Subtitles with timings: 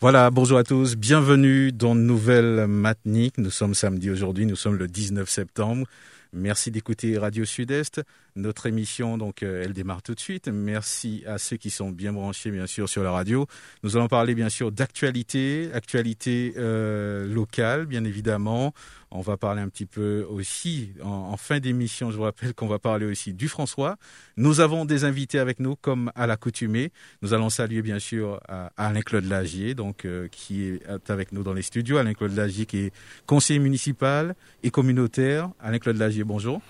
[0.00, 3.36] Voilà, bonjour à tous, bienvenue dans Nouvelle Matinique.
[3.36, 5.88] Nous sommes samedi aujourd'hui, nous sommes le 19 septembre.
[6.32, 8.02] Merci d'écouter Radio Sud-Est.
[8.38, 10.46] Notre émission, donc, euh, elle démarre tout de suite.
[10.46, 13.48] Merci à ceux qui sont bien branchés, bien sûr, sur la radio.
[13.82, 18.74] Nous allons parler, bien sûr, d'actualité, actualité euh, locale, bien évidemment.
[19.10, 22.78] On va parler un petit peu aussi, en, fin d'émission, je vous rappelle qu'on va
[22.78, 23.96] parler aussi du François.
[24.36, 26.92] Nous avons des invités avec nous, comme à l'accoutumée.
[27.22, 28.38] Nous allons saluer, bien sûr,
[28.76, 31.96] Alain-Claude Lagier, donc, euh, qui est avec nous dans les studios.
[31.96, 32.92] Alain-Claude Lagier, qui est
[33.26, 35.50] conseiller municipal et communautaire.
[35.58, 36.62] Alain-Claude Lagier, bonjour.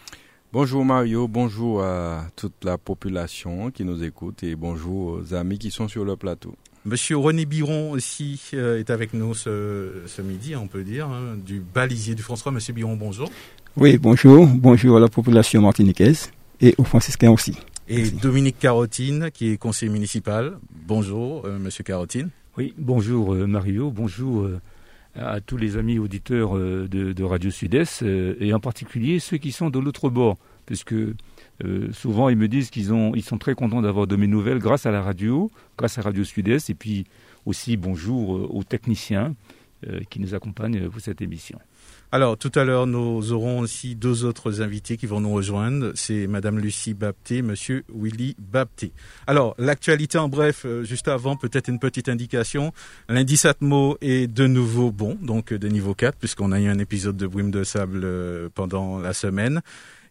[0.51, 5.71] Bonjour Mario, bonjour à toute la population qui nous écoute et bonjour aux amis qui
[5.71, 6.55] sont sur le plateau.
[6.87, 11.61] Monsieur René Biron aussi euh, est avec nous ce, midi, on peut dire, hein, du
[11.61, 12.51] balisier du François.
[12.51, 13.31] Monsieur Biron, bonjour.
[13.77, 14.47] Oui, bonjour.
[14.47, 16.31] Bonjour à la population martiniquaise
[16.63, 17.55] et aux franciscains aussi.
[17.87, 20.57] Et Dominique Carotine, qui est conseiller municipal.
[20.87, 22.31] Bonjour, euh, monsieur Carotine.
[22.57, 24.49] Oui, bonjour euh, Mario, bonjour
[25.19, 29.52] à tous les amis auditeurs euh, de, Radio Sud-Est, euh, et en particulier ceux qui
[29.52, 33.83] sont de l'autre bord, puisque euh, souvent ils me disent qu'ils ils sont très contents
[33.83, 37.05] d'avoir de mes nouvelles grâce à la radio, grâce à Radio Sud-Est, et puis
[37.46, 39.34] aussi bonjour aux techniciens
[40.11, 41.58] qui nous accompagnent pour cette émission.
[42.11, 45.92] Alors, tout à l'heure, nous aurons aussi deux autres invités qui vont nous rejoindre.
[45.95, 48.92] C'est Madame Lucie Bapté, Monsieur Willy Bapté.
[49.27, 52.73] Alors, l'actualité en bref, euh, juste avant, peut-être une petite indication.
[53.11, 57.19] L'indice Atmo est de nouveau bon, donc de niveau 4, puisqu'on a eu un épisode
[57.19, 59.61] de brume de sable euh, pendant la semaine.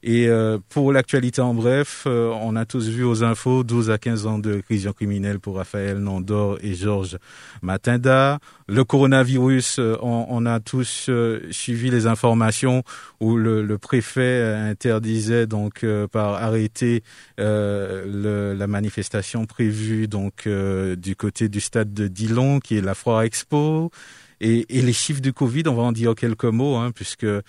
[0.03, 3.97] Et euh, pour l'actualité en bref, euh, on a tous vu aux infos 12 à
[3.97, 7.17] 15 ans de prison criminelle pour Raphaël Nandor et Georges
[7.61, 8.39] Matinda.
[8.67, 11.09] Le coronavirus, euh, on, a tous
[11.51, 12.83] suivi les informations
[13.19, 17.03] où le, le préfet interdisait donc par arrêté
[17.37, 23.91] la manifestation prévue donc du côté du stade de Dillon qui est la Foire Expo.
[24.39, 27.41] Et, et, les chiffres du Covid, on va en dire quelques mots, hein, puisque euh,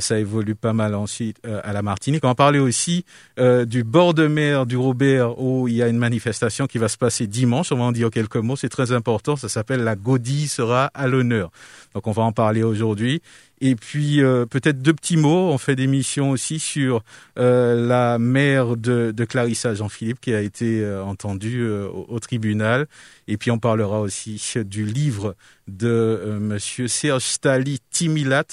[0.00, 2.24] ça évolue pas mal ensuite euh, à la Martinique.
[2.24, 3.04] On va parler aussi
[3.38, 6.88] euh, du bord de mer du Robert, où il y a une manifestation qui va
[6.88, 7.72] se passer dimanche.
[7.72, 9.36] On va en dire quelques mots, c'est très important.
[9.36, 11.50] Ça s'appelle la Gaudie sera à l'honneur.
[11.94, 13.20] Donc on va en parler aujourd'hui.
[13.60, 15.50] Et puis euh, peut-être deux petits mots.
[15.50, 17.02] On fait des missions aussi sur
[17.38, 22.86] euh, la mère de, de Clarissa Jean-Philippe qui a été euh, entendue au, tribunal.
[23.26, 25.34] Et puis on parlera aussi du livre
[25.66, 28.44] de Monsieur Serge Stali Timilat.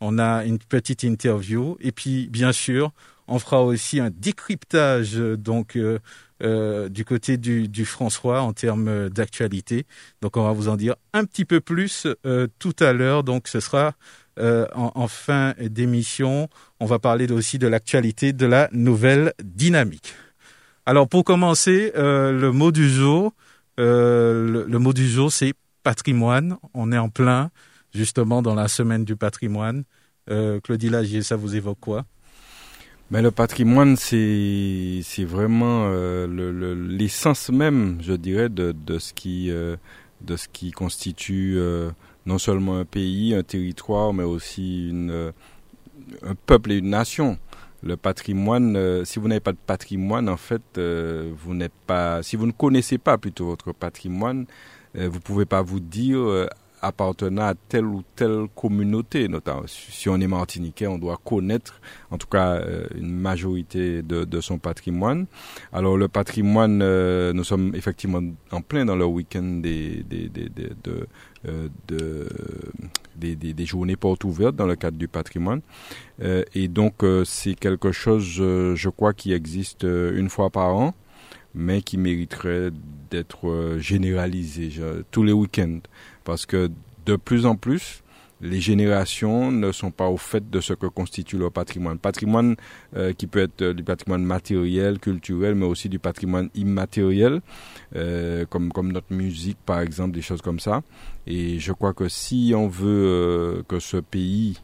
[0.00, 1.76] On a une petite interview.
[1.80, 2.92] Et puis bien sûr,
[3.26, 5.76] on fera aussi un décryptage donc
[6.40, 9.84] du côté du, du, François en termes d'actualité.
[10.22, 12.06] Donc on va vous en dire un petit peu plus
[12.58, 13.24] tout à l'heure.
[13.24, 13.94] Donc ce sera
[14.38, 16.48] euh, en, fin d'émission,
[16.80, 20.14] on va parler aussi de l'actualité de la nouvelle dynamique.
[20.86, 23.32] Alors pour commencer, euh, le mot du jour,
[23.80, 26.56] euh, le, mot du jour, c'est patrimoine.
[26.72, 27.50] On est en plein
[27.92, 29.84] justement dans la semaine du patrimoine.
[30.62, 32.04] Claudie Lagier, ça vous évoque quoi?
[33.10, 35.88] Mais le patrimoine, c'est vraiment
[36.28, 39.50] l'essence même, je dirais, de ce qui
[40.20, 41.58] de ce qui constitue
[42.28, 45.32] non seulement un pays, un territoire, mais aussi une,
[46.22, 47.38] un peuple et une nation.
[47.82, 52.22] Le patrimoine, euh, si vous n'avez pas de patrimoine, en fait, euh, vous n'êtes pas,
[52.22, 54.46] si vous ne connaissez pas plutôt votre patrimoine,
[54.96, 56.48] euh, vous pouvez pas vous dire
[56.82, 61.80] appartenant à telle ou telle communauté, notamment si on est martiniquais, on doit connaître
[62.10, 65.26] en tout cas euh, une majorité de, son patrimoine.
[65.72, 68.20] Alors le patrimoine, euh, nous sommes effectivement
[68.52, 71.06] en plein dans le week-end des, des, des, des de,
[71.48, 71.68] euh,
[73.66, 75.60] journées portes ouvertes dans le cadre du patrimoine.
[76.20, 80.94] et donc c'est quelque chose, je crois, qui existe une fois par an
[81.54, 82.70] mais qui mériterait
[83.10, 84.70] d'être généralisé
[85.10, 85.80] tous les week-ends
[86.28, 86.70] parce que
[87.06, 88.02] de plus en plus,
[88.42, 91.98] les générations ne sont pas au fait de ce que constitue leur patrimoine.
[91.98, 92.54] Patrimoine
[92.94, 97.40] euh, qui peut être du patrimoine matériel, culturel, mais aussi du patrimoine immatériel,
[97.96, 100.82] euh, comme, comme notre musique par exemple, des choses comme ça.
[101.26, 104.58] Et je crois que si on veut euh, que ce pays,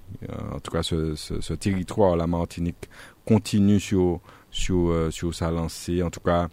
[0.52, 2.90] en tout cas ce, ce, territoire, la Martinique,
[3.24, 4.20] continue sur,
[4.50, 6.48] sur, sur sa lancée, en tout cas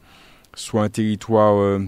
[0.55, 1.81] soit un territoire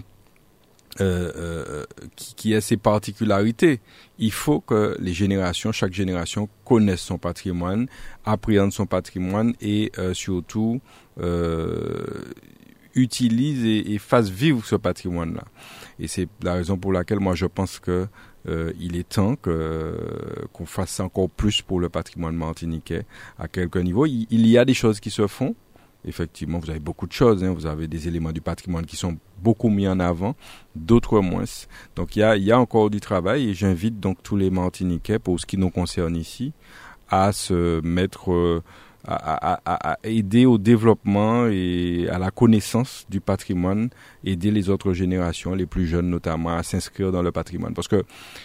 [1.00, 3.80] euh, euh, qui, qui, a ses particularités.
[4.18, 7.88] Il faut que les générations, chaque génération connaisse son patrimoine,
[8.24, 10.80] appréhende son patrimoine et euh, surtout
[12.94, 15.44] utilise et, et, fasse vivre ce patrimoine-là.
[15.98, 18.06] Et c'est la raison pour laquelle moi je pense que
[18.78, 19.96] il est temps que
[20.52, 23.04] qu'on fasse encore plus pour le patrimoine martiniquais
[23.38, 24.06] à quelques niveaux.
[24.06, 25.56] il y a des choses qui se font
[26.06, 27.42] effectivement, vous avez beaucoup de choses.
[27.44, 27.52] Hein.
[27.52, 30.34] Vous avez des éléments du patrimoine qui sont beaucoup mis en avant,
[30.74, 31.44] d'autres moins.
[31.96, 35.18] Donc il y a, y a encore du travail et j'invite donc tous les Martiniquais,
[35.18, 36.52] pour ce qui nous concerne ici,
[37.10, 38.62] à se mettre, euh,
[39.06, 43.90] à, à, à, aider au développement et à la connaissance du patrimoine,
[44.24, 47.74] aider les autres générations, les plus jeunes notamment, à s'inscrire dans le patrimoine.
[47.74, 48.02] Parce que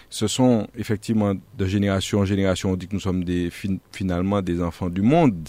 [0.10, 3.50] ce sont effectivement de génération en génération, on dit que nous sommes des,
[3.92, 5.48] finalement des enfants du monde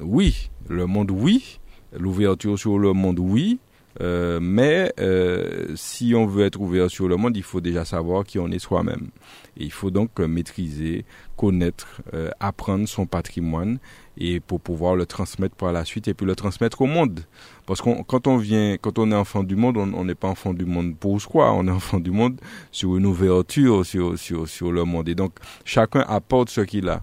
[0.00, 1.60] oui, le monde, oui.
[1.96, 3.58] L'ouverture sur le monde, oui.
[4.00, 8.24] Euh, mais euh, si on veut être ouvert sur le monde, il faut déjà savoir
[8.24, 9.10] qui on est soi-même.
[9.56, 11.04] Et il faut donc maîtriser,
[11.36, 13.78] connaître, euh, apprendre son patrimoine
[14.18, 17.20] et pour pouvoir le transmettre par la suite et puis le transmettre au monde.
[17.66, 20.54] Parce que quand on vient, quand on est enfant du monde, on n'est pas enfant
[20.54, 22.40] du monde pour soi, on est enfant du monde
[22.72, 25.08] sur une ouverture sur, sur, sur le monde.
[25.08, 27.02] Et donc chacun apporte ce qu'il a.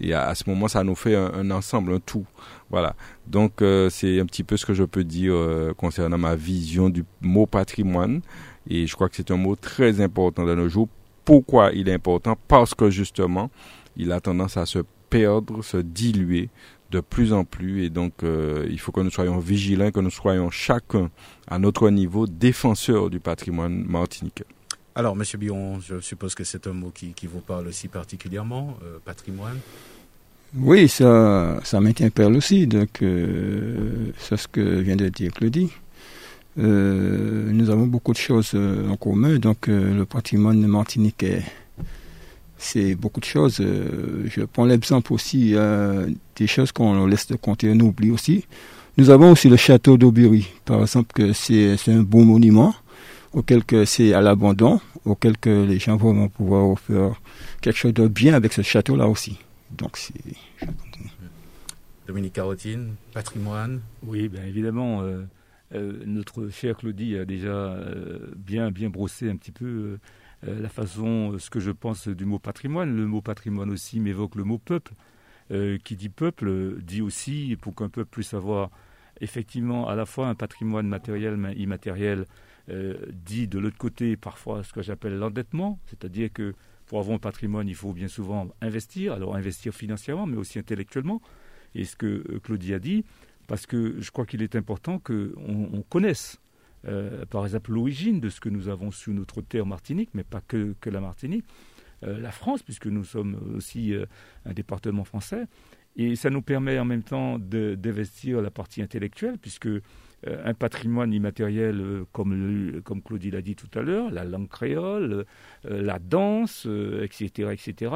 [0.00, 2.24] Et à, ce moment, ça nous fait un, ensemble, un tout.
[2.70, 2.94] Voilà.
[3.26, 6.88] Donc, euh, c'est un petit peu ce que je peux dire euh, concernant ma vision
[6.88, 8.22] du mot patrimoine.
[8.68, 10.88] Et je crois que c'est un mot très important dans nos jours.
[11.24, 12.36] Pourquoi il est important?
[12.48, 13.50] Parce que justement,
[13.96, 14.80] il a tendance à se
[15.10, 16.48] perdre, se diluer
[16.90, 17.84] de plus en plus.
[17.84, 21.10] Et donc, euh, il faut que nous soyons vigilants, que nous soyons chacun
[21.48, 24.46] à notre niveau défenseurs du patrimoine martiniquais.
[24.94, 28.98] Alors, Monsieur Bion, je suppose que c'est un mot qui, vous parle aussi particulièrement, euh,
[29.02, 29.58] patrimoine.
[30.54, 32.66] Oui, ça, ça m'interpelle aussi.
[32.66, 35.70] Donc, euh, c'est ce que vient de dire Claudie.
[36.58, 39.38] Euh, nous avons beaucoup de choses en commun.
[39.38, 41.42] Donc, le patrimoine martiniquais,
[42.58, 43.62] c'est beaucoup de choses.
[43.62, 45.54] je prends l'exemple aussi
[46.36, 48.44] des choses qu'on laisse de compter, on oublie aussi.
[48.98, 52.74] Nous avons aussi le château d'Aubery, par exemple, que c'est un bon monument
[53.32, 57.20] auquel que c'est à l'abandon, auquel que les gens vont pouvoir faire
[57.60, 59.38] quelque chose de bien avec ce château-là aussi.
[59.70, 60.14] Donc c'est.
[62.06, 63.80] Dominique Carotine, patrimoine.
[64.02, 65.02] Oui, bien évidemment.
[65.02, 65.22] Euh,
[65.74, 69.98] euh, notre cher Claudie a déjà euh, bien bien brossé un petit peu
[70.42, 72.96] la façon, ce que je pense du mot patrimoine.
[72.96, 74.92] Le mot patrimoine aussi m'évoque le mot peuple.
[75.84, 78.70] qui dit peuple dit aussi, pour qu'un peuple puisse avoir
[79.20, 82.26] effectivement à la fois un patrimoine matériel mais immatériel
[82.68, 86.54] euh, dit de l'autre côté parfois ce que j'appelle l'endettement, c'est-à-dire que
[86.86, 91.20] pour avoir un patrimoine, il faut bien souvent investir, alors investir financièrement, mais aussi intellectuellement.
[91.74, 93.04] Et ce que euh, Claudie a dit,
[93.46, 96.40] parce que je crois qu'il est important qu'on on connaisse,
[96.86, 100.40] euh, par exemple, l'origine de ce que nous avons sur notre terre Martinique, mais pas
[100.40, 101.44] que, que la Martinique,
[102.04, 103.94] la France, puisque nous sommes aussi
[104.44, 105.46] un département français.
[105.94, 109.68] Et ça nous permet en même temps d'investir la partie intellectuelle, puisque
[110.24, 115.24] un patrimoine immatériel, euh, comme, Claudie l'a dit tout à l'heure, la langue créole,
[115.66, 116.66] euh, la danse,
[117.02, 117.92] etc., etc.,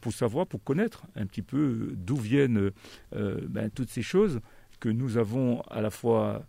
[0.00, 2.70] pour savoir, pour connaître un petit peu d'où viennent
[3.12, 4.40] ben, toutes ces choses
[4.78, 6.44] que nous avons à la fois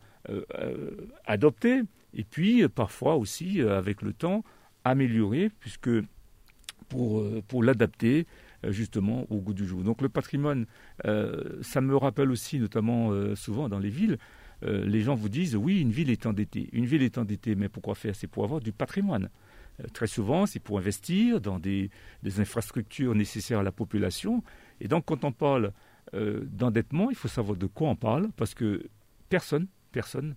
[1.26, 1.84] adoptées
[2.14, 4.44] et puis parfois aussi, avec le temps,
[4.84, 5.90] améliorées, puisque
[6.90, 8.28] pour l'adapter
[8.68, 9.82] justement au goût du jour.
[9.82, 10.66] Donc le patrimoine,
[11.06, 14.18] ça me rappelle aussi, notamment souvent dans les villes,
[14.64, 16.70] euh, les gens vous disent oui, une ville est endettée.
[16.72, 18.16] Une ville est endettée, mais pourquoi faire?
[18.16, 19.30] C'est pour avoir du patrimoine.
[19.80, 21.90] Euh, très souvent, c'est pour investir dans des,
[22.38, 24.44] infrastructures nécessaires à la population.
[24.80, 25.72] Et donc, quand on parle
[26.14, 28.88] euh, d'endettement, il faut savoir de quoi on parle, parce que
[29.30, 30.36] personne, personne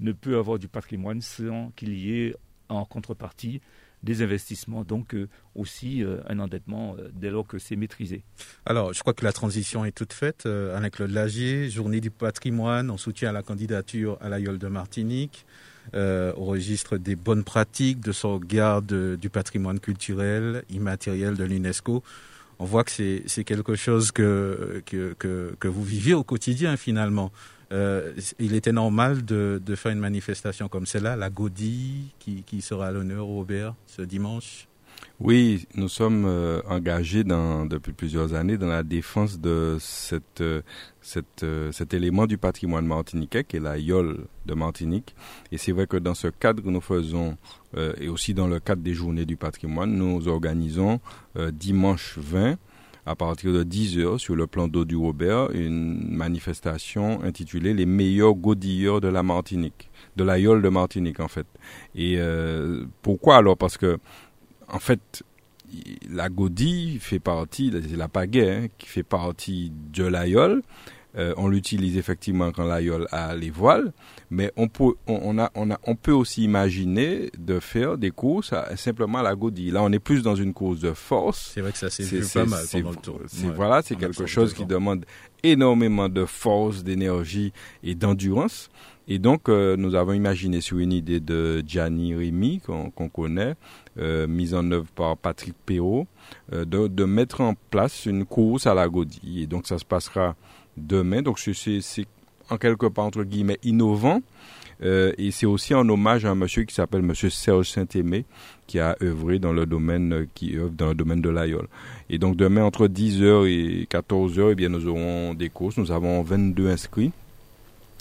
[0.00, 2.34] ne peut avoir du patrimoine sans qu'il y ait
[2.68, 3.60] en contrepartie
[4.06, 8.22] des investissements, donc euh, aussi euh, un endettement euh, dès lors que c'est maîtrisé.
[8.64, 10.44] Alors, je crois que la transition est toute faite.
[10.46, 15.44] le Lagier, journée du patrimoine, on soutient la candidature à l'Aïol de Martinique,
[15.94, 22.02] au registre des bonnes pratiques de sauvegarde du patrimoine culturel immatériel de l'UNESCO
[22.58, 27.30] on voit que c'est quelque chose que, que, que, vous vivez au quotidien finalement.
[27.72, 32.92] Euh, il était normal de, faire une manifestation comme celle-là, la Gaudie, qui, sera à
[32.92, 34.68] l'honneur Robert ce dimanche.
[35.18, 39.78] Oui, nous sommes euh, engagés depuis plusieurs années dans la défense de
[40.12, 40.62] euh,
[41.02, 45.14] cet élément du patrimoine martiniquais qui est la yole de Martinique.
[45.52, 47.36] Et c'est vrai que dans ce cadre nous faisons,
[47.98, 51.00] et aussi dans le cadre des journées du patrimoine, nous organisons
[51.52, 52.56] dimanche 20
[53.06, 57.86] à partir de 10 heures sur le plan d'eau du Robert une manifestation intitulée Les
[57.86, 61.46] meilleurs godilleurs de la Martinique, de la Yole de Martinique en fait.
[61.94, 63.56] Et euh, pourquoi alors?
[63.56, 63.98] Parce que
[64.68, 65.22] en fait,
[66.10, 70.62] la godille fait partie, la pagaie hein, qui fait partie de l'aïeul.
[71.16, 73.92] Euh, on l'utilise effectivement quand l'aïeul a les voiles,
[74.30, 78.52] mais on peut, on, a, on, a, on peut aussi imaginer de faire des courses
[78.76, 79.72] simplement à la godille.
[79.72, 81.52] Là, on est plus dans une course de force.
[81.54, 83.20] C'est vrai que ça s'est vu pas mal pendant le tour.
[83.54, 85.04] Voilà, c'est quelque chose qui demande
[85.42, 88.70] énormément de force, d'énergie et d'endurance.
[89.08, 93.54] Et donc, euh, nous avons imaginé sur une idée de Gianni Rimi, qu'on connaît,
[93.98, 96.08] euh, mise en œuvre par Patrick Perrault,
[96.52, 99.42] euh, de, de, mettre en place une course à la godille.
[99.42, 100.34] Et donc, ça se passera
[100.76, 101.22] demain.
[101.22, 102.06] Donc, c'est
[102.50, 104.20] en quelque part, entre guillemets, innovant.
[104.82, 108.26] Euh, et c'est aussi en hommage à un monsieur qui s'appelle Monsieur Serge Saint-Aimé,
[108.66, 111.66] qui a œuvré dans le domaine, qui œuvre dans le domaine de l'aïeul.
[112.10, 115.78] Et donc demain, entre 10h et 14h, eh bien, nous aurons des courses.
[115.78, 117.12] Nous avons 22 inscrits.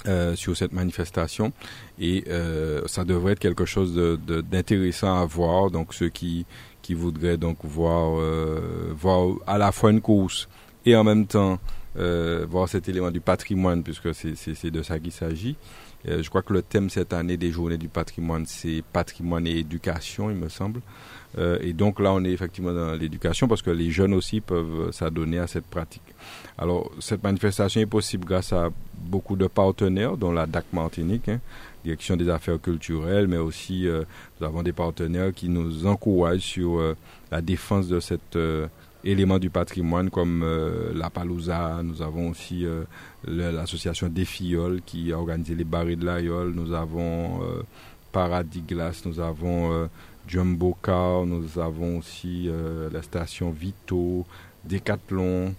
[0.08, 1.52] Euh, sur cette manifestation
[2.00, 3.96] et euh, ça devrait être quelque chose
[4.52, 6.46] d'intéressant à voir donc ceux qui
[6.84, 10.48] qui voudraient donc voir euh, voir à la fois une course
[10.86, 11.56] et en même temps euh,
[11.96, 15.56] voir cet élément du patrimoine puisque c'est de ça qu'il s'agit
[16.08, 19.58] euh, je crois que le thème cette année des journées du patrimoine c'est patrimoine et
[19.58, 20.82] éducation il me semble
[21.38, 24.92] euh, et donc là, on est effectivement dans l'éducation parce que les jeunes aussi peuvent
[24.92, 26.02] s'adonner à cette pratique.
[26.58, 31.40] Alors, cette manifestation est possible grâce à beaucoup de partenaires, dont la DAC Martinique, hein,
[31.84, 34.06] Direction des affaires culturelles, mais aussi euh,
[34.40, 36.96] nous avons des partenaires qui nous encouragent sur euh,
[37.32, 38.36] la défense de cet
[39.06, 40.44] élément du patrimoine comme
[40.94, 41.82] la Palouza.
[41.84, 42.66] Nous avons aussi
[43.26, 46.54] l'association des Fillioles qui a organisé les barils de l'Aïol.
[46.54, 47.42] Nous avons
[48.12, 49.88] Paradis Glace, nous avons
[50.28, 54.26] Jumbo Car, nous avons aussi euh, la station Vito,
[54.64, 55.54] Decathlon,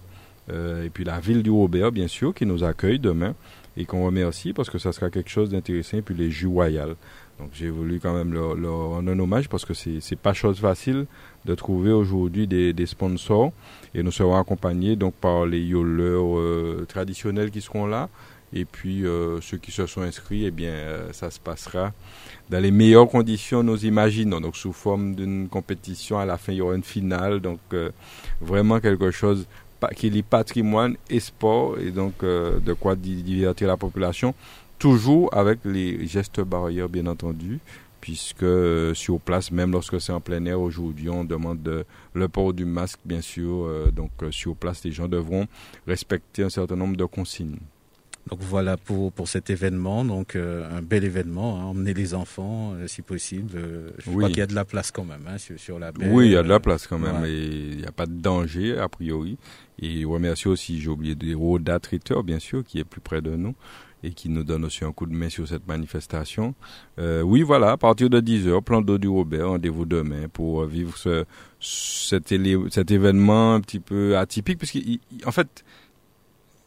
[0.49, 3.33] euh, et puis la ville du Robert, bien sûr, qui nous accueille demain
[3.77, 6.49] et qu'on remercie parce que ça sera quelque chose d'intéressant, et puis les jus.
[7.39, 8.55] Donc j'ai voulu quand même leur,
[8.89, 11.05] rendre un hommage parce que c'est pas chose facile
[11.45, 13.51] de trouver aujourd'hui des, des, sponsors.
[13.93, 18.09] Et nous serons accompagnés donc par les yoleurs euh, traditionnels qui seront là.
[18.53, 19.03] Et puis
[19.41, 20.73] ceux qui se sont inscrits, eh bien
[21.11, 21.91] ça se passera
[22.49, 24.39] dans les meilleures conditions, nous imaginons.
[24.39, 27.39] Donc, sous forme d'une compétition, à la fin, il y aura une finale.
[27.39, 27.91] Donc, euh,
[28.39, 29.45] vraiment quelque chose
[29.95, 34.33] qui lie patrimoine et sport, et donc euh, de quoi divertir la population,
[34.79, 37.59] toujours avec les gestes barrières, bien entendu,
[38.01, 42.53] puisque euh, sur place, même lorsque c'est en plein air, aujourd'hui, on demande le port
[42.53, 43.91] du masque, bien sûr.
[43.91, 45.47] donc, sur place, les gens devront
[45.87, 47.57] respecter un certain nombre de consignes.
[48.29, 52.73] Donc voilà pour, pour cet événement, donc euh, un bel événement, hein, emmener les enfants
[52.73, 53.51] euh, si possible.
[53.55, 55.91] Euh, je crois qu'il y a de la place quand même hein, sur, sur, la
[55.93, 56.09] baie.
[56.09, 58.13] Oui, il y a de la place quand même et il n'y a pas de
[58.19, 59.37] danger a priori.
[59.79, 63.35] Et remercie aussi, j'ai oublié de Roda Traiteur bien sûr, qui est plus près de
[63.35, 63.55] nous
[64.03, 66.53] et qui nous donne aussi un coup de main sur cette manifestation.
[66.97, 71.25] oui, voilà, à partir de 10h, plan d'eau du Robert, rendez-vous demain pour vivre ce,
[71.59, 72.33] cet,
[72.69, 75.63] cet événement un petit peu atypique, puisqu'en fait,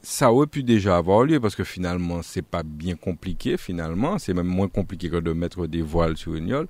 [0.02, 4.32] ça aurait pu déjà avoir lieu parce que finalement c'est pas bien compliqué finalement c'est
[4.32, 6.68] même moins compliqué que de mettre des voiles sur une yole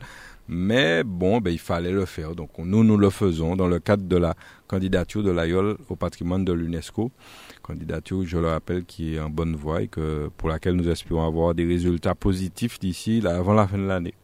[0.50, 2.34] mais bon ben il fallait le faire.
[2.34, 4.34] Donc nous nous le faisons dans le cadre de la
[4.66, 7.12] candidature de la yole au patrimoine de l'UNESCO.
[7.62, 11.24] Candidature je le rappelle qui est en bonne voie et que pour laquelle nous espérons
[11.24, 14.14] avoir des résultats positifs d'ici avant la fin de l'année.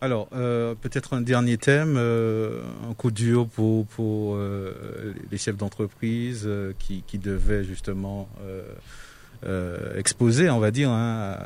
[0.00, 3.86] Alors, euh, peut-être un dernier thème, euh, un coup dur pour,
[4.36, 8.28] euh, les chefs d'entreprise qui, qui devaient justement
[9.96, 11.36] exposer, on va dire, hein,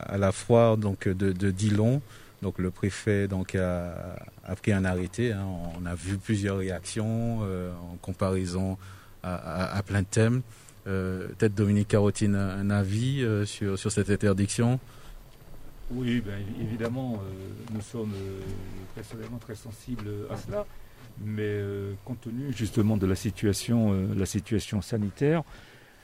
[0.00, 2.00] à, la foire donc de, de Dillon.
[2.42, 4.16] Donc le préfet donc a,
[4.62, 5.32] pris un arrêté.
[5.32, 5.46] Hein.
[5.80, 8.78] On a vu plusieurs réactions en comparaison
[9.22, 10.42] à, plein de thèmes.
[10.84, 14.80] Peut-être Dominique Carotine un avis sur, sur cette interdiction?
[15.92, 18.40] Oui, ben, évidemment, euh, nous sommes euh,
[18.94, 20.64] personnellement très sensibles à cela,
[21.20, 25.42] mais euh, compte tenu justement de la situation, la situation sanitaire,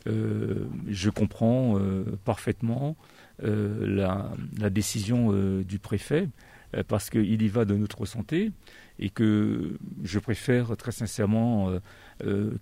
[0.06, 1.80] je comprends
[2.24, 2.94] parfaitement
[3.40, 5.30] la, la, décision
[5.62, 6.28] du préfet
[6.88, 8.50] parce qu'il y va de notre santé
[8.98, 11.70] et que je préfère très sincèrement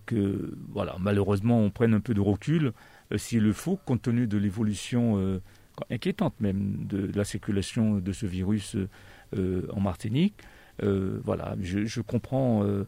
[0.06, 2.72] que, voilà, malheureusement, on prenne un peu de recul
[3.16, 5.40] s'il le faut, compte tenu de l'évolution
[5.90, 8.76] inquiétante même de, la circulation de ce virus
[9.36, 10.34] euh, en Martinique.
[10.82, 12.84] Euh, voilà, je, comprends euh,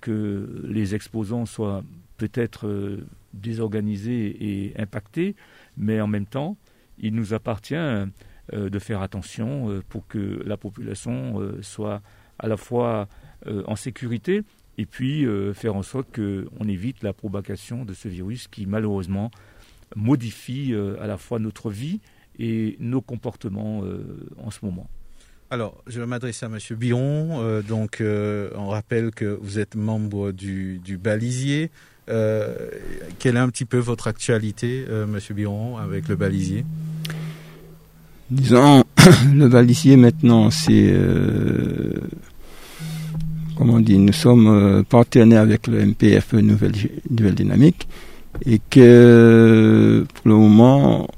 [0.00, 1.84] que les exposants soient
[2.16, 2.98] peut-être
[3.32, 5.36] désorganisés et impactés,
[5.76, 6.56] mais en même temps,
[7.00, 7.74] il nous appartient
[8.52, 12.02] de faire attention pour que la population soit
[12.38, 13.08] à la fois
[13.46, 14.42] en sécurité
[14.78, 19.30] et puis faire en sorte qu'on évite la propagation de ce virus qui malheureusement
[19.96, 22.00] modifie à la fois notre vie
[22.38, 23.82] et nos comportements
[24.38, 24.88] en ce moment.
[25.50, 26.58] Alors, je vais m'adresser à M.
[26.76, 27.60] Biron.
[27.62, 31.70] donc, on rappelle que vous êtes membre du balisier.
[32.10, 32.54] Euh,
[33.18, 36.64] quelle est un petit peu votre actualité, euh, Monsieur Biron, avec le balisier?
[38.30, 38.84] Disons,
[39.34, 42.00] le balisier maintenant, c'est euh,
[43.56, 46.72] comment on dit, nous sommes partenaires avec le MPF Nouvelle,
[47.10, 47.86] Nouvelle Dynamique
[48.44, 51.08] et que pour le moment,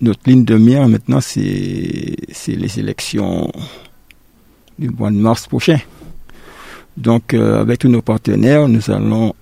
[0.00, 2.16] notre ligne de mire maintenant, c'est
[2.48, 3.50] les élections
[4.78, 5.78] du mois de mars prochain.
[6.96, 9.34] Donc, avec tous nos partenaires, nous allons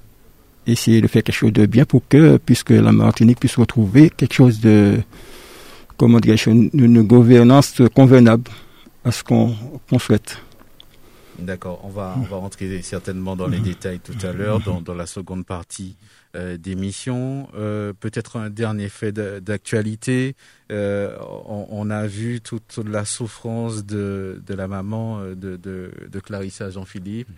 [0.67, 4.35] essayer de faire quelque chose de bien pour que, puisque la Martinique puisse retrouver quelque
[4.35, 5.01] chose de,
[5.97, 8.51] comment dire, une gouvernance convenable
[9.05, 10.39] à ce qu'on souhaite.
[11.41, 15.07] D'accord, on va, on va rentrer certainement dans les détails tout à l'heure, dans, la
[15.07, 15.97] seconde partie
[16.37, 17.49] euh, d'émission.
[17.55, 20.37] Euh, Peut-être un dernier fait d'actualité.
[20.71, 26.69] Euh, on, a vu toute la souffrance de, de la maman euh, de, de Clarissa
[26.69, 27.29] Jean-Philippe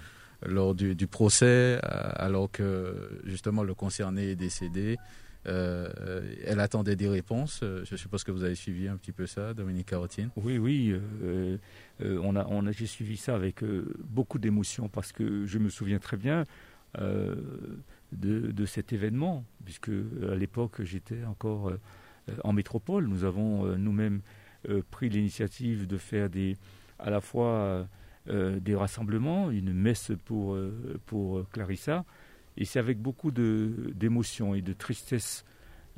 [0.47, 1.79] lors du, procès, euh,
[2.17, 4.97] alors que justement le concerné est décédé.
[5.49, 5.89] Euh,
[6.45, 7.61] elle attendait des réponses.
[7.63, 10.31] Euh, je suppose que vous avez suivi un petit peu ça, Dominique Carotine.
[10.37, 10.95] Oui, oui.
[12.01, 13.65] On a, on a, j'ai suivi ça avec
[14.05, 16.45] beaucoup d'émotion parce que je me souviens très bien
[16.99, 17.37] de,
[18.13, 21.73] de, cet événement, puisque à l'époque j'étais encore
[22.45, 23.07] en métropole.
[23.07, 24.21] Nous avons nous-mêmes
[24.91, 26.57] pris l'initiative de faire des,
[26.99, 27.87] à la fois
[28.27, 32.05] des rassemblements, une messe pour, euh, pour Clarissa.
[32.57, 35.45] Et c'est avec beaucoup d'émotion et de tristesse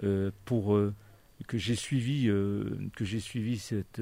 [0.02, 0.78] euh, pour,
[1.48, 4.00] que j'ai suivi, que suivi cette,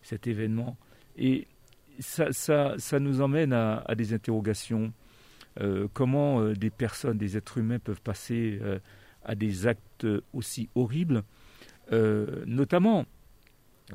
[0.00, 0.76] cet événement.
[1.16, 1.46] Et
[1.98, 4.92] ça, ça, ça nous emmène à des interrogations.
[5.92, 8.58] comment des personnes, des êtres humains peuvent passer
[9.22, 11.22] à des actes aussi horribles,
[11.90, 13.04] notamment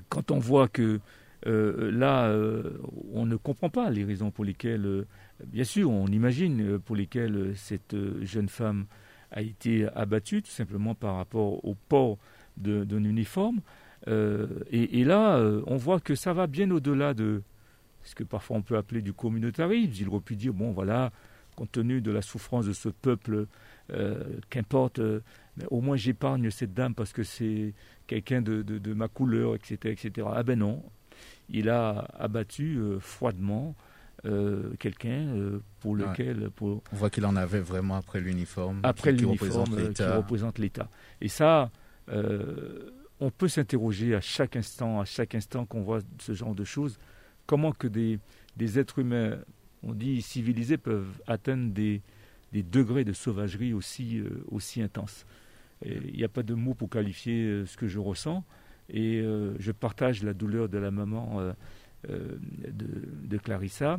[0.09, 0.99] quand on voit que
[1.45, 2.77] euh, là, euh,
[3.13, 5.07] on ne comprend pas les raisons pour lesquelles, euh,
[5.45, 8.85] bien sûr, on imagine pour lesquelles cette jeune femme
[9.31, 12.17] a été abattue, tout simplement par rapport au port
[12.55, 13.59] d'un uniforme.
[14.07, 17.43] Et, là, on voit que ça va bien au-delà de
[18.03, 19.91] ce que parfois on peut appeler du communautarisme.
[19.99, 21.11] Il aurait pu dire, bon, voilà,
[21.57, 23.47] compte tenu de la souffrance de ce peuple,
[24.49, 25.01] qu'importe,
[25.69, 27.73] au moins j'épargne cette dame parce que c'est
[28.07, 30.27] quelqu'un de, de, de, ma couleur, etc., etc.
[30.33, 30.81] Ah ben non,
[31.49, 33.75] il a abattu euh, froidement
[34.25, 36.49] euh, quelqu'un euh, pour lequel.
[36.51, 38.81] Pour, On voit qu'il en avait vraiment après l'uniforme.
[38.83, 40.89] Après l'uniforme qui représente l'État.
[41.21, 41.71] Et ça,
[43.19, 46.97] on peut s'interroger à chaque instant, à chaque instant qu'on voit ce genre de choses,
[47.45, 48.19] comment que des,
[48.55, 49.37] des êtres humains,
[49.83, 52.01] on dit civilisés, peuvent atteindre des,
[52.53, 55.25] des degrés de sauvagerie aussi, aussi intenses.
[55.85, 58.43] Il n'y a pas de mots pour qualifier ce que je ressens.
[58.89, 61.51] Et euh, je partage la douleur de la maman euh,
[62.09, 62.37] euh,
[62.71, 63.97] de, Clarissa.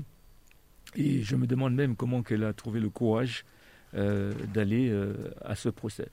[0.97, 3.45] Et je me demande même comment qu'elle a trouvé le courage
[3.93, 4.95] d'aller
[5.43, 6.09] à ce procès.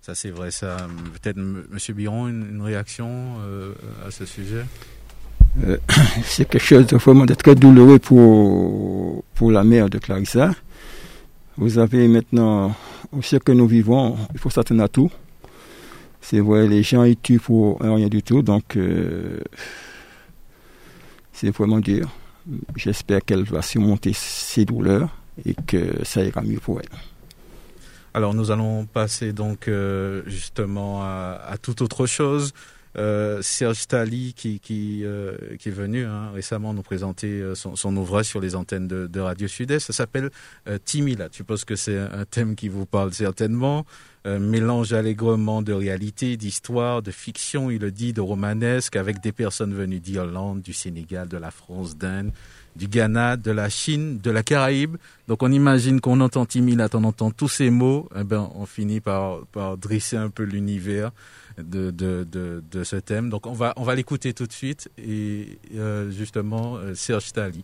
[0.00, 0.88] Ça, c'est vrai, ça.
[1.14, 1.66] Peut-être, M.
[1.88, 3.36] Biron, une, réaction
[4.04, 4.64] à ce sujet?
[6.24, 10.54] C'est quelque chose de vraiment très douloureux pour, pour la mère de Clarissa.
[11.56, 12.74] Vous avez maintenant,
[13.12, 15.10] au siècle que nous vivons, il faut s'attendre à tout.
[16.24, 19.40] C'est vrai, les gens ils tuent pour rien du tout, donc euh,
[21.34, 22.08] c'est vraiment dur.
[22.76, 26.88] J'espère qu'elle va surmonter ses douleurs et que ça ira mieux pour elle.
[28.14, 32.54] Alors nous allons passer donc euh, justement à, à, toute autre chose.
[32.96, 38.88] Euh, Serge Tali qui est venu hein, récemment nous présenter son, ouvrage sur les antennes
[38.88, 39.80] de, Radio Sud-Est.
[39.80, 40.30] Ça s'appelle
[40.86, 41.28] Timila.
[41.30, 43.84] Je suppose que c'est un thème qui vous parle certainement.
[44.26, 49.32] Euh, mélange allègrement de réalité, d'histoire, de fiction, il le dit, de romanesque, avec des
[49.32, 52.32] personnes venues d'Irlande, du Sénégal, de la France, d'Inde,
[52.74, 54.96] du Ghana, de la Chine, de la Caraïbe.
[55.28, 59.00] Donc on imagine qu'on entend Timila, on entend tous ces mots, eh ben, on finit
[59.00, 61.10] par, par dresser un peu l'univers
[61.58, 63.28] de, de, de, de, ce thème.
[63.28, 67.62] Donc on va, on va l'écouter tout de suite et euh, justement euh, Serge Tali.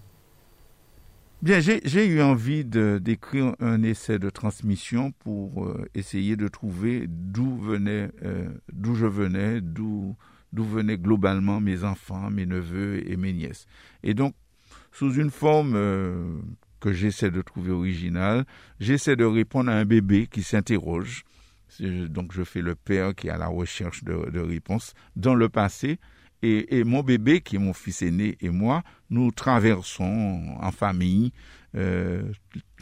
[1.43, 7.57] Bien, j'ai eu envie d'écrire un essai de transmission pour euh, essayer de trouver d'où
[7.57, 10.17] venait, euh, d'où je venais, d'où
[10.53, 13.67] venaient globalement mes enfants, mes neveux et mes nièces.
[14.03, 14.35] Et donc,
[14.93, 16.39] sous une forme euh,
[16.79, 18.45] que j'essaie de trouver originale,
[18.79, 21.25] j'essaie de répondre à un bébé qui s'interroge
[21.79, 25.49] donc je fais le père qui est à la recherche de, de réponses dans le
[25.49, 25.99] passé.
[26.43, 31.33] Et, et, mon bébé, qui est mon fils aîné, et moi, nous traversons en famille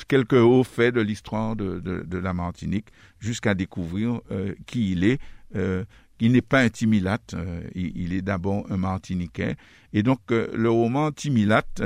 [0.08, 2.86] quelques hauts faits de l'histoire de, de, la Martinique
[3.20, 4.22] jusqu'à découvrir
[4.64, 5.20] qui il est.
[5.54, 7.34] il n'est pas un Timilate,
[7.74, 9.56] il, est d'abord un Martiniquais.
[9.92, 11.82] Et donc le roman Timilate,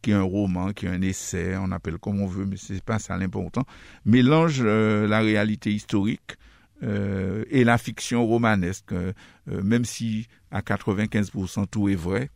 [0.00, 2.82] qui est un roman, qui est un essai, on appelle comme on veut, mais c'est
[2.82, 3.64] pas ça l'important,
[4.06, 6.38] mélange la réalité historique
[6.82, 9.12] euh, et la fiction romanesque, euh,
[9.46, 12.30] même si à 95% tout est vrai,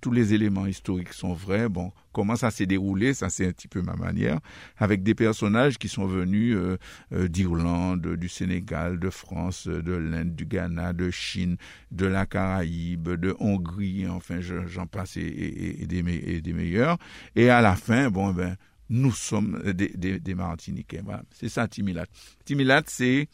[0.00, 1.68] tous les éléments historiques sont vrais.
[1.68, 4.38] Bon, comment ça s'est déroulé, ça c'est un petit peu ma manière,
[4.76, 10.44] avec des personnages qui sont venus euh, d'Irlande, du Sénégal, de France, de l'Inde, du
[10.44, 11.56] Ghana, de Chine,
[11.90, 16.98] de la Caraïbe, de Hongrie, enfin j'en passe et, des, des, meilleurs.
[17.34, 18.56] Et à la fin, bon ben
[18.90, 21.00] nous sommes des, des, des Martiniquais.
[21.02, 22.06] Voilà, c'est ça Timilat.
[22.44, 23.28] Timilat, c'est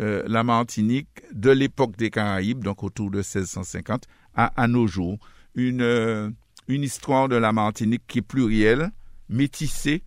[0.00, 5.18] euh, la Martinique de l'époque des Caraïbes, donc autour de 1650, à, à nos jours.
[5.54, 6.30] Une, euh,
[6.66, 8.90] une histoire de la Martinique qui est plurielle,
[9.28, 10.02] métissée,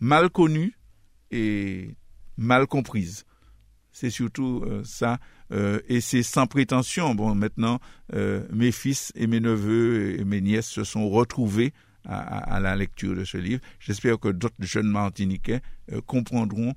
[0.00, 0.76] mal connue
[1.30, 1.94] et
[2.36, 3.24] mal comprise.
[3.92, 5.18] C'est surtout euh, ça,
[5.88, 7.14] et c'est sans prétention.
[7.14, 7.78] Bon, maintenant,
[8.12, 11.72] mes fils et mes neveux et mes nièces se sont retrouvés
[12.04, 13.60] à, la lecture de ce livre.
[13.78, 15.60] J'espère que d'autres jeunes Martiniquais
[16.06, 16.74] comprendront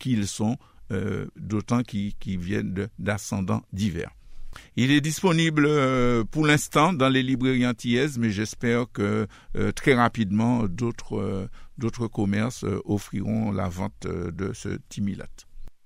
[0.00, 0.58] qui ils sont
[0.92, 4.10] euh, d'autant qui, viennent d'ascendants divers.
[4.76, 9.94] Il est disponible euh, pour l'instant dans les librairies antillaises, mais j'espère que euh, très
[9.94, 11.48] rapidement d'autres
[11.78, 15.26] d'autres commerces offriront la vente de ce Timilat.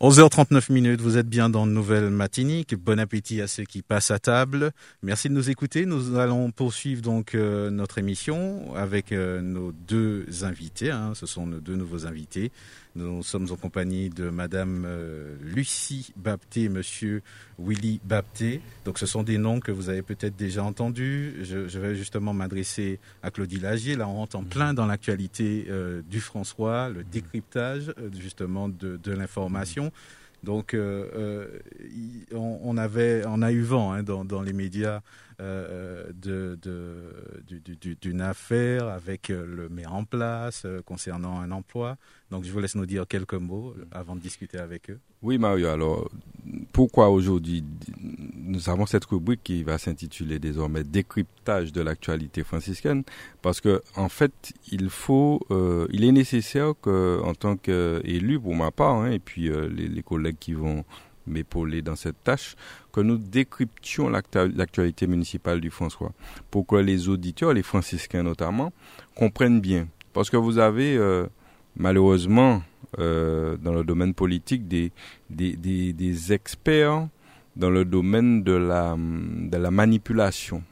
[0.00, 2.74] 11h39 minutes, vous êtes bien dans Nouvelle Matinique.
[2.74, 4.72] Bon appétit à ceux qui passent à table.
[5.04, 5.86] Merci de nous écouter.
[5.86, 10.90] Nous allons poursuivre donc euh, notre émission avec euh, nos deux invités.
[10.90, 11.12] Hein.
[11.14, 12.50] Ce sont nos deux nouveaux invités.
[12.96, 17.22] Nous sommes en compagnie de Madame euh, Lucie Bapté et Monsieur
[17.58, 18.60] Willy Bapté.
[18.84, 21.34] Donc ce sont des noms que vous avez peut-être déjà entendus.
[21.42, 23.96] Je, vais justement m'adresser à Claudie Lagier.
[23.96, 29.00] Là, on rentre en plein dans l'actualité euh, du François, le décryptage euh, justement de,
[29.10, 29.90] l'information.
[30.44, 30.76] Donc,
[32.32, 35.00] on, avait, on a eu vent hein, dans, les médias
[35.40, 36.56] euh, de,
[38.00, 41.96] d'une affaire avec euh, le maire en place euh, concernant un emploi.
[42.30, 45.00] Donc je vous laisse nous dire quelques mots avant de discuter avec eux.
[45.22, 46.08] Oui Mario, alors
[46.72, 47.64] pourquoi aujourd'hui
[48.36, 53.02] nous avons cette rubrique qui va s'intituler désormais décryptage de l'actualité franciscaine
[53.42, 55.40] parce que en fait il faut
[55.90, 60.02] il est nécessaire que en tant qu'élu pour ma part hein, et puis les, les,
[60.02, 60.84] collègues qui vont
[61.26, 62.56] m'épauler dans cette tâche,
[62.94, 66.12] que nous décryptions l'actualité municipale du François,
[66.52, 68.72] pour que les auditeurs, les franciscains notamment,
[69.16, 69.88] comprennent bien.
[70.12, 71.26] Parce que vous avez euh,
[71.74, 72.62] malheureusement
[73.00, 74.92] euh, dans le domaine politique des,
[75.28, 77.08] des, des, experts
[77.56, 80.62] dans le domaine de la, de la manipulation.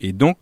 [0.00, 0.38] Et donc,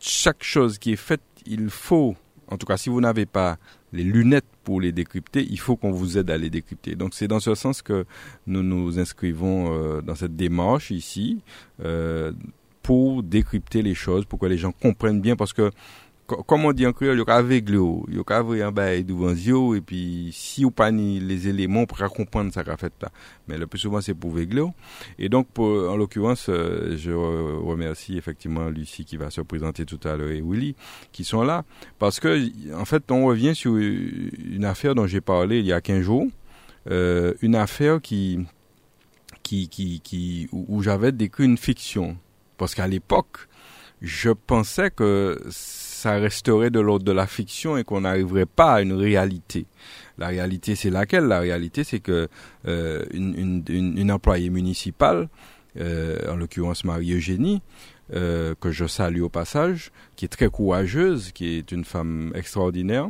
[0.00, 2.16] chaque chose qui est faite, il faut,
[2.48, 3.58] en tout cas si vous n'avez pas
[3.92, 6.94] les lunettes pour les décrypter, il faut qu'on vous aide à les décrypter.
[6.94, 8.04] Donc c'est dans ce sens que
[8.46, 11.40] nous nous inscrivons euh, dans cette démarche ici
[11.82, 12.32] euh,
[12.82, 15.70] pour décrypter les choses, pour que les gens comprennent bien, parce que
[16.26, 19.74] comme on dit en créole, il y a aveugle, il y a un bail devant
[19.74, 23.10] et puis si ou pas ni les éléments pour comprendre ça qu'a fait là.
[23.48, 24.66] Mais le plus souvent c'est pour veugler.
[25.18, 30.00] Et donc pour, en l'occurrence, euh, je remercie effectivement Lucie qui va se présenter tout
[30.04, 30.74] à l'heure et Willy
[31.12, 31.64] qui sont là
[31.98, 35.80] parce que en fait on revient sur une affaire dont j'ai parlé il y a
[35.80, 36.26] 15 jours,
[36.90, 38.40] euh, une affaire qui
[39.42, 42.16] qui qui, qui où j'avais décrit une fiction
[42.58, 43.48] parce qu'à l'époque
[44.02, 45.40] je pensais que
[46.06, 49.66] ça resterait de l'ordre de la fiction et qu'on n'arriverait pas à une réalité.
[50.18, 51.24] La réalité, c'est laquelle?
[51.24, 52.28] La réalité, c'est que
[52.68, 55.28] euh, une, employée municipale,
[55.80, 57.60] euh, en l'occurrence Marie-Eugénie,
[58.14, 63.08] euh, que je salue au passage, qui est très courageuse, qui est une femme extraordinaire,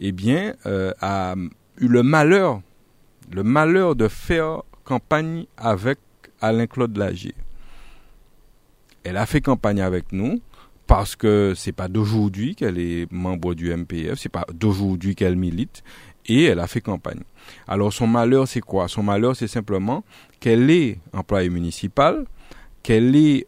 [0.00, 1.34] eh bien, a
[1.76, 2.62] eu le malheur,
[3.30, 5.98] le malheur de faire campagne avec
[6.40, 7.34] Alain-Claude Lagier.
[9.04, 10.40] Elle a fait campagne avec nous
[10.88, 15.84] parce que c'est pas d'aujourd'hui qu'elle est membre du MPF, c'est pas d'aujourd'hui qu'elle milite
[16.26, 17.20] et elle a fait campagne.
[17.68, 18.88] Alors son malheur c'est quoi?
[18.88, 20.02] Son malheur c'est simplement
[20.40, 22.24] qu'elle est employée municipale,
[22.82, 23.44] qu'elle est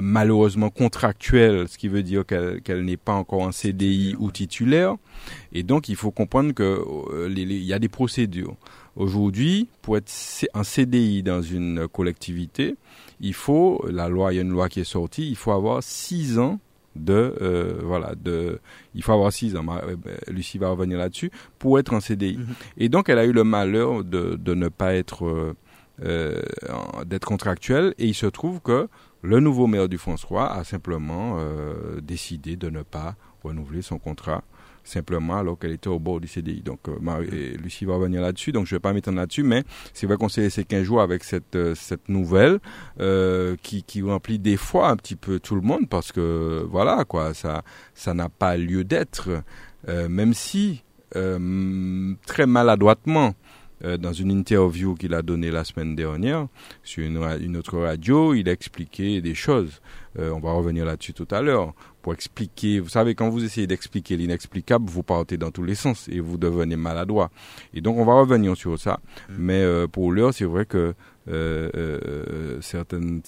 [0.00, 4.96] malheureusement contractuelle, ce qui veut dire qu'elle n'est pas encore en CDI ou titulaire.
[5.52, 6.84] Et donc, il faut comprendre que
[7.28, 8.54] il y a des procédures.
[8.94, 10.12] Aujourd'hui, pour être
[10.54, 12.76] en CDI dans une collectivité,
[13.20, 15.82] il faut, la loi, il y a une loi qui est sortie, il faut avoir
[15.82, 16.60] six ans
[16.96, 18.60] de euh, voilà de
[18.94, 19.64] il faut avoir six ans.
[19.70, 22.46] Euh, ben, Lucie va revenir là-dessus pour être en CDI mhm.
[22.76, 25.54] et donc elle a eu le malheur de, de ne pas être
[26.04, 26.42] euh,
[27.06, 27.94] d'être contractuelle.
[27.98, 28.88] Et il se trouve que
[29.22, 31.38] le nouveau maire du François a simplement
[32.00, 34.44] décidé de ne pas renouveler son contrat
[34.88, 36.62] simplement alors qu'elle était au bord du CDI.
[36.62, 40.06] Donc euh, Lucie va revenir là-dessus, donc je ne vais pas m'étendre là-dessus, mais c'est
[40.06, 41.74] vrai qu'on s'est laissé 15 jours avec cette, euh,
[42.08, 42.58] nouvelle
[43.00, 47.04] euh, qui, qui remplit des fois un petit peu tout le monde parce que voilà
[47.04, 47.62] quoi, ça
[47.94, 49.42] ça n'a pas lieu d'être,
[49.86, 53.34] même si très maladroitement
[53.82, 56.46] dans une interview qu'il a donnée la semaine dernière
[56.82, 59.80] sur une autre radio, il a expliqué des choses.
[60.18, 61.74] on va revenir là-dessus tout à l'heure
[62.12, 62.80] expliquer.
[62.80, 66.38] Vous savez, quand vous essayez d'expliquer l'inexplicable, vous partez dans tous les sens et vous
[66.38, 67.30] devenez maladroit.
[67.74, 69.00] Et donc, on va revenir sur ça.
[69.28, 69.34] Mm.
[69.38, 70.94] Mais euh, pour l'heure, c'est vrai que
[71.28, 73.20] euh, euh, certaines,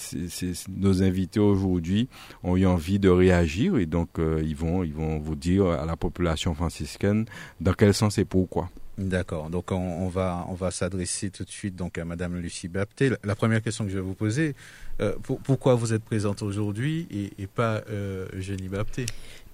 [0.74, 2.09] nos invités aujourd'hui
[2.42, 5.96] ont eu envie de réagir et donc ils vont, ils vont vous dire à la
[5.96, 7.26] population franciscaine
[7.61, 8.70] dans quel sens et pourquoi.
[9.00, 9.48] D'accord.
[9.48, 13.10] Donc on, va on va s'adresser tout de suite donc à Madame Lucie Bapté.
[13.24, 14.54] La, première question que je vais vous poser,
[15.00, 19.06] euh, pourquoi vous êtes présente aujourd'hui et, pas euh, Eugénie Bapté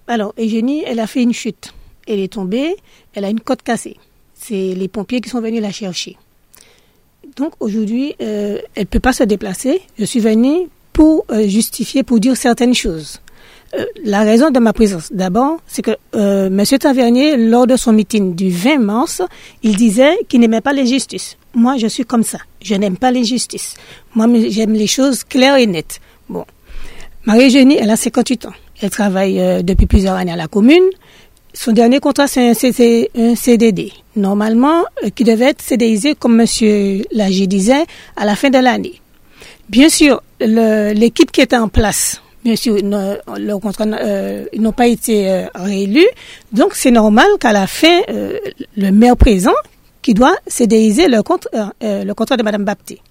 [0.07, 1.73] Alors Eugénie, elle a fait une chute.
[2.07, 2.75] Elle est tombée.
[3.13, 3.95] Elle a une côte cassée.
[4.33, 6.17] C'est les pompiers qui sont venus la chercher.
[7.37, 9.81] Donc aujourd'hui, euh, elle peut pas se déplacer.
[9.97, 13.21] Je suis venue pour euh, justifier, pour dire certaines choses.
[13.75, 16.63] Euh, la raison de ma présence, d'abord, c'est que euh, M.
[16.79, 19.21] Tavernier, lors de son meeting du 20 mars,
[19.63, 21.37] il disait qu'il n'aimait pas l'injustice.
[21.53, 22.39] Moi, je suis comme ça.
[22.61, 23.75] Je n'aime pas l'injustice.
[24.15, 25.99] Moi, j'aime les choses claires et nettes.
[26.29, 26.45] Bon.
[27.25, 28.53] Marie-Eugénie, elle a 58 ans.
[28.81, 30.83] Elle travaille euh, depuis plusieurs années à la commune.
[31.53, 33.91] Son dernier contrat, c'est un, CDD.
[34.15, 37.03] Normalement, euh, qui devait être CDIsé, comme M.
[37.11, 39.01] Lagier disait, à la fin de l'année.
[39.67, 45.47] Bien sûr, l'équipe qui était en place bien sûr, euh, ils n'ont pas été euh,
[45.53, 46.07] réélus.
[46.53, 48.39] Donc, c'est normal qu'à la fin, euh,
[48.77, 49.59] le maire présent,
[50.01, 53.01] qui doit cédéiser le, contrat, de Mme Bapté.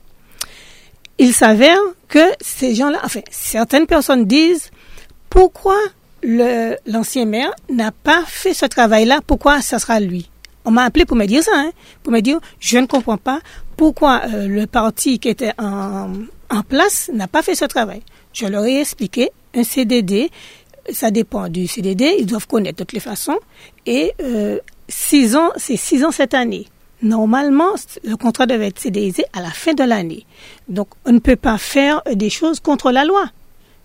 [1.18, 4.70] Il s'avère que ces gens-là, enfin, certaines personnes disent
[5.28, 5.76] pourquoi
[6.22, 10.30] l'ancien maire n'a pas fait ce travail-là, pourquoi ça sera lui?
[10.64, 11.72] On m'a appelé pour me dire ça, hein,
[12.02, 13.40] pour me dire je ne comprends pas
[13.76, 18.02] pourquoi le parti qui était en place n'a pas fait ce travail.
[18.36, 20.30] Je leur ai expliqué, un CDD,
[20.92, 23.38] ça dépend du CDD, ils doivent connaître toutes les façons.
[23.86, 26.66] Et euh, six ans, c'est six ans cette année.
[27.00, 27.70] Normalement,
[28.04, 30.26] le contrat devait être CDIsé à la fin de l'année.
[30.68, 33.24] Donc, on ne peut pas faire des choses contre la loi.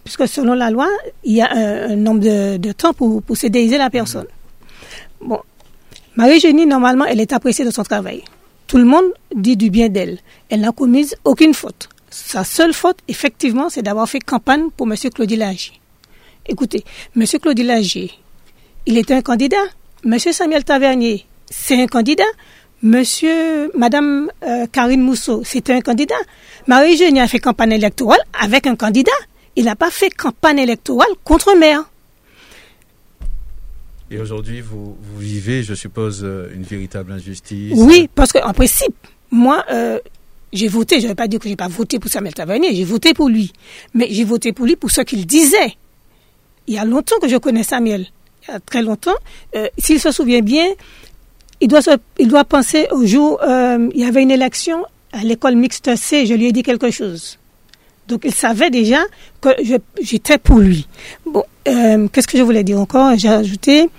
[0.04, 0.90] Puisque selon la loi,
[1.24, 4.28] il y a un, nombre de, temps pour, pour la personne.
[5.22, 5.40] Bon.
[6.18, 8.22] Marie-Génie, normalement, elle est appréciée de son travail.
[8.68, 10.20] Tout le monde dit du bien d'elle.
[10.50, 11.88] Elle n'a commis aucune faute.
[12.12, 14.96] Sa seule faute, effectivement, c'est d'avoir fait campagne pour M.
[15.14, 15.74] Claudie Lagier.
[16.46, 16.84] Écoutez,
[17.16, 17.26] M.
[17.42, 18.12] Claudie Lagier,
[18.86, 19.64] il était un candidat.
[20.06, 20.20] M.
[20.20, 22.26] Samuel Tavernier, c'est un candidat.
[22.84, 26.16] Monsieur, Madame euh, Karine Mousseau, c'était un candidat.
[26.68, 29.12] Marie Génie a fait campagne électorale avec un candidat.
[29.56, 31.84] Il n'a pas fait campagne électorale contre maire.
[34.10, 37.74] Et aujourd'hui, vous, vivez, je suppose, euh, une véritable injustice.
[37.78, 38.96] Oui, parce qu'en principe,
[39.30, 40.00] moi, euh,
[40.54, 42.84] j'ai voté, je ne vais pas dire que j'ai pas voté pour Samuel Tavernier, j'ai
[42.84, 43.52] voté pour lui.
[43.94, 45.76] Mais j'ai voté pour lui pour ce qu'il disait.
[46.68, 48.06] Il y a longtemps que je connais Samuel.
[48.48, 49.16] Il y a très longtemps.
[49.56, 50.66] Euh, S'il se souvient bien,
[51.62, 51.82] il doit,
[52.18, 54.84] il doit penser au jour, euh, il y avait une élection
[55.14, 57.38] à l'école mixte C, je lui ai dit quelque chose.
[58.08, 59.00] Donc il savait déjà
[59.40, 59.50] que
[60.02, 60.88] j'étais pour lui.
[61.26, 63.18] Bon, euh, qu'est-ce que je voulais dire encore?
[63.18, 63.90] J'ai ajouté,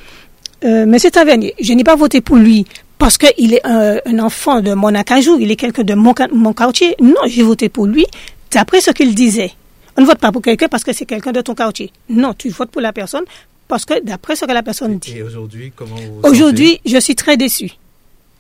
[0.64, 2.66] euh, Monsieur Tavernier, je n'ai pas voté pour lui
[3.02, 6.94] parce qu'il est un, enfant de mon acajou, il est quelqu'un de mon, mon quartier.
[7.00, 8.06] Non, j'ai voté pour lui
[8.52, 9.50] d'après ce qu'il disait.
[9.96, 11.90] On ne vote pas pour quelqu'un parce que c'est quelqu'un de ton quartier.
[12.08, 13.24] Non, tu votes pour la personne
[13.66, 15.16] parce que d'après ce que la personne dit.
[15.16, 17.72] Et aujourd'hui, comment vous Aujourd'hui, je suis très déçu.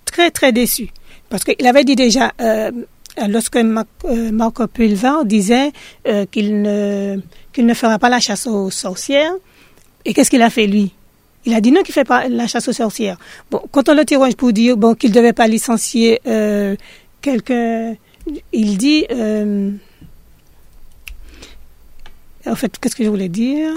[0.04, 0.90] Très, très déçu.
[1.28, 2.70] Parce qu'il avait dit déjà, euh,
[3.28, 5.72] lorsque Marc, euh, Pulvar disait
[6.06, 7.18] euh, qu'il ne,
[7.52, 9.32] qu'il ne fera pas la chasse aux sorcières,
[10.04, 10.92] et qu'est-ce qu'il a fait lui?
[11.46, 13.18] Il a dit non, qu'il fait pas la chasse aux sorcières.
[13.50, 16.76] Bon, quand on le témoigne pour dire bon qu'il devait pas licencier euh,
[17.20, 17.94] quelqu'un,
[18.52, 19.06] il dit.
[19.10, 19.70] Euh,
[22.46, 23.70] en fait, qu'est-ce que je voulais dire?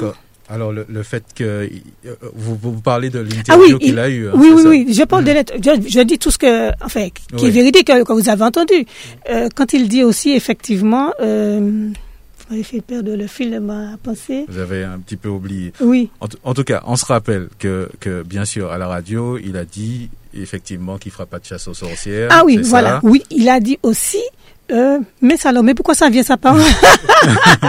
[0.48, 1.68] Alors le, le fait que euh,
[2.36, 4.30] vous, vous parlez de Ah l'interview oui, qu'il il- a eu.
[4.30, 4.94] oui, oui, oui.
[4.94, 7.48] Je parle de l'être- je, je dis tout ce que, enfin, qui Oui.
[7.48, 8.86] est véridique que, que vous avez entendu.
[9.32, 11.90] Euh, quand il dit aussi effectivement, euh,
[12.48, 14.46] vous m'avez fait perdre le fil de ma pensée.
[14.48, 15.74] Vous avez un petit peu oublié.
[15.80, 16.10] Oui,
[16.44, 19.66] En, tout cas, on se rappelle que, que bien sûr à la radio, il a
[19.66, 22.28] dit effectivement qu'il fera pas de chasse aux sorcières.
[22.32, 22.90] ah oui, voilà.
[22.92, 23.00] ça.
[23.04, 24.22] Oui, il a dit aussi.
[24.72, 26.62] Euh, mais ça, alors, mais pourquoi ça vient sa parole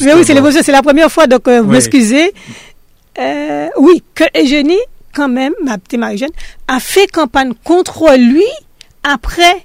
[0.00, 1.74] Mais oui, c'est l'émotion, c'est la première fois, donc euh, vous Oui.
[1.74, 2.32] m'excusez.
[3.18, 4.78] Euh, oui, que Eugénie,
[5.14, 6.30] quand même, ma petite Marie-Jeanne,
[6.68, 8.44] a fait campagne contre lui
[9.02, 9.64] après,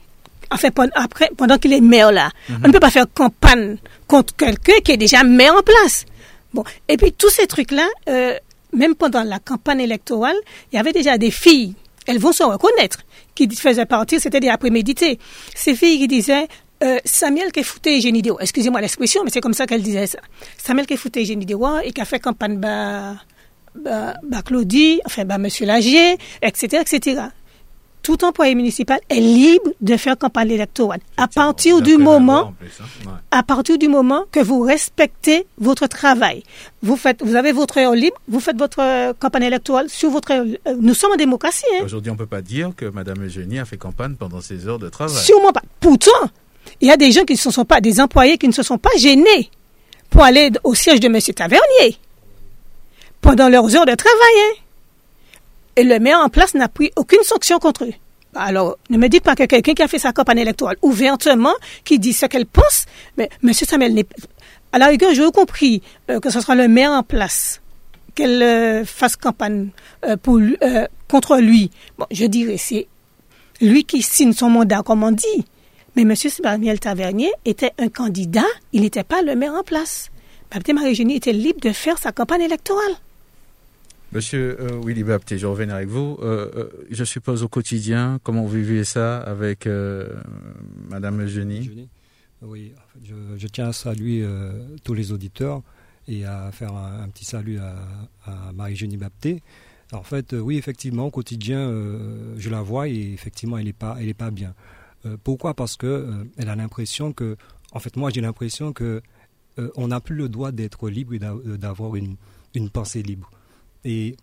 [0.51, 2.31] enfin, pendant, après, pendant qu'il est maire là.
[2.49, 2.62] Mhm.
[2.63, 6.05] On ne peut pas faire campagne contre quelqu'un qui est déjà maire en place.
[6.53, 8.36] Bon, et puis tous ces trucs-là, euh,
[8.73, 10.36] même pendant la campagne électorale,
[10.71, 11.73] il y avait déjà des filles,
[12.05, 12.99] elles vont se reconnaître,
[13.36, 15.19] qui faisaient partie, c'était des prémédités.
[15.55, 16.47] Ces filles qui disaient,
[16.83, 20.07] euh, Samuel qui foutait Génie des Rois, excusez-moi l'expression, mais c'est comme ça qu'elle disait
[20.07, 20.19] ça.
[20.57, 23.15] Samuel qui foutait Génie des Rois et qui a fait campagne bah,
[23.75, 27.21] bah, bah Claudie, enfin bah Monsieur Lagier, etc., etc.
[28.08, 32.86] Tout employé municipal est libre de faire campagne électorale à partir du moment plus, hein.
[33.06, 33.12] Ouais.
[33.32, 36.43] à partir du moment que vous respectez votre travail.
[36.82, 40.32] Vous faites, vous avez votre heure libre, vous faites votre euh, campagne électorale sur votre
[40.32, 40.46] heure.
[40.70, 41.84] euh, Nous sommes en démocratie, hein.
[41.84, 44.88] Aujourd'hui, on peut pas dire que Madame Eugénie a fait campagne pendant ses heures de
[44.88, 45.22] travail.
[45.22, 45.63] Sûrement pas.
[45.82, 46.12] Pourtant,
[46.80, 48.63] il y a des gens qui ne se sont pas, des employés qui ne se
[48.63, 49.50] sont pas gênés
[50.10, 51.98] pour aller au siège de Monsieur Tavernier
[53.20, 54.38] pendant leurs heures de travail.
[54.46, 54.54] hein.
[55.78, 57.94] Et le maire en place n'a pris aucune sanction contre eux.
[58.36, 61.54] Alors, ne me dites pas que quelqu'un qui a fait sa campagne électorale ouvertement,
[61.86, 62.86] qui dit ce qu'elle pense,
[63.18, 64.06] mais Monsieur Samuel n'est
[64.72, 67.62] à la rigueur, j'ai compris euh, que ce sera le maire en place
[68.16, 69.70] qu'elle euh, fasse campagne
[70.06, 70.18] euh,
[71.08, 71.72] contre lui.
[71.98, 72.88] Bon, je dirais c'est
[73.62, 75.46] lui qui signe son mandat, comme on dit.
[75.96, 76.16] Mais M.
[76.16, 80.10] Samuel Tavernier était un candidat, il n'était pas le maire en place.
[80.52, 82.96] Baptiste Marie-Génie était libre de faire sa campagne électorale.
[84.13, 86.17] Monsieur euh, Willy Bapté, je reviens avec vous.
[86.22, 89.67] Euh, euh, je suppose au quotidien, comment vous vivez ça avec
[90.89, 91.89] Madame Eugénie?
[92.41, 94.26] Oui, je, je tiens à saluer
[94.84, 95.62] tous les auditeurs
[96.08, 99.41] et à faire un, petit salut à, Marie-Génie Bapté.
[99.91, 101.70] En fait, oui, effectivement, au quotidien,
[102.38, 104.54] je la vois et effectivement, elle n'est pas, elle est pas bien.
[105.24, 105.54] Pourquoi?
[105.54, 107.38] Parce que elle a l'impression que,
[107.72, 109.02] en fait, moi, j'ai l'impression que
[109.76, 112.15] on n'a plus le droit d'être libre et d'a- d'avoir une,
[112.54, 113.32] une pensée libre.
[113.88, 114.17] Et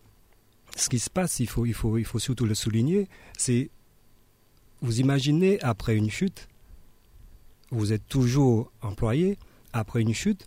[0.77, 3.71] ce qui se passe, il faut, il faut, il faut surtout le souligner, c'est,
[4.83, 6.49] vous imaginez après une chute,
[7.71, 9.39] vous êtes toujours employé,
[9.73, 10.47] après une chute,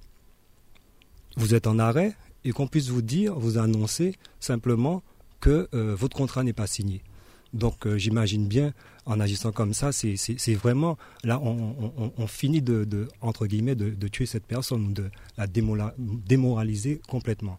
[1.35, 5.01] vous êtes en arrêt, et qu'on puisse vous dire, vous annoncer simplement
[5.39, 7.01] que euh, votre contrat n'est pas signé.
[7.53, 8.71] Donc euh, j'imagine bien,
[9.07, 14.45] en agissant comme ça, c'est vraiment, là, on, finit de, entre guillemets, de, tuer cette
[14.45, 17.57] personne, ou de la démoraliser complètement.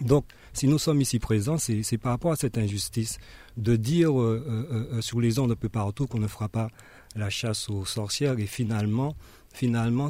[0.00, 3.18] Donc, si nous sommes ici présents, c'est par rapport à cette injustice
[3.56, 6.68] de dire euh, euh, euh, sur les ondes un peu partout qu'on ne fera pas
[7.16, 9.14] la chasse aux sorcières et finalement,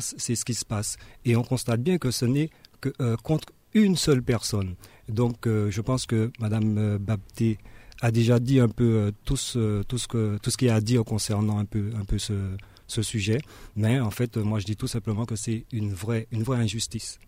[0.01, 0.97] c'est ce qui se passe.
[1.25, 4.75] Et on constate bien que ce n'est que contre une seule personne.
[5.09, 7.59] Donc, je pense que Madame Bapté
[8.01, 11.59] a déjà dit un peu tout ce, que tout ce qu'il y a à concernant
[11.59, 13.39] un peu ce, sujet.
[13.77, 17.19] Mais en fait, moi, je dis tout simplement que c'est une vraie injustice.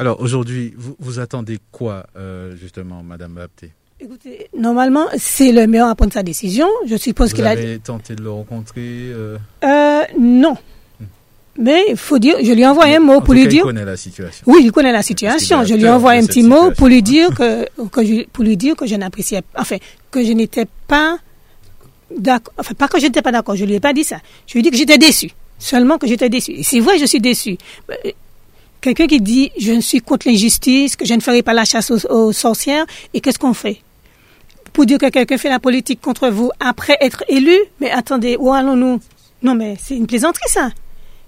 [0.00, 5.88] Alors aujourd'hui, vous, vous attendez quoi euh, justement, Madame Bapté Écoutez, normalement, c'est le maire
[5.88, 6.66] à prendre sa décision.
[6.86, 7.50] Je suppose Vous qu'il a.
[7.50, 10.56] avez tenté de le rencontrer euh, Euh, non.
[11.58, 13.60] Mais il faut dire, je lui ai envoyé un mot en pour lui cas, dire.
[13.60, 14.42] Il connaît la situation.
[14.46, 15.64] Oui, il connaît la situation.
[15.66, 18.76] Je lui de un petit mot pour lui dire que, que je, pour lui dire
[18.76, 19.76] que je n'appréciais, enfin,
[20.10, 21.18] que je n'étais pas
[22.16, 22.54] d'accord.
[22.56, 23.54] Enfin, pas que je n'étais pas d'accord.
[23.54, 24.16] Je lui ai pas dit ça.
[24.46, 25.30] Je lui ai dit que j'étais déçu.
[25.58, 26.52] Seulement que j'étais déçu.
[26.52, 27.58] Et c'est vrai, je suis déçu.
[28.80, 31.90] Quelqu'un qui dit je ne suis contre l'injustice, que je ne ferai pas la chasse
[31.90, 33.82] aux, aux sorcières, et qu'est-ce qu'on fait?
[34.72, 37.56] Pour dire que quelqu'un fait la politique contre vous après être élu?
[37.80, 39.00] Mais attendez, où allons-nous?
[39.42, 40.70] Non, mais c'est une plaisanterie, ça.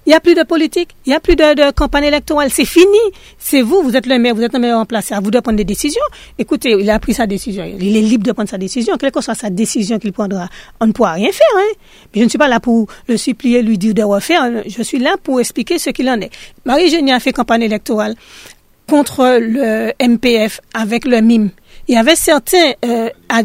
[0.05, 2.65] Il n'y a plus de politique, il n'y a plus de, de campagne électorale, c'est
[2.65, 2.99] fini.
[3.39, 5.39] C'est vous, vous êtes le maire, vous êtes le maire en place, à vous de
[5.39, 6.03] prendre des décisions.
[6.39, 9.21] Écoutez, il a pris sa décision, il est libre de prendre sa décision, quelle que
[9.21, 10.49] soit sa décision qu'il prendra.
[10.81, 11.73] On ne pourra rien faire, hein.
[12.13, 14.99] Mais je ne suis pas là pour le supplier, lui dire de refaire, je suis
[14.99, 16.31] là pour expliquer ce qu'il en est.
[16.65, 18.17] Marie-Génie a fait campagne électorale
[18.89, 21.49] contre le MPF avec le MIM.
[21.87, 22.73] Il y avait certains...
[22.85, 23.43] euh, à-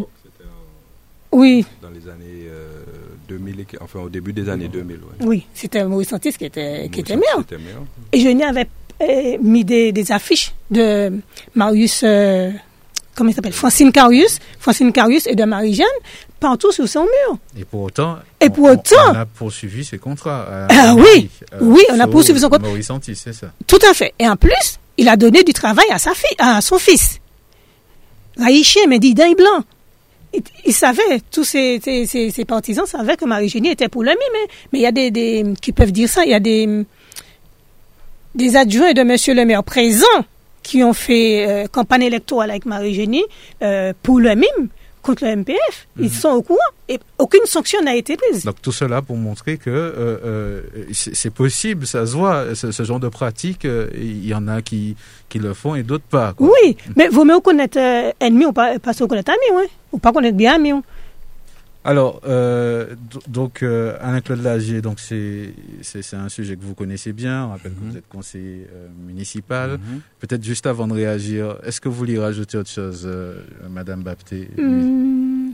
[1.30, 2.82] Oui, Dans les années euh,
[3.28, 4.96] 2000, et- enfin au début des années 2000.
[4.96, 5.26] ouais.
[5.26, 7.38] oui, c'était Maurice Santis qui était, qui était maire.
[8.12, 8.68] Et Génie avait
[9.02, 11.12] euh, mis des, des affiches de
[11.54, 12.50] Marius, euh,
[13.14, 15.86] comment il s'appelle Francine Carius, Francine Carius et de Marie-Jeanne
[16.40, 17.38] partout sur son mur.
[17.58, 20.42] Et pour autant, Et on- pour on- autant- on a poursuivi ses contrats.
[20.42, 22.66] à- Ah oui, euh, oui, on a poursuivi son contrat.
[22.68, 23.52] Maurice Santis, c'est ça.
[23.66, 24.14] Tout à fait.
[24.18, 27.18] Et en plus, il a donné du travail à sa fille, à son fils.
[28.38, 29.32] Raïché, mais dit d'un
[30.32, 30.40] blanc.
[30.64, 31.80] Il, savait, tous ses,
[32.46, 35.72] partisans savaient que Marie-Génie était pour le mais, mais il y a des, des, qui
[35.72, 36.24] peuvent dire ça.
[36.24, 36.84] Il y a des,
[38.34, 40.06] des adjoints de Monsieur le maire présents
[40.62, 43.24] qui ont fait euh, campagne électorale avec Marie-Génie
[43.62, 44.68] euh, pour le mime
[45.08, 45.88] contre le MPF.
[45.98, 46.10] Ils mhm.
[46.10, 48.44] sont au courant et aucune sanction n'a été prise.
[48.44, 53.08] Donc tout cela pour montrer que euh, c'est possible, ça se voit, ce, genre de
[53.08, 54.96] pratique, il y en a qui,
[55.28, 56.34] qui le font et d'autres pas.
[56.38, 57.78] Oui, mais vous mieux connaître
[58.20, 59.68] ennemi ou pas, pas connaître ami, ouais.
[59.92, 60.72] ou pas connaître bien ami.
[61.88, 62.94] Alors, euh,
[63.28, 67.46] donc, euh, Alain-Claude Lagier, donc c'est, c'est, un sujet que vous connaissez bien.
[67.46, 67.96] On rappelle que vous mhm.
[67.96, 69.70] êtes conseiller euh, municipal.
[69.78, 70.00] Mhm.
[70.20, 73.08] Peut-être juste avant de réagir, est-ce que vous voulez rajouter autre chose,
[73.70, 75.52] Madame Bapté hmm.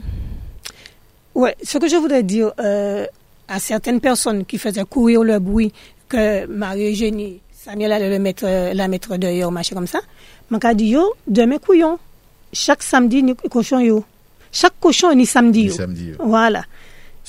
[1.35, 5.71] Oui, ce que je voudrais dire à certaines personnes qui faisaient courir le bruit
[6.09, 10.01] que Marie-Eugénie, Samuel allait le mettre, la mettre dehors, machin comme ça,
[10.51, 11.97] je dit, yo, demain couillon.
[12.51, 14.03] Chaque samedi, cochon yo.
[14.55, 15.69] Chaque cochon est ni samedi.
[15.69, 16.13] samedi.
[16.17, 16.63] Voilà.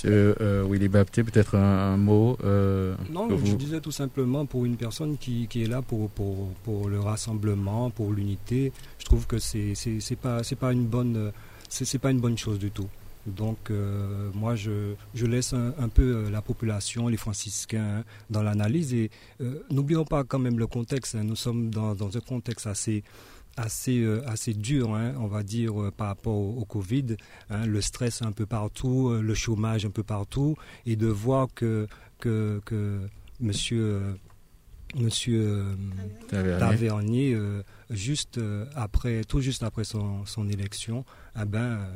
[0.05, 5.17] Euh, Willy Bapté, peut-être un, mot euh, Non, je disais tout simplement pour une personne
[5.19, 9.75] qui, qui est là pour, pour, pour, le rassemblement, pour l'unité, je trouve que c'est
[9.75, 11.33] c'est pas c'est pas une bonne
[11.69, 12.89] c'est pas une bonne chose du tout.
[13.27, 18.45] Donc euh, moi je, je laisse un, un, peu euh, la population, les franciscains dans
[18.45, 19.11] l'analyse et
[19.71, 21.17] n'oublions pas quand même le contexte.
[21.17, 21.25] Hein.
[21.25, 23.03] nous sommes dans, dans un contexte assez
[23.57, 27.17] assez, euh, assez dur, hein, on va dire, euh, par rapport au, Covid,
[27.51, 31.49] hein, le stress un peu partout, euh, le chômage un peu partout, et de voir
[31.55, 31.87] que,
[32.19, 33.01] que, que
[33.41, 34.17] monsieur,
[34.95, 35.65] monsieur
[36.29, 37.37] Tavernier,
[37.91, 38.41] juste
[38.75, 41.05] après, tout juste après son, son élection,
[41.41, 41.87] eh ben,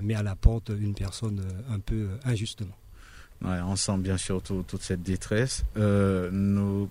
[0.00, 2.79] met à la porte une personne un peu injustement.
[3.42, 5.64] Ouais, on sent bien sûr toute cette détresse.
[5.78, 6.90] Euh, nous,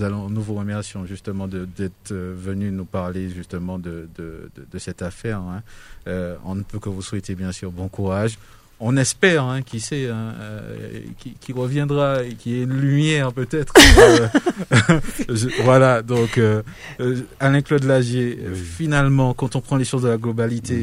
[0.00, 5.02] allons, nous vous remercions justement d'être euh, venu nous parler justement de, de, de, cette
[5.02, 5.40] affaire.
[5.40, 5.62] Hein.
[6.06, 8.38] Euh, on ne peut que vous souhaiter bien sûr bon courage
[8.80, 11.00] on espère, hein, qui sait, hein, euh,
[11.40, 13.74] qui, reviendra et qui est une lumière peut-être.
[14.72, 16.62] Euh, voilà, donc euh,
[17.40, 20.76] Alain-Claude Lagier, finalement, quand on prend les choses de la globalité,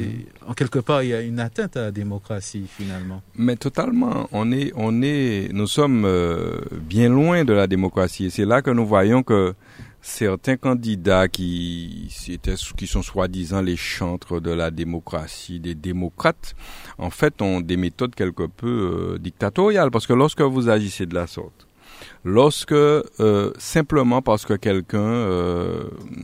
[0.45, 0.49] mm.
[0.49, 3.21] en quelque part, il y a une atteinte à la démocratie, finalement.
[3.35, 6.07] Mais totalement, on est, on est, nous sommes
[6.71, 8.25] bien loin de la démocratie.
[8.25, 9.53] Et c'est là que nous voyons que
[10.07, 12.09] certains candidats qui,
[12.77, 16.55] qui sont soi-disant les chantres de la démocratie, des démocrates,
[16.97, 18.67] en fait ont des méthodes quelque peu
[19.15, 19.91] euh, dictatoriales.
[19.91, 21.67] Parce que lorsque vous agissez de la sorte,
[22.23, 25.83] lorsque euh, simplement parce que quelqu'un euh,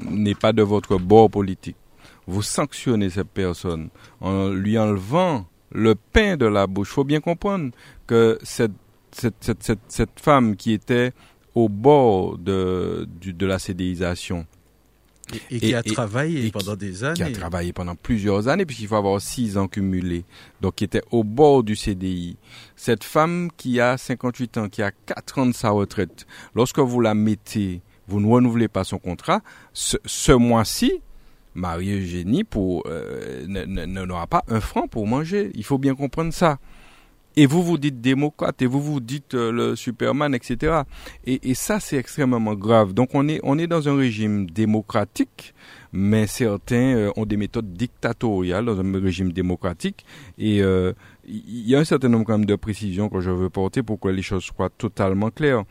[0.10, 1.78] n'est pas de votre bord politique,
[2.26, 3.90] vous sanctionnez cette personne
[4.22, 6.90] en lui enlevant le pain de la bouche.
[6.90, 7.72] Faut bien comprendre
[8.08, 8.72] que cette,
[9.12, 11.12] cette, cette, cette femme qui était
[11.56, 14.46] au bord de, de la CDIsation.
[15.50, 17.16] Et, qui a travaillé pendant des années.
[17.16, 20.26] Qui a travaillé pendant plusieurs années, puisqu'il faut avoir six ans cumulés.
[20.62, 22.38] Donc, qui était au bord du CDI.
[22.76, 27.00] Cette femme qui a 58 ans, qui a 4 ans de sa retraite, lorsque vous
[27.00, 29.42] la mettez, vous ne renouvelez pas son contrat,
[29.74, 31.02] ce, mois-ci,
[31.56, 35.52] Marie-Eugénie euh, n'aura pas un franc pour manger.
[35.56, 36.60] Il faut bien comprendre ça
[37.36, 40.82] et vous vous dites démocrate et vous vous dites euh, le Superman, etc.
[41.26, 42.94] Et, et ça, c'est extrêmement grave.
[42.94, 45.54] Donc on est, on est dans un régime démocratique,
[45.92, 50.06] mais certains euh, ont des méthodes dictatoriales dans un régime démocratique.
[50.38, 50.94] Et euh,
[51.26, 54.00] il y a un certain nombre quand même de précisions que je veux porter pour
[54.00, 55.64] que les choses soient totalement claires.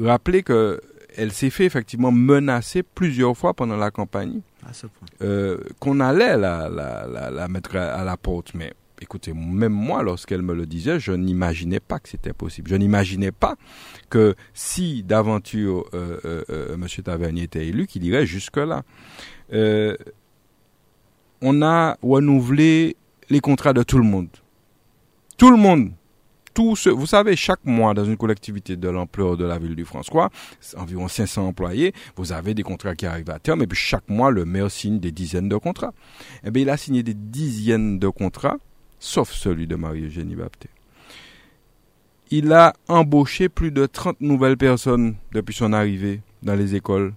[0.00, 0.80] Rappelez que
[1.16, 4.40] elle s'est fait effectivement menacer plusieurs fois pendant la campagne,
[5.20, 8.72] euh, qu'on allait la, la, la, la mettre à la porte, mais
[9.02, 12.70] écoutez, même moi, lorsqu'elle me le disait, je n'imaginais pas que c'était possible.
[12.70, 13.56] Je n'imaginais pas
[14.10, 16.86] que si d'aventure euh, euh, euh M.
[17.04, 18.82] Tavernier était élu, qu'il irait jusque-là.
[19.52, 19.96] Euh,
[21.40, 22.96] on a renouvelé
[23.28, 24.28] les contrats de tout le monde.
[25.36, 25.92] Tout le monde.
[26.54, 29.86] Tout ce, vous savez, chaque mois dans une collectivité de l'ampleur de la ville du
[29.86, 30.28] François,
[30.76, 34.30] environ 500 employés, vous avez des contrats qui arrivent à terme et puis chaque mois,
[34.30, 35.94] le maire signe des dizaines de contrats.
[36.44, 38.58] Eh bien, il a signé des dizaines de contrats
[39.02, 40.68] sauf celui de Marie-Eugénie Bapté.
[42.30, 47.12] Il a embauché plus de 30 nouvelles personnes depuis son arrivée dans les écoles,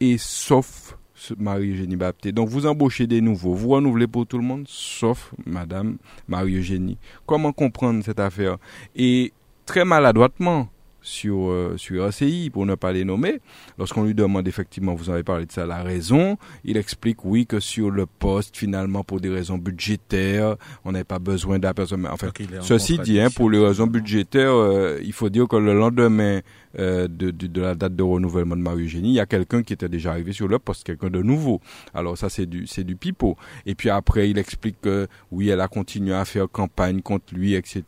[0.00, 0.98] et sauf
[1.38, 2.30] Marie-Eugénie Bapté.
[2.32, 5.96] Donc vous embauchez des nouveaux, vous renouvelez pour tout le monde, sauf Madame
[6.28, 6.98] Marie-Eugénie.
[7.24, 8.58] Comment comprendre cette affaire?
[8.94, 9.32] Et
[9.64, 10.68] très maladroitement,
[11.02, 13.40] sur, euh, sur ACI, pour ne pas les nommer.
[13.78, 17.60] Lorsqu'on lui demande effectivement, vous avez parlé de ça, la raison, il explique oui que
[17.60, 21.70] sur le poste, finalement, pour des raisons budgétaires, on n'avait pas besoin d'un
[22.10, 22.30] Enfin,
[22.60, 26.40] ceci dit, hein, pour les raisons budgétaires, euh, il faut dire que le lendemain
[26.78, 29.88] euh, de, de, la date de renouvellement de Marie-Eugénie, il y a quelqu'un qui était
[29.88, 31.60] déjà arrivé sur le poste, quelqu'un de nouveau.
[31.94, 33.36] Alors ça, c'est du, c'est du pipeau.
[33.66, 37.54] Et puis après, il explique que oui, elle a continué à faire campagne contre lui,
[37.54, 37.82] etc.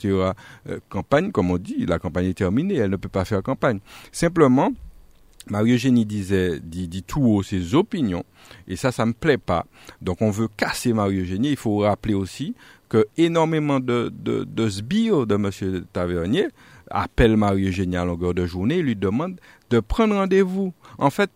[0.68, 3.78] Euh, campagne, comme on dit, la campagne est terminée, elle ne peut pas faire campagne.
[4.10, 4.72] Simplement,
[5.48, 8.24] Marie-Eugénie disait, dit, dit tout haut ses opinions,
[8.68, 9.66] et ça, ça me plaît pas.
[10.00, 11.50] Donc on veut casser Marie-Eugénie.
[11.50, 12.54] Il faut rappeler aussi
[12.88, 15.84] que énormément de, de, de sbires de M.
[15.92, 16.48] Tavernier
[16.92, 19.40] appellent Marie-Eugénie à longueur de journée et lui demandent
[19.70, 20.72] de prendre rendez-vous.
[20.98, 21.30] En fait,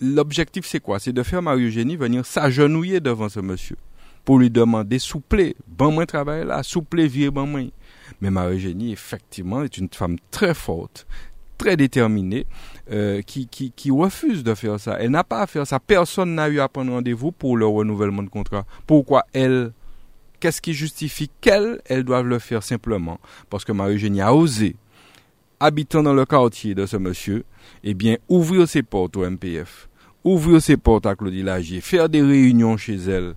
[0.00, 0.98] l'objectif c'est quoi?
[0.98, 3.76] C'est de faire Marie-Eugénie venir s'agenouiller devant ce monsieur
[4.24, 7.62] pour lui demander souple, bon moi travail là, souple, vieux bon moi.
[8.20, 11.06] Mais Marie-Eugénie, effectivement, est une femme très forte,
[11.56, 12.46] très déterminée,
[12.90, 13.48] euh, qui,
[13.90, 14.98] refuse de faire ça.
[15.00, 15.80] Elle n'a pas à faire ça.
[15.80, 18.66] Personne n'a eu à prendre rendez-vous pour le renouvellement de contrat.
[18.86, 19.72] Pourquoi elle
[20.40, 23.18] Qu'est-ce qui justifie qu'elle, elle doive le faire simplement?
[23.50, 24.76] Parce que Marie-Eugénie a osé,
[25.58, 27.44] habitant dans le quartier de ce monsieur,
[27.82, 29.88] eh bien, ouvrir ses portes au MPF,
[30.22, 33.34] ouvrir ses portes à Claudie Lagier, faire des réunions chez elle.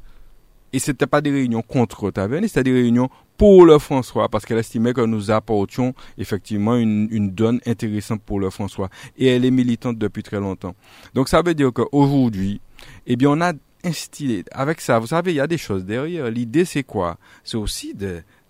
[0.74, 4.46] Et ce n'était pas des réunions contre Taverne, c'était des réunions pour le François, parce
[4.46, 8.90] qu'elle estimait que nous apportions effectivement une, une donne intéressante pour le François.
[9.18, 10.76] Et elle est militante depuis très longtemps.
[11.16, 12.62] Donc ça veut dire qu'aujourd'hui,
[13.08, 13.54] eh bien, on a
[13.84, 16.30] instillé, avec ça, vous savez, il y a des choses derrière.
[16.30, 17.18] L'idée, c'est quoi?
[17.44, 17.94] C'est aussi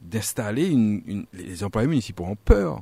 [0.02, 2.82] d'installer une, une, les employés municipaux ont peur.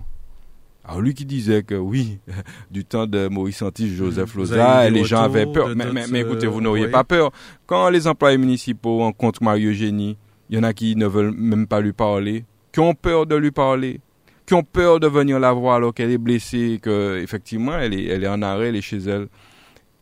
[0.84, 2.20] Alors lui qui disait que oui,
[2.72, 5.76] du temps de Maurice Santis, Joseph Loza, les gens avaient peur.
[5.76, 7.32] Mais, mais, écoutez, vous n'auriez pas peur.
[7.66, 10.18] Quand les employés municipaux rencontrent Mario-Eugénie,
[10.50, 13.36] il y en a qui ne veulent même pas lui parler, qui ont peur de
[13.36, 14.00] lui parler,
[14.47, 18.06] qui ont peur de venir la voir alors qu'elle est blessée, que effectivement elle est,
[18.06, 19.28] elle est en arrêt, elle est chez elle.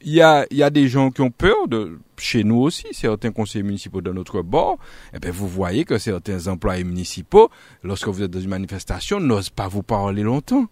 [0.02, 3.32] Il y a, y a des gens qui ont peur de, chez nous aussi, certains
[3.32, 4.78] conseillers municipaux de notre bord,
[5.14, 7.50] eh bien, vous voyez que certains employés municipaux,
[7.84, 10.68] lorsque vous êtes dans une manifestation, n'osent pas vous parler longtemps.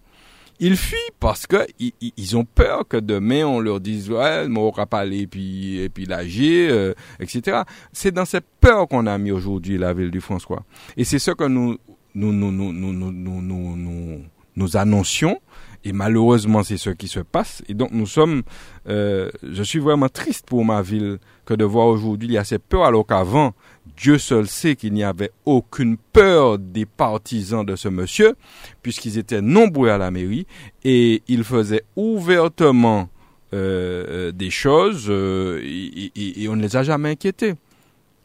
[0.60, 5.22] Ils fuient parce que ils, ont peur que demain on leur dise ouais, pas parler
[5.22, 7.64] et puis et puis l'agir, euh, etc.
[7.92, 10.64] C'est dans cette peur qu'on a mis aujourd'hui la ville du François.
[10.96, 11.78] Et c'est ce que nous
[12.14, 14.22] nous nous nous nous nous nous, nous,
[14.56, 15.42] nous annoncions
[15.86, 17.62] et malheureusement, c'est ce qui se passe.
[17.70, 18.42] Et donc, nous sommes,
[18.90, 22.44] euh, je suis vraiment triste pour ma ville que de voir aujourd'hui il y a
[22.44, 23.54] cette peur, alors qu'avant,
[23.96, 28.34] Dieu seul sait qu'il n'y avait aucune peur des partisans de ce monsieur,
[28.82, 30.48] puisqu'ils étaient nombreux à la mairie
[30.84, 33.10] et ils faisaient ouvertement
[33.54, 37.54] euh, euh des choses euh, et, et, on ne les a jamais inquiétés.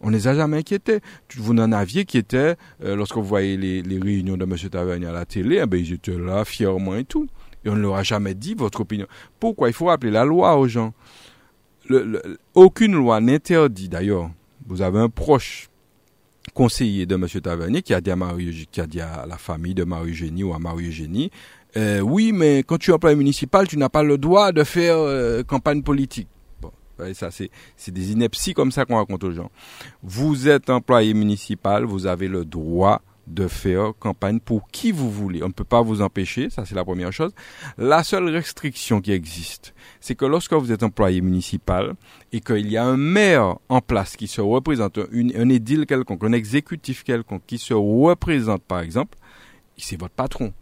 [0.00, 1.00] On ne les a jamais inquiétés.
[1.36, 4.56] Vous en aviez qui étaient, euh, lorsque vous voyez les, les, réunions de M.
[4.70, 7.28] Tavernier à la télé, eh ben, ils étaient là fièrement et tout
[7.64, 9.06] et on ne leur a jamais dit votre opinion.
[9.38, 9.68] Pourquoi?
[9.68, 10.92] Il faut rappeler la loi aux gens.
[12.54, 14.30] aucune loi n'interdit d'ailleurs.
[14.66, 15.68] Vous avez un proche
[16.54, 17.26] conseiller de M.
[17.28, 20.54] Tavernier qui a dit à, Marie, qui a dit à la famille de Marie-Eugénie ou
[20.54, 21.30] à Marie-Eugénie,
[21.76, 24.96] euh, oui, mais quand tu es employé municipal, tu n'as pas le droit de faire
[24.98, 26.28] euh, campagne politique.
[27.76, 29.50] C'est des inepties comme ça qu'on raconte aux gens.
[30.02, 33.00] Vous êtes employé municipal, vous avez le droit
[33.30, 35.42] de faire campagne pour qui vous voulez.
[35.42, 37.32] On ne peut pas vous empêcher, ça c'est la première chose.
[37.78, 41.94] La seule restriction qui existe, c'est que lorsque vous êtes employé municipal
[42.32, 46.32] et qu'il y a un maire en place qui se représente, un édile quelconque, un
[46.32, 49.16] exécutif quelconque qui se représente par exemple,
[49.76, 50.52] c'est votre patron.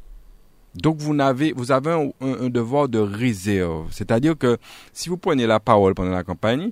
[0.75, 3.89] Donc vous avez, vous avez un, un devoir de réserve.
[3.91, 4.59] C'est-à-dire que
[4.93, 6.71] si vous prenez la parole pendant la campagne,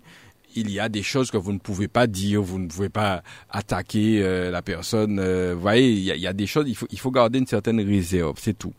[0.57, 3.23] il y a des choses que vous ne pouvez pas dire, vous ne pouvez pas
[3.51, 5.19] attaquer euh, la personne.
[5.21, 7.81] Euh, vous voyez, il y, a, des choses, il faut, il faut garder une certaine
[7.81, 8.73] réserve, c'est tout.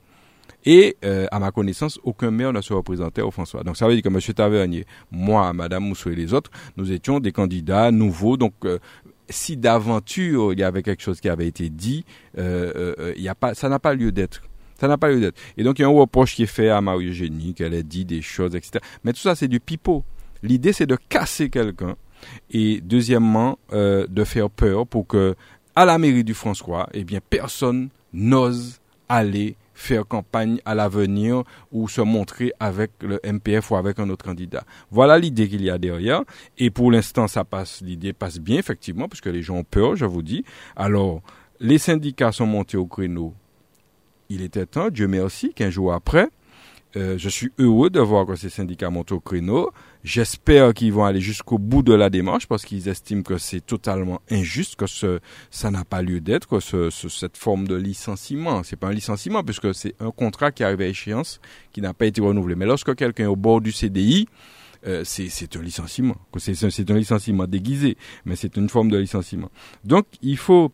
[0.66, 3.64] Et euh, à ma connaissance, aucun maire ne se représentait au François.
[3.64, 4.20] Donc ça veut dire que M.
[4.34, 8.36] Tavernier, moi, Mme Moussou et les autres, nous étions des candidats nouveaux.
[8.36, 8.54] Donc
[9.30, 12.04] si d'aventure il y avait quelque chose qui avait été dit,
[12.36, 14.42] il y a pas, ça n'a pas lieu d'être.
[14.80, 15.40] Ça n'a pas lieu d'être.
[15.58, 18.04] Et donc il y a un reproche qui est fait à Marie-Eugénie, qu'elle ait dit
[18.04, 18.84] des choses, etc.
[19.04, 20.04] Mais tout ça, c'est du pipeau.
[20.44, 21.96] L'idée, c'est de casser quelqu'un.
[22.50, 25.36] Et deuxièmement, euh, de faire peur pour que,
[25.76, 28.80] à la mairie du François, eh bien, personne n'ose
[29.10, 34.26] aller faire campagne à l'avenir ou se montrer avec le MPF ou avec un autre
[34.26, 34.64] candidat.
[34.90, 36.24] Voilà l'idée qu'il y a derrière.
[36.58, 39.96] Et pour l'instant, ça passe, l'idée passe bien, effectivement, parce que les gens ont peur,
[39.96, 40.44] je vous dis.
[40.76, 41.22] Alors,
[41.60, 43.34] les syndicats sont montés au créneau.
[44.30, 46.28] Il était temps, Dieu merci, qu'un jour après,
[46.96, 49.72] euh, je suis heureux de voir que ces syndicats montent au créneau.
[50.04, 54.22] J'espère qu'ils vont aller jusqu'au bout de la démarche parce qu'ils estiment que c'est totalement
[54.32, 55.20] injuste, que ce,
[55.52, 59.44] ça n'a pas lieu d'être, que ce, cette forme de licenciement, c'est pas un licenciement
[59.44, 61.42] puisque c'est un contrat qui arrive à échéance,
[61.74, 62.56] qui n'a pas été renouvelé.
[62.56, 64.28] Mais lorsque quelqu'un est au bord du CDI,
[64.86, 66.16] euh, c'est un licenciement.
[66.38, 69.52] C'est un licenciement déguisé, mais c'est une forme de licenciement.
[69.84, 70.72] Donc il faut,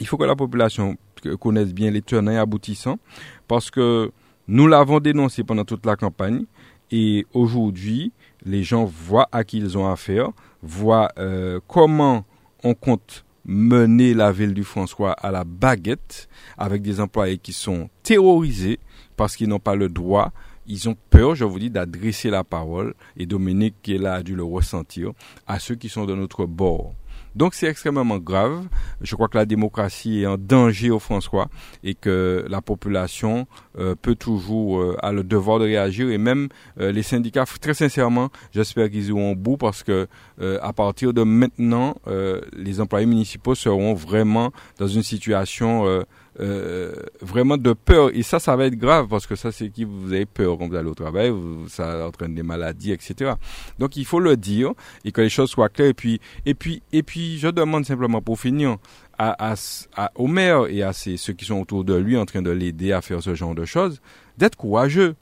[0.00, 0.96] il faut que la population
[1.38, 2.98] connaisse bien les tenants et aboutissants
[3.46, 4.10] parce que
[4.52, 6.44] Nous l'avons dénoncé pendant toute la campagne
[6.90, 8.10] et aujourd'hui,
[8.44, 10.30] les gens voient à qui ils ont affaire,
[10.60, 12.24] voient euh, comment
[12.64, 16.28] on compte mener la ville du François à la baguette
[16.58, 18.80] avec des employés qui sont terrorisés
[19.16, 20.32] parce qu'ils n'ont pas le droit
[20.66, 24.44] ils ont peur, je vous dis, d'adresser la parole, et Dominique qui a dû le
[24.44, 25.12] ressentir,
[25.48, 26.94] à ceux qui sont de notre bord.
[27.36, 28.66] Donc c'est extrêmement grave.
[29.00, 31.48] Je crois que la démocratie est en danger au François
[31.84, 33.46] et que la population
[33.78, 36.48] euh, peut toujours euh, le devoir de réagir et même
[36.80, 37.44] euh, les syndicats.
[37.60, 40.08] Très sincèrement, j'espère qu'ils iront au bout parce que
[40.40, 41.96] à partir de maintenant,
[42.56, 45.84] les employés municipaux seront vraiment dans une situation
[46.38, 48.10] euh, vraiment de peur.
[48.14, 50.68] Et ça, ça va être grave parce que ça, c'est qui vous avez peur quand
[50.68, 51.32] vous allez au travail,
[51.68, 53.32] ça entraîne des maladies, etc.
[53.78, 54.72] Donc, il faut le dire
[55.04, 55.88] et que les choses soient claires.
[55.88, 58.76] Et puis, et puis, et puis, je demande simplement pour finir
[59.18, 59.54] à,
[59.96, 62.92] à, au maire et à ceux qui sont autour de lui en train de l'aider
[62.92, 64.00] à faire ce genre de choses,
[64.38, 65.14] d'être courageux.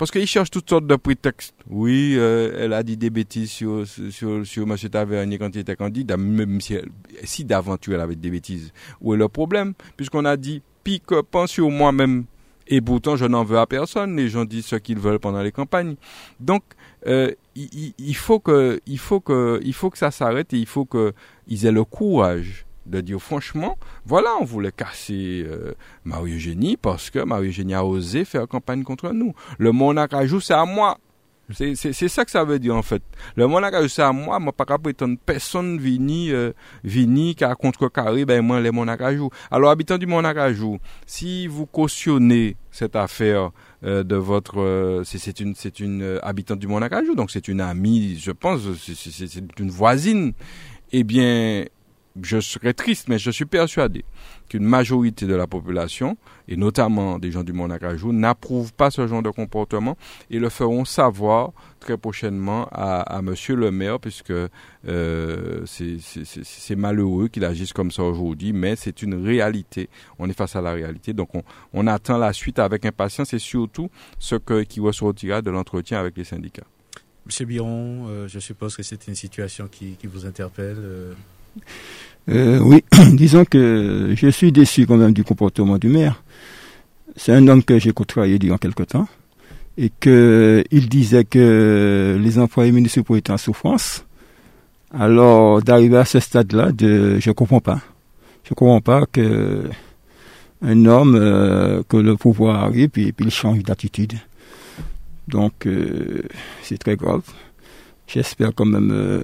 [0.00, 1.54] Parce qu'il cherche toutes sortes de prétextes.
[1.68, 4.74] Oui, euh, elle a dit des bêtises sur, sur, sur M.
[4.90, 6.78] Tavernier quand il était candidat, même si,
[7.22, 8.72] si d'aventure elle avait des bêtises.
[9.02, 9.74] Où est le problème?
[9.98, 12.24] Puisqu'on a dit, pique, pense sur moi-même.
[12.66, 14.16] Et pourtant, je n'en veux à personne.
[14.16, 15.96] Les gens disent ce qu'ils veulent pendant les campagnes.
[16.40, 16.62] Donc,
[17.06, 20.66] euh, il, il, faut que, il, faut que, il faut que ça s'arrête et il
[20.66, 25.72] faut qu'ils aient le courage de dire franchement, voilà, on voulait casser euh,
[26.04, 29.34] Marie-Eugénie parce que Marie-Eugénie a osé faire campagne contre nous.
[29.58, 30.98] Le monarque c'est à moi.
[31.52, 33.02] C'est ça que ça veut dire en fait.
[33.34, 36.52] Le monarque c'est à moi, moi pas qu'à prétendre personne vini, euh,
[36.84, 39.02] vini qui a contrecarré, ben moi les monarques
[39.50, 40.38] Alors habitants du monarque
[41.06, 43.50] si vous cautionnez cette affaire
[43.84, 48.16] euh, de votre, euh, c'est une, c'est une habitante du monarque donc c'est une amie,
[48.18, 50.32] je pense, c'est une voisine.
[50.92, 51.64] Eh bien,
[52.20, 54.04] je serais triste, mais je suis persuadé
[54.48, 56.16] qu'une majorité de la population,
[56.48, 59.96] et notamment des gens du Monacajou, n'approuvent pas ce genre de comportement
[60.28, 67.28] et le feront savoir très prochainement à, à Monsieur le maire, puisque euh, c'est malheureux
[67.28, 69.88] qu'il agisse comme ça aujourd'hui, mais c'est une réalité.
[70.18, 71.30] On est face à la réalité, donc
[71.72, 73.88] on, attend la suite avec impatience et surtout
[74.18, 76.66] ce que, qui ressortira de l'entretien avec les syndicats.
[77.26, 80.78] Monsieur Biron, euh, je suppose que c'est une situation qui, qui vous interpelle.
[80.78, 81.12] Euh,
[82.28, 82.84] euh, oui,
[83.14, 86.22] disons que je suis déçu quand même du comportement du maire.
[87.16, 89.08] C'est un homme que j'ai côtoyé durant quelque temps
[89.76, 94.04] et que il disait que les employés municipaux étaient en souffrance.
[94.92, 97.80] Alors d'arriver à ce stade-là, de, je comprends pas.
[98.44, 99.64] Je comprends pas que
[100.62, 104.14] un homme euh, que le pouvoir arrive puis, puis il change d'attitude.
[105.26, 106.22] Donc euh,
[106.62, 107.22] c'est très grave.
[108.06, 109.22] J'espère quand même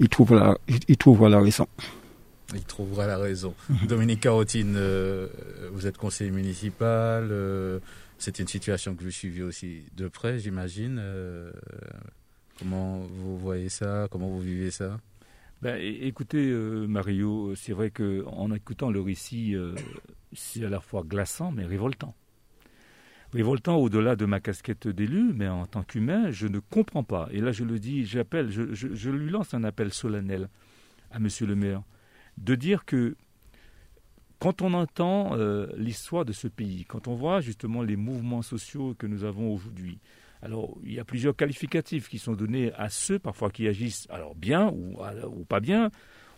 [0.00, 1.68] il trouvera, il trouvera la raison.
[2.54, 3.54] Il trouvera la raison.
[3.68, 3.86] Mhm.
[3.86, 5.28] Dominique Carotine, euh,
[5.72, 7.28] vous êtes conseiller municipal.
[7.30, 7.78] Euh,
[8.18, 10.96] c'est une situation que vous suivez aussi de près, j'imagine.
[10.98, 11.52] Euh,
[12.58, 14.08] comment vous voyez ça?
[14.10, 14.98] Comment vous vivez ça?
[15.62, 16.50] Ben, écoutez,
[16.88, 19.54] Mario, c'est vrai qu'en écoutant le récit,
[20.32, 22.14] c'est à la fois glaçant mais révoltant.
[23.32, 27.28] Révoltant au-delà de ma casquette d'élu, mais en tant qu'humain, je ne comprends pas.
[27.30, 30.48] Et là, je le dis, j'appelle, je, lui lance un appel solennel
[31.12, 31.82] à Monsieur le maire,
[32.38, 33.16] de dire que
[34.40, 38.94] quand on entend euh, l'histoire de ce pays, quand on voit justement les mouvements sociaux
[38.98, 40.00] que nous avons aujourd'hui,
[40.42, 44.34] alors il y a plusieurs qualificatifs qui sont donnés à ceux parfois qui agissent alors
[44.34, 45.90] bien ou, ou pas bien.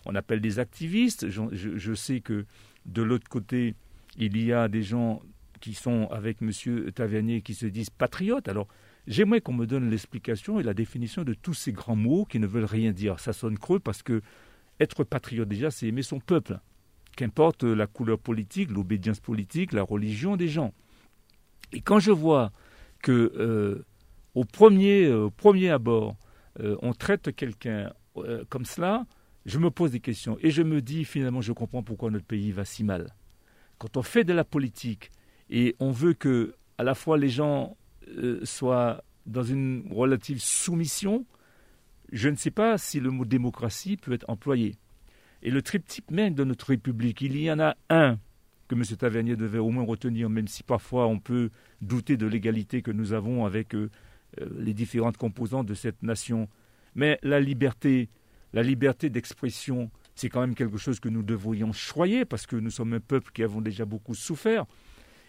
[0.05, 1.29] On appelle des activistes.
[1.29, 2.45] Je sais que
[2.87, 3.77] de l'autre côté,
[4.19, 5.23] il y a des gens
[5.63, 6.51] qui sont avec M.
[6.93, 8.49] Tavernier qui se disent patriotes.
[8.49, 8.67] Alors,
[9.07, 12.49] j'aimerais qu'on me donne l'explication et la définition de tous ces grands mots qui ne
[12.49, 13.21] veulent rien dire.
[13.21, 14.21] Ça sonne creux parce que
[14.81, 16.59] être patriote, déjà, c'est aimer son peuple.
[17.17, 20.75] Qu'importe la couleur politique, l'obédience politique, la religion des gens.
[21.73, 22.51] Et quand je vois
[23.01, 23.87] que euh,
[24.35, 26.17] au, premier, euh, premier abord,
[26.61, 27.93] euh, on traite quelqu'un
[28.51, 29.07] comme cela,
[29.47, 32.53] je me pose des questions et je me dis finalement je comprends pourquoi notre pays
[32.53, 33.15] va si mal.
[33.79, 35.11] Quand on fait de la politique
[35.53, 37.77] et on veut que à la fois les gens
[38.09, 41.25] euh, soient dans une relative soumission.
[42.11, 44.77] Je ne sais pas si le mot démocratie peut être employé.
[45.43, 48.19] Et le triptyque même de notre République, il y en a un
[48.69, 48.83] que M.
[48.97, 51.51] Tavernier devait au moins retenir, même si parfois on peut
[51.83, 53.91] douter de l'égalité que nous avons avec euh,
[54.41, 56.49] euh, les différentes composantes de cette nation.
[56.95, 58.09] Mais la liberté,
[58.55, 62.71] la liberté d'expression, c'est quand même quelque chose que nous devrions choyer parce que nous
[62.71, 64.65] sommes un peuple qui avons déjà beaucoup souffert.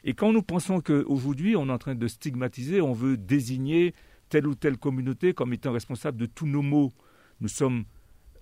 [0.03, 3.93] Et quand nous pensons qu'aujourd'hui, on est en train de stigmatiser, on veut désigner
[4.29, 6.91] telle ou telle communauté comme étant responsable de tous nos maux,
[7.39, 7.85] nous sommes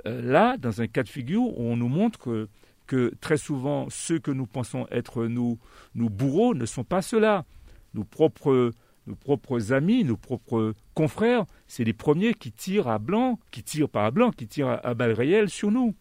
[0.07, 2.47] euh, là dans un cas de figure où on nous montre
[2.87, 5.57] que, très souvent, ceux que nous pensons être nos,
[5.95, 7.45] bourreaux ne sont pas ceux-là.
[7.93, 8.71] nos propres,
[9.07, 13.89] nos propres amis, nos propres confrères, c'est les premiers qui tirent à blanc, qui tirent
[13.89, 15.95] pas à blanc, qui tirent à, balles réelles sur nous.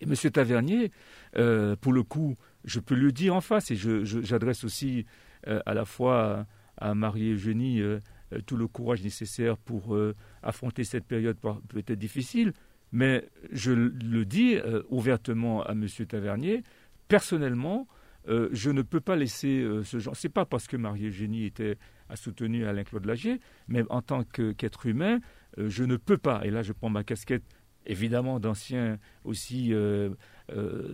[0.00, 0.14] Et M.
[0.30, 0.92] Tavernier,
[1.36, 5.06] euh, pour le coup, je peux le dire en face, et j'adresse aussi
[5.46, 6.46] euh, à la fois
[6.78, 8.00] à, Marie-Eugénie euh,
[8.46, 9.96] tout le courage nécessaire pour
[10.42, 11.36] affronter cette période
[11.68, 12.52] peut-être difficile,
[12.90, 14.56] mais je le dis
[14.88, 15.86] ouvertement à M.
[16.08, 16.62] Tavernier,
[17.08, 17.86] personnellement,
[18.28, 20.14] euh, je ne peux pas laisser euh, ce genre.
[20.16, 21.76] C'est pas parce que Marie-Eugénie était
[22.08, 25.18] a soutenu Alain Claude Lagier, mais en tant qu'être humain,
[25.58, 26.42] euh, je ne peux pas.
[26.44, 27.44] Et là, je prends ma casquette
[27.84, 29.74] évidemment d'ancien aussi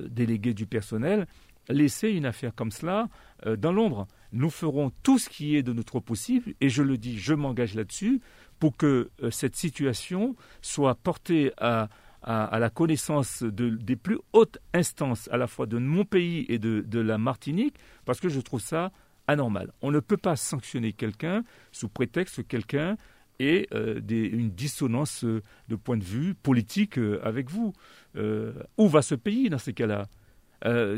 [0.08, 1.26] délégué du personnel,
[1.68, 3.08] laisser une affaire comme cela
[3.56, 4.06] dans l'ombre.
[4.32, 7.74] Nous ferons tout ce qui est de notre possible, et je le dis, je m'engage
[7.74, 8.20] là-dessus,
[8.58, 11.88] pour que cette situation soit portée à,
[12.24, 17.18] la connaissance des plus hautes instances, à la fois de mon pays et de, la
[17.18, 18.92] Martinique, parce que je trouve ça
[19.26, 19.72] anormal.
[19.82, 22.96] On ne peut pas sanctionner quelqu'un sous prétexte que quelqu'un
[23.38, 27.72] ait euh, une dissonance euh, de point de vue politique euh, avec vous.
[28.16, 30.06] où va ce pays dans ces cas-là?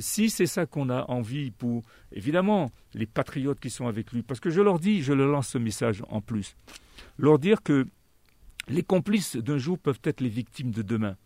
[0.01, 1.83] Si c'est ça qu'on a envie pour,
[2.13, 5.49] évidemment, les patriotes qui sont avec lui, parce que je leur dis, je leur lance
[5.49, 6.57] ce message en plus,
[7.19, 7.87] leur dire que
[8.69, 11.17] les complices d'un jour peuvent être les victimes de demain.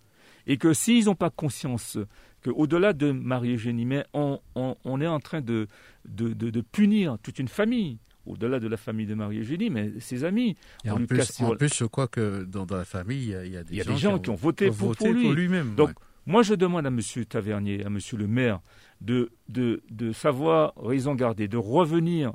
[0.46, 1.98] Et que s'ils n'ont pas conscience
[2.42, 4.40] qu'au-delà de Marie-Eugénie, mais on,
[5.00, 5.66] est en train de,
[6.04, 10.56] de, punir toute une famille, au-delà de la famille de Marie-Eugénie, mais ses amis.
[10.84, 13.96] Et en, plus, en plus, je crois que dans, la famille, il y a, des,
[13.96, 15.48] gens, qui ont, voté, pour, lui.
[15.48, 15.92] même Donc,
[16.26, 17.00] moi, je demande à M.
[17.28, 17.98] Tavernier, à M.
[18.16, 18.60] le maire,
[19.00, 22.32] de, de, savoir raison garder, de revenir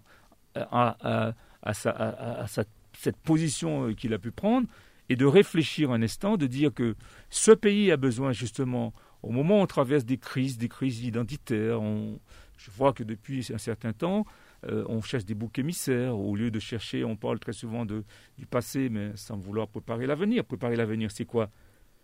[0.56, 1.34] à,
[1.64, 2.46] à,
[2.94, 4.68] cette position qu'il a pu prendre
[5.10, 6.96] et de réfléchir un instant, de dire que
[7.30, 11.82] ce pays a besoin justement, au moment où on traverse des crises, des crises identitaires,
[12.58, 14.26] je vois que depuis un certain temps,
[14.66, 18.04] euh, on cherche des boucs émissaires, au lieu de chercher, on parle très souvent de,
[18.38, 20.44] du passé, mais sans vouloir préparer l'avenir.
[20.44, 21.50] Préparer l'avenir, c'est quoi?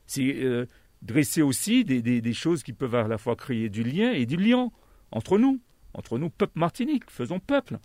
[0.05, 0.65] C'est euh,
[1.05, 4.37] dresser aussi des, des, choses qui peuvent à la fois créer du lien et du
[4.37, 4.69] lien
[5.11, 5.61] entre nous,
[5.93, 7.77] entre nous, peuple martinique, faisons peuple.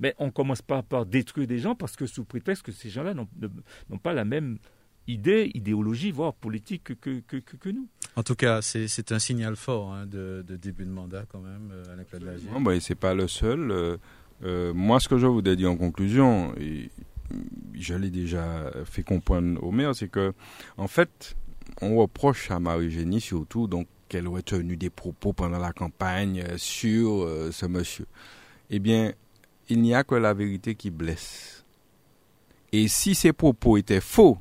[0.00, 2.90] Mais on ne commence pas par détruire des gens parce que sous prétexte que ces
[2.90, 4.58] gens-là n'ont pas la même
[5.06, 7.88] idée, idéologie, voire politique que, que, que, nous.
[8.16, 11.92] En tout cas, c'est un signal fort hein, de, début de mandat quand même, euh,
[11.92, 13.70] Alain Claude Non, bah, c'est pas le seul.
[13.70, 13.96] Euh,
[14.42, 16.90] euh, moi, ce que je voudrais dire en conclusion, et
[17.74, 20.34] je l'ai déjà fait comprendre au maire, c'est que,
[20.76, 21.36] en fait,
[21.80, 27.28] on reproche à Marie-Génie surtout donc qu'elle aurait tenu des propos pendant la campagne sur
[27.50, 28.06] ce monsieur.
[28.70, 29.12] Eh bien,
[29.68, 31.64] il n'y a que la vérité qui blesse.
[32.72, 34.38] Et si ces propos étaient faux,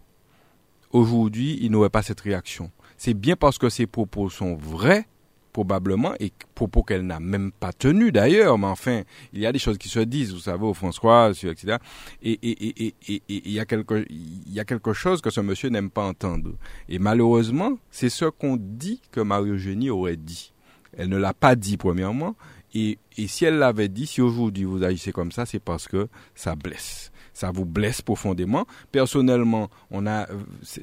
[0.92, 2.72] aujourd'hui, il n'aurait pas cette réaction.
[2.98, 5.08] C'est bien parce que ces propos sont vrais,
[5.56, 9.60] probablement, et propos qu'elle n'a même pas tenus d'ailleurs, mais enfin, il y a des
[9.60, 11.78] choses qui se disent, vous savez, au François, etc.
[12.22, 16.04] Et il y, a quelque, il y a quelque chose que ce monsieur n'aime pas
[16.04, 16.52] entendre.
[16.90, 20.52] Et malheureusement, c'est ce qu'on dit que Marie-Eugénie aurait dit.
[20.98, 22.36] Elle ne l'a pas dit, premièrement,
[22.74, 22.98] et,
[23.28, 27.14] si elle l'avait dit, si aujourd'hui vous agissez comme ça, c'est parce que ça blesse.
[27.36, 28.66] Ça vous blesse profondément.
[28.94, 30.26] Personnellement, on a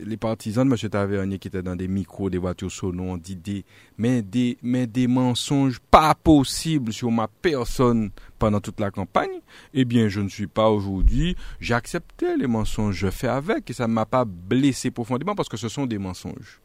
[0.04, 0.90] les partisans de M.
[0.90, 2.70] Tavernier qui étaient dans des micros, des voitures
[3.18, 3.64] dit des,
[3.96, 9.40] mais des, mais des mensonges pas possibles sur ma personne pendant toute la campagne.
[9.72, 11.36] Eh bien, je ne suis pas aujourd'hui.
[11.58, 15.48] J'ai accepté les mensonges, je fais avec et ça ne m'a pas blessé profondément parce
[15.48, 16.60] que ce sont des mensonges.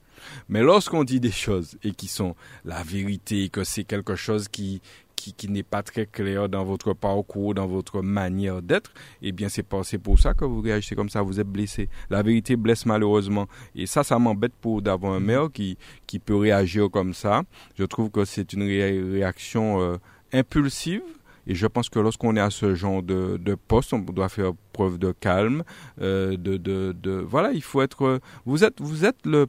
[0.50, 2.36] Mais lorsqu'on dit des choses et qui sont
[2.66, 4.82] la vérité, que c'est quelque chose qui,
[5.18, 8.92] qui, n'est pas très clair dans votre parcours, dans votre manière d'être,
[9.22, 11.90] eh bien, c'est pour ça que vous réagissez comme ça, vous êtes blessé.
[12.10, 13.48] La vérité blesse malheureusement.
[13.76, 17.44] Et ça, ça m'embête pour d'avoir un maire qui, qui peut réagir comme ça.
[17.78, 19.98] Je trouve que c'est une réaction euh,
[20.34, 21.02] impulsive.
[21.50, 24.52] Et je pense que lorsqu'on est à ce genre de, de poste, on doit faire
[24.74, 25.64] preuve de calme,
[26.02, 29.48] euh, de, de, de, voilà, il faut être, vous êtes, vous êtes le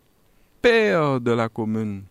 [0.62, 2.05] père de la commune,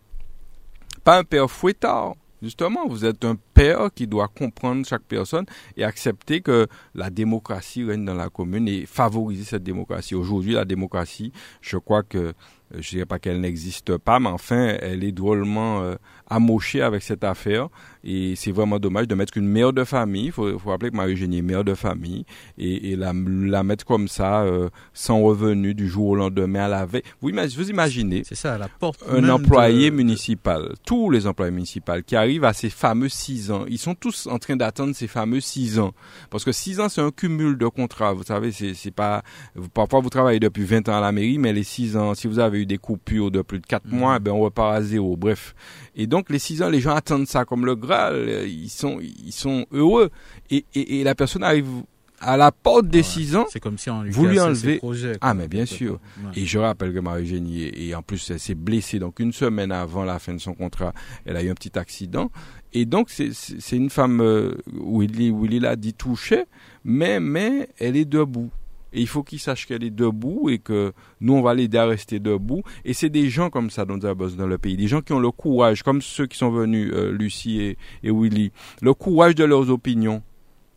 [1.05, 2.15] pas un père fouettard.
[2.47, 5.45] Justement, vous êtes un père qui doit comprendre chaque personne
[5.75, 10.15] et accepter que la démocratie règne dans la commune et favoriser cette démocratie.
[10.15, 12.33] Aujourd'hui, la démocratie, je crois que euh,
[12.79, 15.95] je dirais pas qu'elle n'existe pas, mais enfin, elle est drôlement euh,
[16.29, 17.69] amochée avec cette affaire.
[18.03, 20.25] Et c'est vraiment dommage de mettre une mère de famille.
[20.27, 22.25] Il faut, faut, rappeler que Marie-Eugénie est mère de famille.
[22.57, 26.67] Et, et la, la, mettre comme ça, euh, sans revenu, du jour au lendemain, à
[26.67, 27.03] la veille.
[27.21, 32.15] Vous, vous imaginez C'est ça, la porte un employé municipal, tous les employés municipaux qui
[32.15, 33.65] arrivent à ces fameux 6 six ans.
[33.67, 35.91] Ils sont tous en train d'attendre ces fameux six ans.
[36.29, 38.13] Parce que six ans, c'est un cumul de contrats.
[38.13, 39.21] Vous savez, c'est, pas,
[39.73, 42.39] parfois vous travaillez depuis 20 ans à la mairie, mais les six ans, si vous
[42.39, 43.99] avez eu des coupures de plus de quatre Mhm.
[43.99, 45.17] mois, ben, on repart à zéro.
[45.17, 45.53] Bref.
[45.95, 48.45] Et donc, les six ans, les gens attendent ça comme le Graal.
[48.47, 50.09] Ils sont, ils sont heureux.
[50.49, 51.67] Et, et, et la personne arrive
[52.19, 53.03] à la porte des Ouais.
[53.03, 53.45] six ans.
[53.51, 55.99] C'est comme si on lui Vous lui enlevez- projets, Ah, mais bien sûr.
[56.23, 56.31] Ouais.
[56.41, 58.97] Et je rappelle que Marie-Eugénie, et en plus, elle s'est blessée.
[58.97, 60.93] Donc, une semaine avant la fin de son contrat,
[61.25, 62.31] elle a eu un petit accident.
[62.73, 66.45] Et donc, c'est une femme, euh, Willy, Willy l'a dit, touchée,
[66.83, 68.49] mais, mais elle est debout.
[68.93, 71.85] Et il faut qu'il sache qu'elle est debout et que nous, on va l'aider à
[71.85, 72.63] rester debout.
[72.85, 74.77] Et c'est des gens comme ça dont nous avons dans le pays.
[74.77, 78.51] Des gens qui ont le courage, comme ceux qui sont venus, euh, Lucie et, Willy,
[78.81, 80.21] le courage de leurs opinions.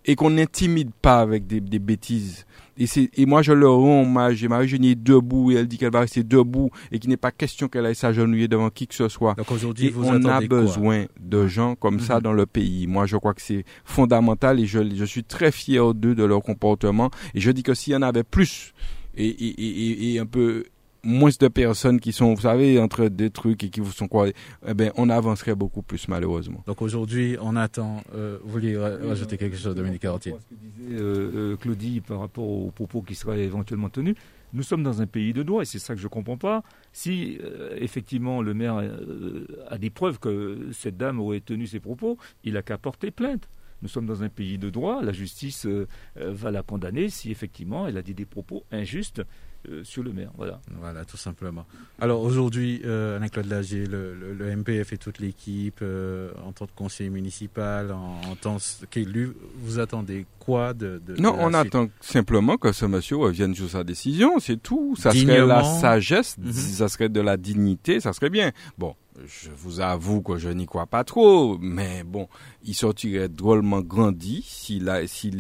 [0.07, 2.47] Et qu'on n'intimide pas avec des bêtises.
[2.81, 4.43] Et, c'est- et moi, je leur rends hommage.
[4.43, 7.31] Et Marie-Eugénie est debout et elle dit qu'elle va rester debout et qu'il n'est pas
[7.31, 9.35] question qu'elle aille s'agenouiller devant qui que ce soit.
[9.35, 12.23] Donc aujourd'hui, on a besoin de gens comme ça Mhm.
[12.23, 12.87] dans le pays.
[12.89, 16.43] Moi, je crois que c'est fondamental et je, je suis très fier d'eux, de leur
[16.43, 17.11] comportement.
[17.35, 18.73] Et je dis que s'il y en avait plus
[19.17, 20.65] et, et, et, et un peu
[21.03, 24.29] moins de personnes qui sont, vous savez, entre deux trucs et qui vous sont quoi,
[24.29, 26.63] eh ben, on avancerait beaucoup plus, malheureusement.
[26.67, 28.03] Donc aujourd'hui, on attend.
[28.15, 32.01] Euh, vous voulez ra- rajouter quelque chose, Dominique Carotier Ce que disait euh, euh, Claudie
[32.01, 34.15] par rapport aux propos qui seraient éventuellement tenus,
[34.53, 36.63] nous sommes dans un pays de droit et c'est ça que je ne comprends pas.
[36.93, 41.79] Si euh, effectivement le maire euh, a des preuves que cette dame aurait tenu ses
[41.81, 43.49] propos, il a qu'à porter plainte.
[43.83, 45.87] Nous sommes dans un pays de droit, la justice euh,
[46.17, 49.23] va la condamner si effectivement elle a dit des propos injustes
[49.69, 50.31] euh, sur le maire.
[50.37, 50.61] Voilà.
[50.81, 51.67] Voilà, tout simplement.
[52.01, 56.67] Alors aujourd'hui, euh, Alain-Claude Lagier, le, le- le MPF et toute l'équipe, euh, en tant
[56.67, 58.57] que conseiller municipal, en, en tant
[58.91, 61.57] qu'élu, vous attendez quoi de, de Non, de on suite?
[61.75, 64.97] attend simplement que ce monsieur revienne sur sa décision, c'est tout.
[64.97, 65.81] Ça serait la Dignement.
[65.81, 66.53] sagesse, Mhm.
[66.53, 68.53] ça serait de la dignité, ça serait bien.
[68.79, 68.95] Bon,
[69.27, 72.27] je vous avoue que je n'y crois pas trop, mais bon,
[72.65, 74.89] il sortirait drôlement grandi s'il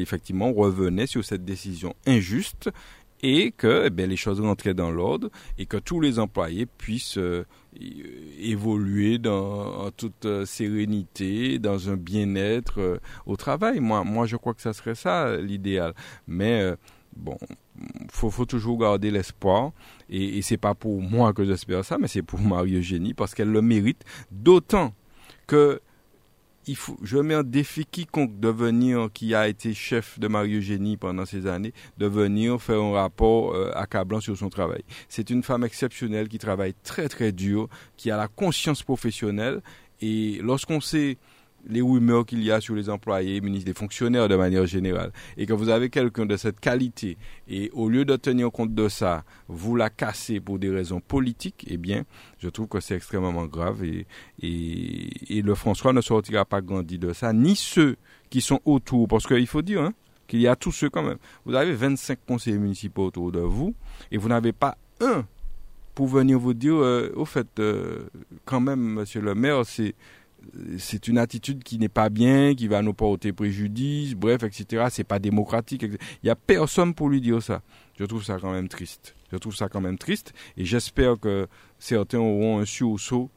[0.00, 2.68] effectivement revenait sur cette décision injuste
[3.22, 7.44] et que eh les choses rentraient dans l'ordre et que tous les employés puissent euh,
[8.38, 13.80] évoluer dans, en toute euh, sérénité, dans un bien-être euh, au travail.
[13.80, 15.94] Moi, moi, je crois que ça serait ça euh, l'idéal.
[16.26, 16.74] Mais
[17.16, 17.36] bon,
[18.10, 19.72] faut, faut toujours garder l'espoir.
[20.08, 23.52] Et, et c'est pas pour moi que j'espère ça, mais c'est pour Marie-Eugénie parce qu'elle
[23.52, 24.04] le mérite.
[24.30, 24.94] D'autant
[25.46, 25.80] que
[27.02, 31.46] je mets en défi quiconque de venir, qui a été chef de Marie-Eugénie pendant ces
[31.46, 34.82] années, de venir faire un rapport euh, accablant sur son travail.
[35.08, 39.62] C'est une femme exceptionnelle qui travaille très très dur, qui a la conscience professionnelle.
[40.00, 41.18] Et lorsqu'on sait
[41.68, 45.46] les rumeurs qu'il y a sur les employés, ministres, les fonctionnaires de manière générale, et
[45.46, 47.16] que vous avez quelqu'un de cette qualité,
[47.48, 51.66] et au lieu de tenir compte de ça, vous la cassez pour des raisons politiques,
[51.68, 52.04] eh bien,
[52.38, 54.06] je trouve que c'est extrêmement grave, et,
[54.42, 57.96] et, et le François ne sortira pas grandi de ça, ni ceux
[58.30, 59.92] qui sont autour, parce qu'il faut dire hein,
[60.26, 61.18] qu'il y a tous ceux quand même.
[61.44, 63.74] Vous avez 25 conseillers municipaux autour de vous,
[64.11, 65.24] et vous n'avez pas un
[65.94, 68.04] pour venir vous dire, euh, au fait, euh,
[68.44, 69.94] quand même, monsieur le maire, c'est
[70.78, 74.86] c'est une attitude qui n'est pas bien, qui va nous porter préjudice, bref, etc.
[74.91, 75.84] C'est pas démocratique.
[76.22, 77.62] Il y a personne pour lui dire ça.
[77.99, 79.14] Je trouve ça quand même triste.
[79.32, 81.47] Je trouve ça quand même triste, et j'espère que
[81.78, 83.30] certains auront un sursaut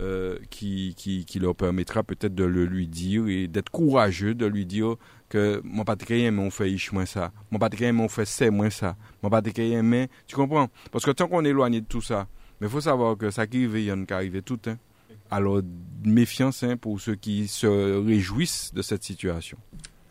[0.00, 4.64] euh, qui, qui, leur permettra peut-être de le lui dire et d'être courageux, de lui
[4.64, 4.96] dire
[5.28, 8.50] que mon patrien mais on fait ish moins ça, mon patrien mais on fait c'est
[8.50, 10.68] moins ça, mon patrien mais tu comprends?
[10.90, 12.28] Parce que tant qu'on est éloigné de tout ça,
[12.60, 14.60] mais faut savoir que ça qui arrive, il y en a qui arrive tout.
[14.66, 14.76] Hein.
[15.30, 15.62] Alors,
[16.04, 17.66] méfiance hein, pour ceux qui se
[18.04, 19.58] réjouissent de cette situation.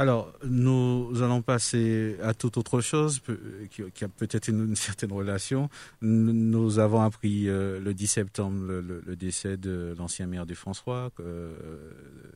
[0.01, 3.21] Alors, nous allons passer à toute autre chose
[3.69, 5.69] qui, a peut-être une, certaine relation.
[6.01, 11.53] Nous, avons appris euh, le 10 septembre le, décès de l'ancien maire du François, euh,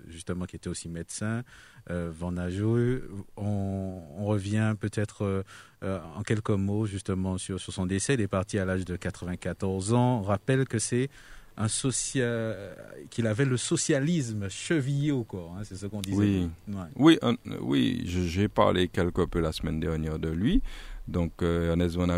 [0.09, 1.43] justement qui était aussi médecin,
[1.89, 2.99] euh, Van Najou.
[3.37, 5.43] On, revient peut-être
[5.81, 8.15] en quelques mots justement sur, sur son décès.
[8.15, 10.19] Il est parti à l'âge de 94 ans.
[10.19, 11.09] On rappelle que c'est
[11.57, 12.75] un social,
[13.09, 15.55] qu'il avait le socialisme chevillé au corps.
[15.57, 16.17] hein, c'est ce qu'on disait.
[16.17, 16.49] Oui.
[16.67, 16.75] Ouais.
[16.95, 20.61] Oui, un- oui, j'ai parlé quelque peu la semaine dernière de lui.
[21.07, 22.09] Donc, euh, Ernest Van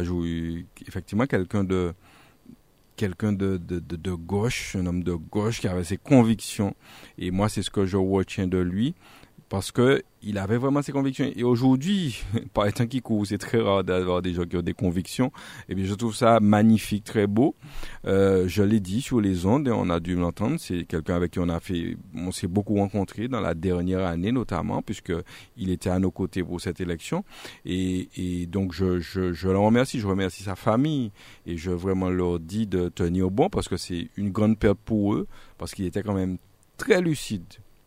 [0.88, 1.94] effectivement, quelqu'un de
[2.96, 6.74] quelqu'un de, de, de, de gauche, un homme de gauche qui avait ses convictions.
[7.18, 8.96] Et moi, c'est ce que je retiens de lui.
[9.50, 11.32] Parce que il avait vraiment ses convictions.
[11.36, 12.24] Et aujourd'hui,
[12.54, 15.32] par étant qui court, c'est très rare d'avoir des gens qui ont des convictions.
[15.70, 17.56] Et bien, je trouve ça magnifique, très beau.
[18.08, 20.56] Euh, je l'ai dit sur les ondes, et on a dû l'entendre.
[20.60, 24.32] C'est quelqu'un avec qui on a fait, on s'est beaucoup rencontré dans la dernière année
[24.32, 25.14] notamment, puisque
[25.58, 27.24] il était à nos côtés pour cette élection.
[27.66, 31.12] Et, et donc je, je, je le remercie, je remercie sa famille,
[31.46, 35.14] et je vraiment leur dis de tenir bon, parce que c'est une grande perte pour
[35.14, 35.28] eux,
[35.60, 36.38] parce qu'il était quand même
[36.78, 37.46] très lucide,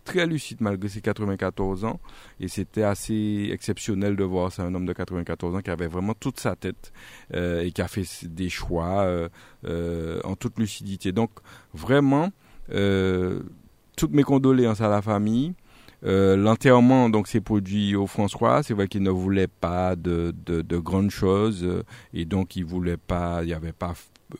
[0.09, 2.01] très lucide malgré ses 94 ans.
[2.41, 6.15] Et c'était assez exceptionnel de voir ça, un homme de 94 ans qui avait vraiment
[6.15, 6.93] toute sa tête
[7.35, 9.29] euh, et qui a fait des choix euh,
[9.67, 11.13] euh, en toute lucidité.
[11.13, 11.31] Donc
[11.75, 12.31] vraiment,
[13.97, 15.55] toutes mes condoléances à la famille.
[16.03, 18.63] L'enterrement donc s'est produit au François.
[18.63, 21.67] C'est vrai qu'il ne voulait pas de, de, de, grandes choses
[22.15, 23.95] et donc il voulait pas, il n'y avait pas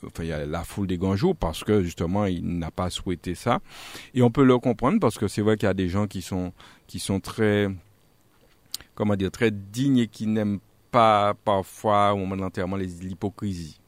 [0.07, 2.91] enfin, il y a la foule des grands jours parce que justement il n'a pas
[2.91, 3.61] souhaité ça.
[4.15, 6.23] Et on peut le comprendre parce que c'est vrai qu'il y a des gens qui
[6.23, 6.53] sont
[6.87, 7.69] qui sont très
[8.95, 10.61] comment dire très dignes et qui n'aiment
[10.91, 13.79] pas parfois au moment de l'enterrement l'hypocrisie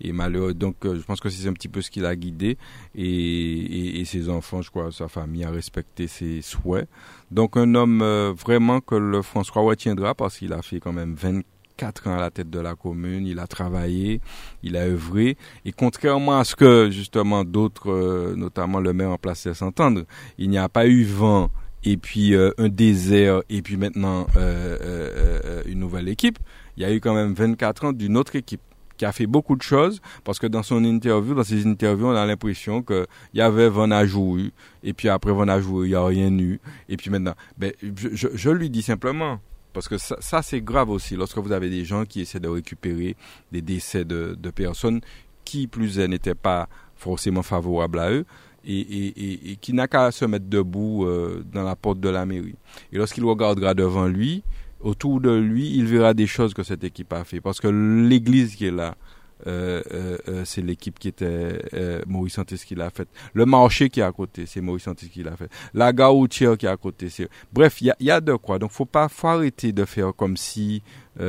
[0.00, 2.56] et malheureux donc euh, je pense que c'est un petit peu ce qui l'a guidé.
[2.94, 6.88] Et, ses enfants je crois sa famille a respecté ses souhaits.
[7.30, 11.14] Donc un homme euh, vraiment que le François retiendra parce qu'il a fait quand même
[11.14, 11.42] 20
[11.76, 14.20] quatre ans à la tête de la commune, il a travaillé,
[14.62, 19.18] il a œuvré, et contrairement à ce que justement d'autres, euh, notamment le maire en
[19.18, 20.04] place laisse entendre,
[20.38, 21.50] il n'y a pas eu vent
[21.84, 26.38] et puis euh, un désert et puis maintenant euh, une nouvelle équipe.
[26.76, 28.60] Il y a eu quand même 24 ans d'une autre équipe
[28.96, 32.16] qui a fait beaucoup de choses parce que dans son interview, dans ses interviews, on
[32.16, 34.38] a l'impression que il y avait Van Ajou
[34.82, 36.58] et puis après Van Ajou, il n'y a rien eu
[36.88, 39.38] et puis maintenant, ben, je lui dis simplement,
[39.76, 43.14] parce que ça, c'est grave aussi lorsque vous avez des gens qui essaient de récupérer
[43.52, 45.02] des décès de, personnes
[45.44, 48.24] qui, plus elles, n'étaient pas forcément favorables à eux
[48.66, 52.54] et, qui n'a qu'à se mettre debout euh, dans la porte de la mairie.
[52.90, 54.44] Et lorsqu'il regardera devant lui,
[54.80, 57.42] autour de lui, il verra des choses que cette équipe a fait.
[57.42, 58.96] Parce que l'église qui est là,
[59.46, 61.60] euh, euh, euh, c'est l'équipe qui était
[62.06, 63.08] Maurice Santis qui l'a fait.
[63.34, 65.50] Le marché qui est à côté, c'est Maurice Santis qui l'a fait.
[65.74, 67.28] La gare routière qui est à côté, c'est.
[67.52, 68.58] Bref, il y a, de quoi.
[68.58, 70.82] Donc, faut pas, faut arrêter de faire comme si
[71.16, 71.22] tout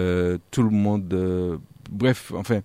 [0.63, 1.59] le monde.
[1.89, 2.61] bref, enfin,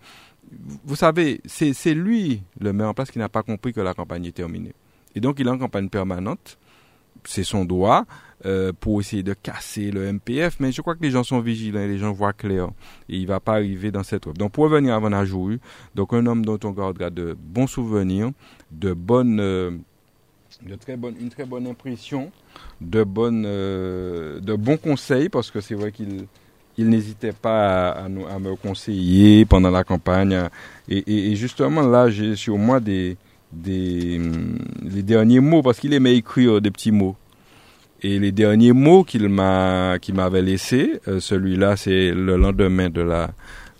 [0.84, 4.26] vous savez, c'est lui, le maire en place, qui n'a pas compris que la campagne
[4.26, 4.74] est terminée.
[5.14, 6.58] Et donc, il est en campagne permanente.
[7.24, 8.04] C'est son droit.
[8.44, 11.82] Euh, pour essayer de casser le MPF, mais je crois que les gens sont vigilants
[11.82, 12.70] et les gens voient clair.
[13.08, 14.36] Et il ne va pas arriver dans cette web.
[14.36, 15.10] Donc pour revenir à Van
[15.94, 18.32] donc un homme dont on gardera de bons souvenirs,
[18.72, 19.70] de bonnes, euh,
[20.66, 22.32] de très bonne, une très bonne impression,
[22.80, 26.26] de, bonnes, euh, de bons conseils, parce que c'est vrai qu'il
[26.76, 30.48] il n'hésitait pas à, me conseiller pendant la campagne.
[30.88, 33.18] Et, justement, là, j'ai sur moi des,
[33.52, 34.18] des,
[34.82, 37.14] les derniers mots, parce qu'il aimait écrire des petits mots.
[38.02, 43.00] Et les derniers mots qu'il m'a, qu'il m'avait laissé, euh, celui-là, c'est le lendemain de
[43.00, 43.30] la,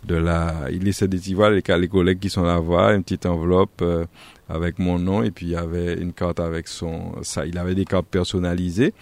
[0.04, 3.82] de la, il laissait des petits avec les collègues qui sont là-bas, une petite enveloppe
[3.82, 4.04] euh,
[4.48, 7.74] avec mon nom et puis il y avait une carte avec son, ça, il avait
[7.74, 8.92] des cartes personnalisées.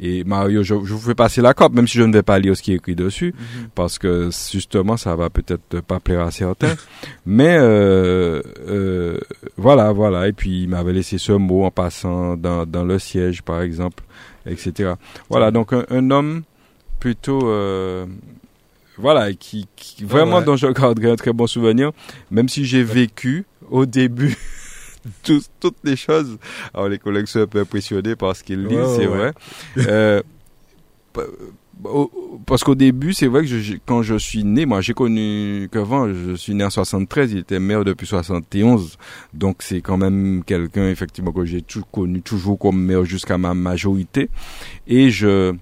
[0.00, 2.38] Et Mario, je, je vous fais passer la carte, même si je ne vais pas
[2.38, 3.68] lire ce qui est écrit dessus, mhm.
[3.74, 6.74] parce que justement, ça va peut-être pas plaire à certains.
[7.26, 9.18] Mais euh, euh,
[9.56, 10.26] voilà, voilà.
[10.28, 14.02] Et puis il m'avait laissé ce mot en passant dans, dans le siège, par exemple
[14.46, 14.94] etc.
[15.28, 16.42] Voilà, donc un, homme
[17.00, 18.06] plutôt euh,
[18.96, 19.68] voilà qui,
[20.02, 21.92] vraiment dont je garderai un très bon souvenir
[22.30, 24.36] même si j'ai vécu au début
[25.22, 26.38] toutes les choses.
[26.74, 29.32] Alors les collègues sont un peu impressionnés par ce qu'ils disent c'est vrai.
[29.78, 30.22] Euh,
[32.46, 36.08] parce qu'au début, c'est vrai que je, quand je suis né, moi j'ai connu qu'avant,
[36.08, 38.96] je suis né en 73, il était maire depuis 71,
[39.34, 41.62] donc c'est quand même quelqu'un effectivement que j'ai
[41.92, 44.30] connu toujours comme maire jusqu'à ma majorité,
[44.86, 45.54] et je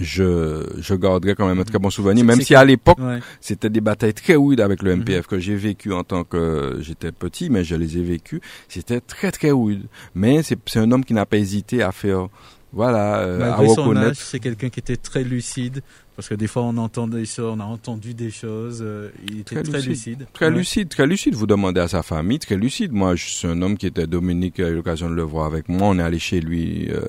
[0.00, 2.98] je, je garderai quand même un très bon souvenir, même si à l'époque,
[3.40, 5.22] c'était des batailles très rudes avec le MPF mhm.
[5.22, 8.40] que j'ai vécu en tant que j'étais petit, mais je les ai vécues.
[8.68, 9.86] C'était très très rude.
[10.14, 12.28] Mais c'est un homme qui n'a pas hésité à faire
[12.74, 15.82] voilà, euh, Malgré son âge, c'est quelqu'un qui était très lucide,
[16.16, 18.80] parce que des fois on entend des on a entendu des choses.
[18.82, 20.26] Euh, il était très, lucide.
[20.32, 21.34] Très lucide, très lucide.
[21.34, 22.92] Vous demandez à sa famille, très lucide.
[22.92, 25.68] Moi, je suis un homme qui était Dominique, a eu l'occasion de le voir avec
[25.68, 25.88] moi.
[25.88, 27.00] On est allé chez lui euh,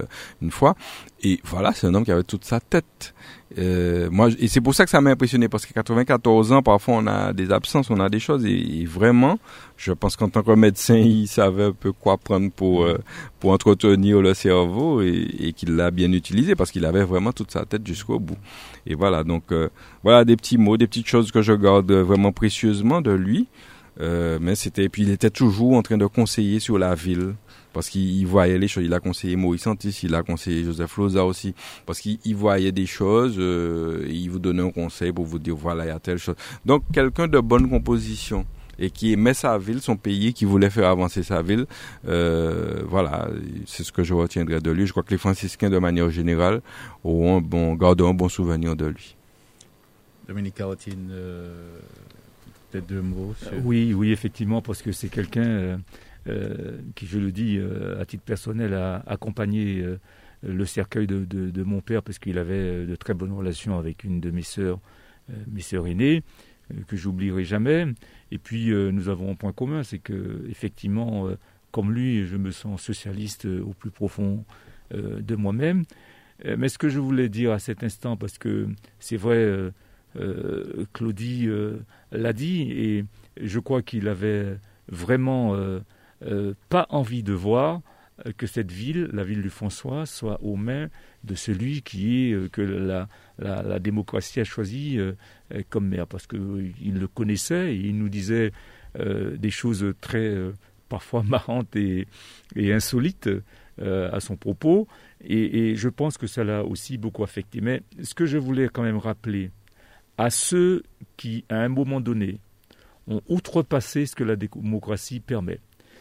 [0.42, 0.76] une fois,
[1.24, 3.16] et voilà, c'est un homme qui avait toute sa tête.
[3.58, 6.96] Euh, moi, et c'est pour ça que ça m'a impressionné parce que 94 ans, parfois
[6.96, 9.40] on a des absences, on a des choses et, vraiment,
[9.78, 12.98] je pense qu'en tant que médecin, il savait un peu quoi prendre pour euh,
[13.40, 17.66] pour entretenir le cerveau et, qu'il l'a bien utilisé parce qu'il avait vraiment toute sa
[17.66, 18.38] tête jusqu'au bout.
[18.88, 19.70] Et voilà, donc euh,
[20.04, 23.48] voilà des petits mots, des petites choses que je garde vraiment précieusement de lui.
[24.00, 27.36] mais c'était puis il était toujours en train de conseiller sur la ville
[27.76, 28.86] parce qu'il voyait les choses.
[28.86, 31.54] Il a conseillé Maurice Santis, il a conseillé Joseph Loza aussi,
[31.86, 35.58] parce qu'il voyait des choses, euh, et il vous donnait un conseil pour vous dire
[35.58, 36.36] voilà, il y a telle chose.
[36.66, 38.46] Donc, quelqu'un de bonne composition
[38.80, 41.66] et qui aimait sa ville, son pays, qui voulait faire avancer sa ville.
[42.08, 43.30] Euh, voilà,
[43.66, 44.86] c'est ce que je retiendrai de lui.
[44.86, 46.62] Je crois que les franciscains, de manière générale,
[47.04, 49.16] auront un bon, garderont un bon souvenir de lui.
[50.28, 51.80] Dominique Carotine, euh,
[52.72, 53.36] peut-être deux mots.
[53.64, 55.80] Oui, oui, effectivement, parce que c'est quelqu'un
[56.28, 59.86] euh, qui, je le dis euh, à titre personnel, a accompagné
[60.44, 64.32] le cercueil de, mon père parce qu'il avait de très bonnes relations avec une de
[64.32, 64.80] mes sœurs,
[65.48, 66.24] mes sœurs aînées,
[66.88, 67.88] que j'oublierai jamais.
[68.32, 71.30] Et puis nous avons un point commun, c'est que effectivement,
[71.72, 74.44] comme lui, je me sens socialiste au plus profond
[74.92, 75.84] de moi-même.
[76.44, 78.68] Mais ce que je voulais dire à cet instant, parce que
[79.00, 79.72] c'est vrai,
[80.94, 81.48] Claudie
[82.12, 83.06] l'a dit, et
[83.40, 84.58] je crois qu'il avait
[84.88, 85.56] vraiment
[86.70, 87.82] pas envie de voir
[88.26, 90.88] euh, que cette ville, la ville du François, soit aux mains
[91.24, 93.10] de celui qui est euh, que la,
[93.40, 95.14] la, démocratie a choisi euh,
[95.70, 98.52] comme maire, parce qu'il le connaissait et il nous disait
[98.98, 100.34] des choses très
[100.88, 102.08] parfois marrantes et,
[102.58, 103.30] insolites
[103.78, 104.88] à son propos,
[105.22, 107.60] et, et, je pense que ça l'a aussi beaucoup affecté.
[107.60, 109.52] Mais ce que je voulais quand même rappeler
[110.18, 110.84] à ceux
[111.18, 112.40] qui, à un moment donné,
[113.08, 115.60] ont outrepassé ce que la démocratie permet,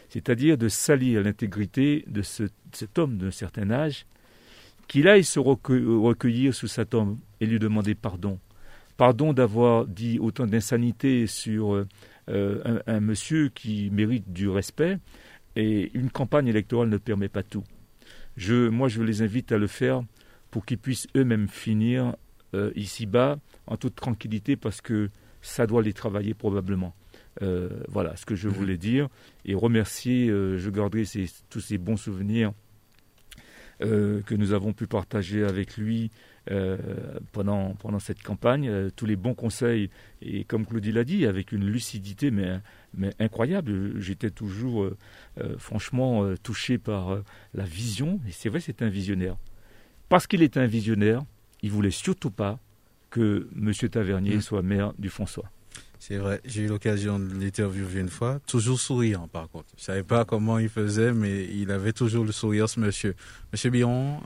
[0.08, 4.06] c'est-à-dire de salir l'intégrité de cet homme d'un certain âge,
[4.88, 8.38] qu'il aille se recueillir sous sa tombe et lui demander pardon.
[8.96, 11.74] Pardon d'avoir dit autant d'insanité sur
[12.28, 14.98] euh, un, monsieur qui mérite du respect,
[15.56, 17.64] et une campagne électorale ne permet pas tout.
[18.36, 20.02] Je, moi, je les invite à le faire
[20.50, 22.16] pour qu'ils puissent eux-mêmes finir
[22.54, 25.10] euh, ici-bas en toute tranquillité, parce que
[25.42, 26.94] ça doit les travailler probablement.
[27.42, 28.54] Euh, voilà ce que je mhm.
[28.54, 29.08] voulais dire.
[29.44, 31.04] Et remercier, euh, je garderai
[31.50, 32.52] tous ces bons souvenirs
[33.82, 36.10] euh, que nous avons pu partager avec lui
[37.32, 39.88] pendant, pendant cette campagne, tous les bons conseils,
[40.20, 42.60] et comme Claudie l'a dit, avec une lucidité mais,
[42.94, 43.98] mais incroyable.
[43.98, 44.90] J'étais toujours
[45.56, 47.22] franchement touché par
[47.54, 49.38] la vision, et c'est vrai, c'est un visionnaire.
[50.10, 51.22] Parce qu'il est un visionnaire,
[51.62, 52.58] il voulait surtout pas
[53.08, 53.72] que M.
[53.88, 54.40] Tavernier mhm.
[54.40, 55.50] soit maire du François.
[55.98, 59.66] C'est vrai, j'ai eu l'occasion de l'interviewer une fois, toujours souriant par contre.
[59.76, 63.14] Je ne savais pas comment il faisait, mais il avait toujours le sourire, ce monsieur.
[63.52, 64.18] Monsieur Biron?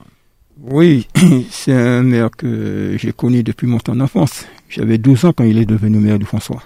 [0.60, 1.06] Oui,
[1.50, 4.44] c'est un maire que j'ai connu depuis mon temps d'enfance.
[4.68, 6.62] J'avais 12 ans quand il est devenu maire du François.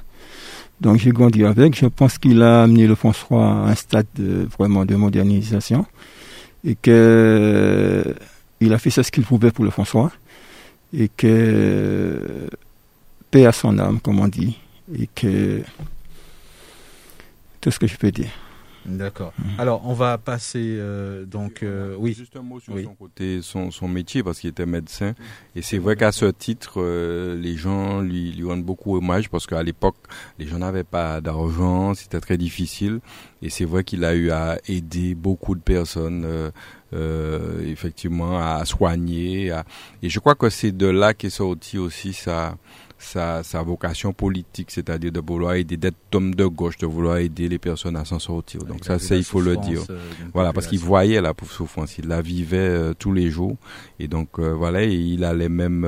[0.80, 1.76] Donc j'ai grandi avec.
[1.76, 5.86] Je pense qu'il a amené le François à un stade de, vraiment de modernisation
[6.64, 6.92] et qu'il
[8.72, 10.10] a fait ce qu'il pouvait pour le François
[10.96, 12.48] et que
[13.30, 14.58] paix à son âme, comme on dit
[14.94, 15.62] et que
[17.60, 18.30] tout ce que je peux dire.
[18.84, 19.32] D'accord.
[19.38, 19.60] Mhm.
[19.60, 22.14] Alors, on va passer euh, donc euh, oui.
[22.14, 25.14] Juste un mot sur son côté, son, son métier parce qu'il était médecin.
[25.54, 29.46] Et c'est vrai qu'à ce titre, euh, les gens lui, lui rendent beaucoup hommage parce
[29.46, 29.96] qu'à l'époque,
[30.38, 33.00] les gens n'avaient pas d'argent, c'était très difficile.
[33.40, 36.50] Et c'est vrai qu'il a eu à aider beaucoup de personnes.
[37.66, 39.52] Effectivement à soigner
[40.02, 42.56] et je crois que c'est de là qu'est sorti aussi sa
[43.02, 47.48] sa, sa vocation politique, c'est-à-dire de vouloir aider, d'être homme de gauche, de vouloir aider
[47.48, 48.62] les personnes à s'en sortir.
[48.64, 49.82] Donc ça, c'est il faut le dire.
[49.90, 49.98] Euh,
[50.32, 53.56] voilà, parce qu'il voyait la souffrance, il la vivait euh, tous les jours.
[53.98, 55.86] Et donc euh, voilà, et il allait même,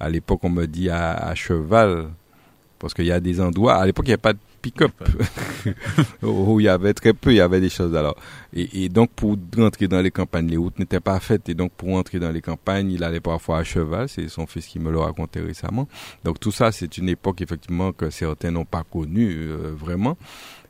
[0.00, 2.08] à l'époque, on me dit, à, à cheval,
[2.78, 4.92] parce qu'il y a des endroits, à l'époque, il n'y a pas de pick-up.
[6.22, 7.94] où il y avait très peu, il y avait des choses.
[7.94, 8.16] Alors,
[8.52, 11.48] et, donc pour rentrer dans les campagnes, les routes n'étaient pas faites.
[11.48, 14.08] Et donc pour rentrer dans les campagnes, il allait parfois à cheval.
[14.08, 15.88] C'est son fils qui me l'a raconté récemment.
[16.24, 20.16] Donc tout ça, c'est une époque effectivement que certains n'ont pas connue euh, vraiment.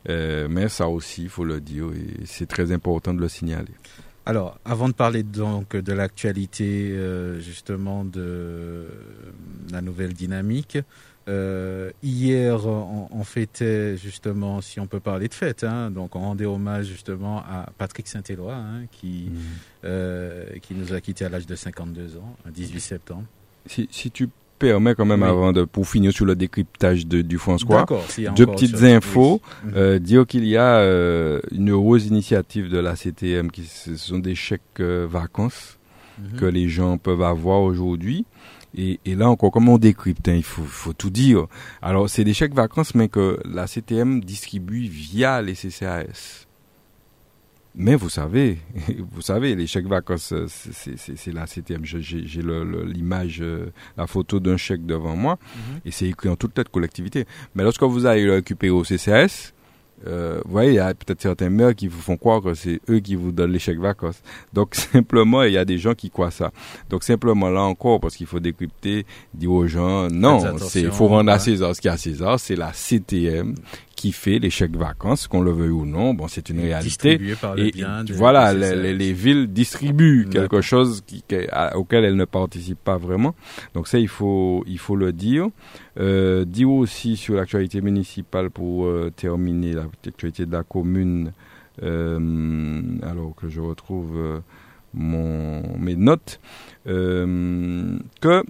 [0.09, 3.73] Euh, mais ça aussi, il faut le dire, et c'est très important de le signaler.
[4.25, 8.87] Alors, avant de parler donc de l'actualité euh, justement de
[9.71, 10.77] la nouvelle dynamique,
[11.27, 16.45] euh, hier, on, fêtait justement, si on peut parler de fête, hein, donc on rendait
[16.45, 19.37] hommage justement à Patrick Saint-Éloi, hein, qui, mmh.
[19.85, 23.23] euh, qui nous a quittés à l'âge de 52 ans, le 18 septembre.
[23.65, 27.37] Si, si tu permets quand même, avant de, pour finir sur le décryptage de, du
[27.37, 27.85] François,
[28.35, 29.41] deux petites infos.
[29.65, 29.69] Mmh.
[29.75, 30.81] Euh, dire qu'il y a
[31.51, 35.77] une heureuse initiative de la CTM, qui ce sont des chèques vacances
[36.19, 36.37] mmh.
[36.37, 38.25] que les gens peuvent avoir aujourd'hui.
[38.77, 41.47] Et, et, là encore, comment on décrypte hein, Il faut, faut, tout dire.
[41.81, 46.45] Alors, c'est des chèques vacances, mais que la CTM distribue via les CCAS.
[47.79, 48.57] Mais vous savez,
[49.11, 51.85] vous savez, les chèques vacances, c'est la CTM.
[51.85, 55.79] J'ai l'image, euh, la photo d'un chèque devant moi, mhm.
[55.85, 57.25] et c'est écrit en toute tête collectivité.
[57.53, 59.53] Mais lorsque vous allez le récupérer au CCAS,
[60.05, 62.79] euh, vous voyez, il y a peut-être certains maires qui vous font croire que c'est
[62.89, 64.21] eux qui vous donnent les chèques vacances.
[64.53, 66.51] Donc simplement, il y a des gens qui croient ça.
[66.89, 71.31] Donc simplement là encore, parce qu'il faut décrypter, dire aux gens, non, c'est faut rendre
[71.31, 73.55] à César ce qu'il y a à César, c'est la CTM
[73.97, 76.13] qui fait les chèques vacances, qu'on le veuille ou non.
[76.13, 77.19] Bon, c'est une réalité.
[77.57, 77.73] et
[78.13, 81.23] voilà, les, villes distribuent quelque chose qui,
[81.75, 83.35] auquel elles ne participent pas vraiment.
[83.73, 85.47] Donc ça, il faut, il faut le dire.
[85.99, 91.33] Euh, dire aussi sur l'actualité municipale pour euh, terminer l'actualité de la commune.
[91.83, 94.41] Euh, alors que je retrouve
[94.93, 96.39] mon, mes notes,
[96.87, 98.43] euh, que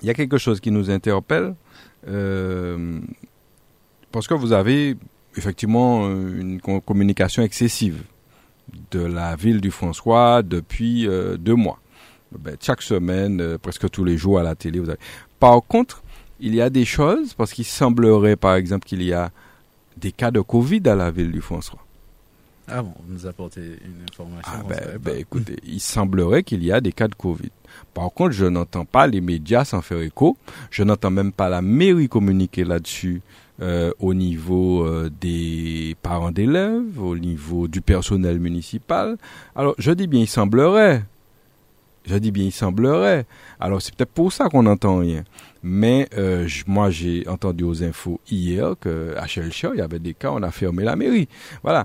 [0.00, 1.54] il y a quelque chose qui nous interpelle,
[2.06, 3.00] euh,
[4.12, 4.96] parce que vous avez
[5.36, 8.02] effectivement une communication excessive
[8.90, 11.78] de la ville du François depuis euh, deux mois.
[12.32, 14.80] Ben, chaque semaine, euh, presque tous les jours à la télé.
[14.80, 14.98] Vous avez...
[15.40, 16.02] Par contre,
[16.40, 19.30] il y a des choses, parce qu'il semblerait par exemple qu'il y a
[19.96, 21.78] des cas de Covid à la ville du François.
[22.70, 24.42] Ah bon, vous nous apportez une information.
[24.44, 27.50] Ah ben, ben écoutez, il semblerait qu'il y a des cas de Covid.
[27.94, 30.36] Par contre, je n'entends pas les médias s'en faire écho.
[30.70, 33.22] Je n'entends même pas la mairie communiquer là-dessus
[33.60, 39.16] euh, au niveau euh, des parents d'élèves, au niveau du personnel municipal.
[39.56, 41.02] Alors, je dis bien, il semblerait.
[42.06, 43.26] Je dis bien, il semblerait.
[43.58, 45.24] Alors, c'est peut-être pour ça qu'on n'entend rien.
[45.62, 50.30] Mais euh, moi, j'ai entendu aux infos hier qu'à Chelcher, il y avait des cas,
[50.30, 51.28] on a fermé la mairie.
[51.62, 51.84] Voilà.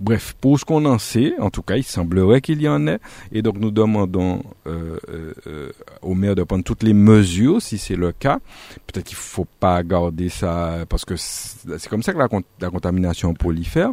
[0.00, 2.98] Bref, pour ce qu'on en sait, en tout cas, il semblerait qu'il y en ait.
[3.30, 5.72] Et donc, nous demandons euh, euh, euh,
[6.02, 8.40] au maire de prendre toutes les mesures, si c'est le cas.
[8.86, 13.34] Peut-être qu'il ne faut pas garder ça, parce que c'est comme ça que la, contamination
[13.34, 13.90] prolifère.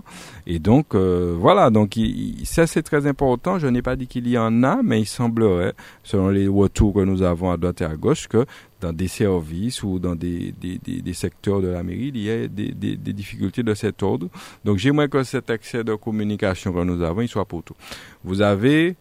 [0.48, 1.98] Et donc, voilà, donc
[2.46, 3.60] ça c'est très important.
[3.60, 5.74] Je n'ai pas dit qu'il y en a, mais il semblerait,
[6.04, 8.46] selon les retours que nous avons à droite et à gauche, que
[8.82, 12.48] dans des services ou dans des, des, des, secteurs de la mairie, il y a
[12.48, 14.28] des, des, difficultés de cet ordre.
[14.66, 17.76] Donc j'aimerais que cet accès de communication que nous avons, il soit pour tout.
[18.24, 18.96] Vous avez,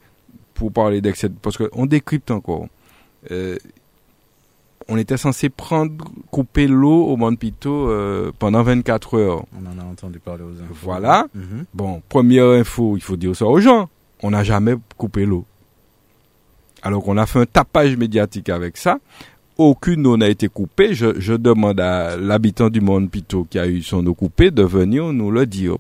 [0.54, 2.66] pour parler d'accès, parce qu'on décrypte encore,
[3.30, 3.56] euh,
[4.88, 5.92] on était censé prendre,
[6.30, 9.44] couper l'eau au Mont Pito euh, pendant 24 heures.
[9.58, 10.74] On en a entendu parler aux infos.
[10.82, 11.26] Voilà.
[11.34, 11.64] Mhm.
[11.72, 13.88] Bon, première info, il faut dire ça aux gens.
[14.22, 15.44] On n'a jamais coupé l'eau.
[16.82, 18.98] Alors qu'on a fait un tapage médiatique avec ça
[19.60, 20.94] aucune eau n'a été coupée.
[20.94, 25.12] Je, demande à l'habitant du Monde Pito qui a eu son eau coupée de venir
[25.12, 25.76] nous le dire.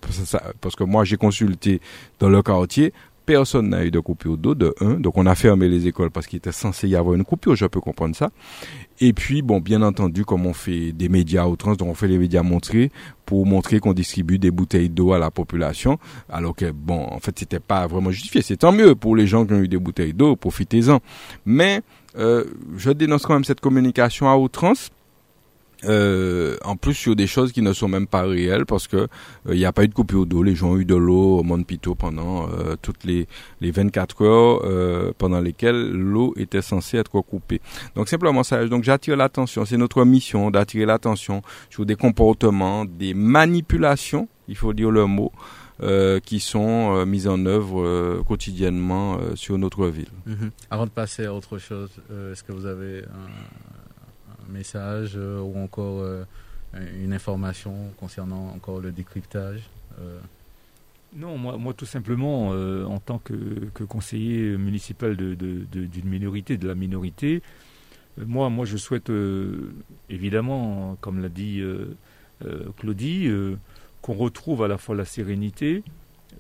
[0.60, 1.80] Parce que, moi, j'ai consulté
[2.18, 2.92] dans le quartier,
[3.24, 5.00] personne n'a eu de coupure d'eau, de 1.
[5.00, 7.64] Donc, on a fermé les écoles parce qu'il était censé y avoir une coupure, je
[7.64, 8.30] peux comprendre ça.
[9.00, 12.18] Et puis, bon, bien entendu, comme on fait des médias outrance, donc on fait les
[12.18, 12.90] médias montrés
[13.24, 15.98] pour montrer qu'on distribue des bouteilles d'eau à la population,
[16.28, 18.42] alors que, bon, en fait, c'était pas vraiment justifié.
[18.42, 21.00] C'est tant mieux pour les gens qui ont eu des bouteilles d'eau, profitez-en.
[21.46, 21.80] Mais,
[22.16, 22.44] euh,
[22.76, 24.90] je dénonce quand même cette communication à outrance.
[25.84, 29.08] Euh, en plus sur des choses qui ne sont même pas réelles parce que
[29.46, 30.42] il euh, n'y a pas eu de coupure d'eau.
[30.42, 32.48] Les gens ont eu de l'eau au Mont Pito pendant
[32.82, 33.26] toutes les,
[33.62, 37.62] les 24 heures pendant lesquelles l'eau était censée être coupée.
[37.94, 38.62] Donc simplement ça.
[38.66, 39.64] Donc j'attire l'attention.
[39.64, 44.28] C'est notre mission d'attirer l'attention sur des comportements, des manipulations.
[44.48, 45.32] Il faut dire le mot
[45.82, 50.10] euh, qui sont euh, mises en œuvre euh, quotidiennement sur notre ville.
[50.26, 50.50] Mhm.
[50.70, 56.04] Avant de passer à autre chose, est-ce que vous avez un, message ou encore
[56.74, 59.70] une information concernant encore le décryptage
[61.16, 63.34] non, moi, moi tout simplement, en tant que,
[63.84, 67.42] conseiller municipal d'une de, minorité, de la minorité,
[68.18, 69.12] moi, moi je souhaite
[70.08, 71.62] évidemment, comme l'a dit
[72.76, 73.30] Claudie,
[74.02, 75.82] qu'on retrouve à la fois la sérénité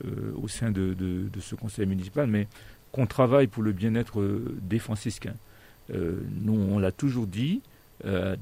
[0.04, 2.46] euh, au sein de, ce conseil municipal, mais
[2.92, 5.34] qu'on travaille pour le bien-être euh, des franciscains.
[5.92, 7.60] Euh, nous, on l'a toujours dit,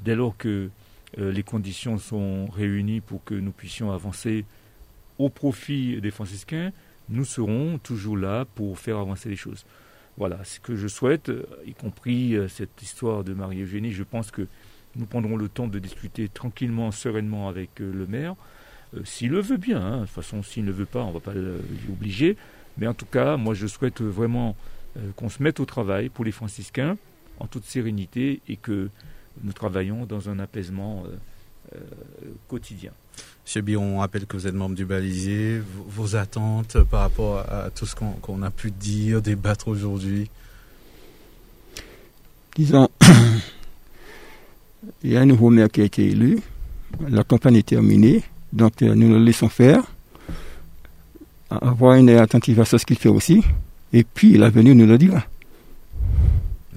[0.05, 0.70] dès lors que
[1.16, 4.45] les conditions sont réunies pour que nous puissions avancer
[5.19, 6.70] au profit des franciscains,
[7.09, 9.65] nous serons toujours là pour faire avancer les choses.
[10.16, 11.32] Voilà, ce que je souhaite,
[11.66, 14.47] y compris cette histoire de Marie-Eugénie, je pense que
[14.95, 18.36] nous prendrons le temps de discuter tranquillement, sereinement avec le maire.
[18.97, 19.81] Euh, s'il le veut bien.
[19.81, 20.01] Hein.
[20.01, 22.36] De toute façon, s'il ne veut pas, on ne va pas l'obliger.
[22.78, 24.56] Mais en tout cas, moi, je souhaite vraiment
[24.97, 26.97] euh, qu'on se mette au travail pour les franciscains
[27.39, 28.89] en toute sérénité et que
[29.43, 31.05] nous travaillons dans un apaisement
[31.74, 31.78] euh,
[32.48, 32.93] quotidien.
[33.44, 35.60] Monsieur Biron, on rappelle que vous êtes membre du Balisier.
[35.86, 40.31] Vos, attentes par rapport à, tout ce qu'on a pu dire, débattre aujourd'hui?
[42.56, 42.89] Disons,
[45.02, 46.40] il y a un nouveau maire qui a été élu.
[47.09, 48.23] La campagne est terminée.
[48.53, 49.83] Donc euh, nous le laissons faire,
[51.51, 53.43] avoir une attentive à ce qu'il fait aussi,
[53.93, 55.23] et puis l'avenir nous le dira.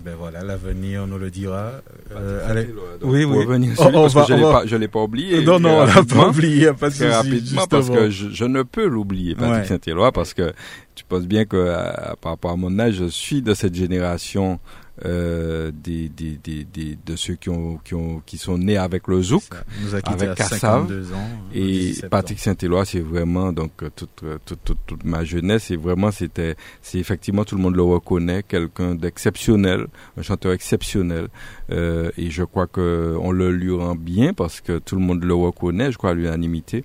[0.03, 1.73] Ben voilà, l'avenir nous le dira.
[2.11, 2.67] Euh, allez.
[3.03, 3.69] oui, oui.
[3.77, 5.43] parce que je ne l'ai pas oublié.
[5.43, 9.35] Non, non, on l'a pas oublié, pas souci, rapidement, parce que je, ne peux l'oublier,
[9.35, 10.53] Patrick Saint-Éloi, parce que
[10.95, 11.71] tu penses bien que
[12.19, 14.59] par rapport à mon âge, je suis de cette génération
[15.05, 19.07] euh, des, des, des, des, de ceux qui, ont, qui, ont, qui sont nés avec
[19.07, 19.43] le zouk,
[19.81, 20.87] nous a avec Kassav.
[20.87, 21.29] 52 ans.
[21.53, 24.09] Et Patrick Saint-Éloi, c'est vraiment donc toute,
[24.45, 25.71] toute, toute, toute ma jeunesse.
[25.71, 29.87] Et vraiment, c'était, c'est effectivement tout le monde le reconnaît, quelqu'un d'exceptionnel,
[30.17, 31.29] un chanteur exceptionnel.
[31.71, 35.23] Euh, et je crois que on le lui rend bien parce que tout le monde
[35.23, 36.83] le reconnaît, je crois à l'unanimité.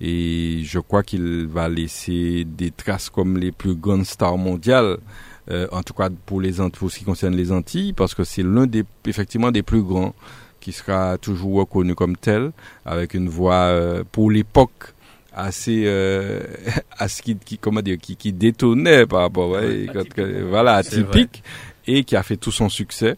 [0.00, 4.98] Et je crois qu'il va laisser des traces comme les plus grandes stars mondiales.
[5.50, 8.42] Euh, en tout cas pour les pour ce qui concerne les Antilles, parce que c'est
[8.42, 10.14] l'un des effectivement des plus grands
[10.60, 12.50] qui sera toujours reconnu comme tel,
[12.84, 14.92] avec une voix euh, pour l'époque
[15.32, 16.40] assez euh,
[16.98, 20.02] à ce qui, qui comment dire qui, qui détonnait par rapport ouais, quand-
[20.48, 21.42] voilà atypique
[21.86, 23.16] et qui a fait tout son succès.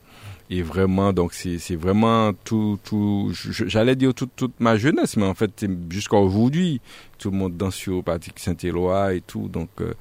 [0.51, 5.27] Et vraiment donc c'est c'est vraiment tout tout j'allais dire toute toute ma jeunesse mais
[5.27, 6.81] en fait jusqu'à aujourd'hui
[7.19, 9.93] tout le monde danse sur Patrick Saint-Éloi et tout donc euh,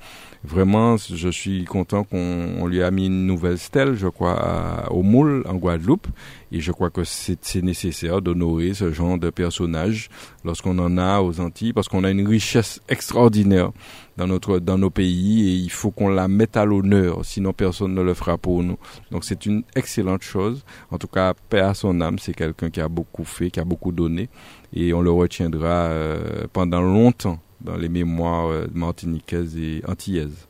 [0.44, 5.04] vraiment je suis content qu'on on lui a mis une nouvelle stèle je crois au
[5.04, 6.08] moule en Guadeloupe.
[6.52, 10.10] Et je crois que c'est nécessaire d'honorer ce genre de personnage
[10.46, 13.72] lorsqu'on en a aux Antilles parce qu'on a une richesse extraordinaire
[14.16, 17.94] dans notre dans nos pays et il faut qu'on la mette à l'honneur sinon personne
[17.94, 18.78] ne le fera pour nous.
[19.12, 20.64] Donc c'est une excellente chose.
[20.90, 23.66] En tout cas paix à son âme c'est quelqu'un qui a beaucoup fait qui a
[23.66, 24.30] beaucoup donné
[24.74, 30.48] et on le retiendra euh, pendant longtemps dans les mémoires euh, martiniquaises et antillaises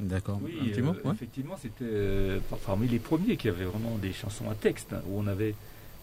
[0.00, 0.38] D'accord.
[0.44, 1.12] Oui, un petit euh, ouais.
[1.12, 5.00] effectivement, c'était euh, par- parmi les premiers qui avaient vraiment des chansons à texte, hein,
[5.08, 5.54] où on avait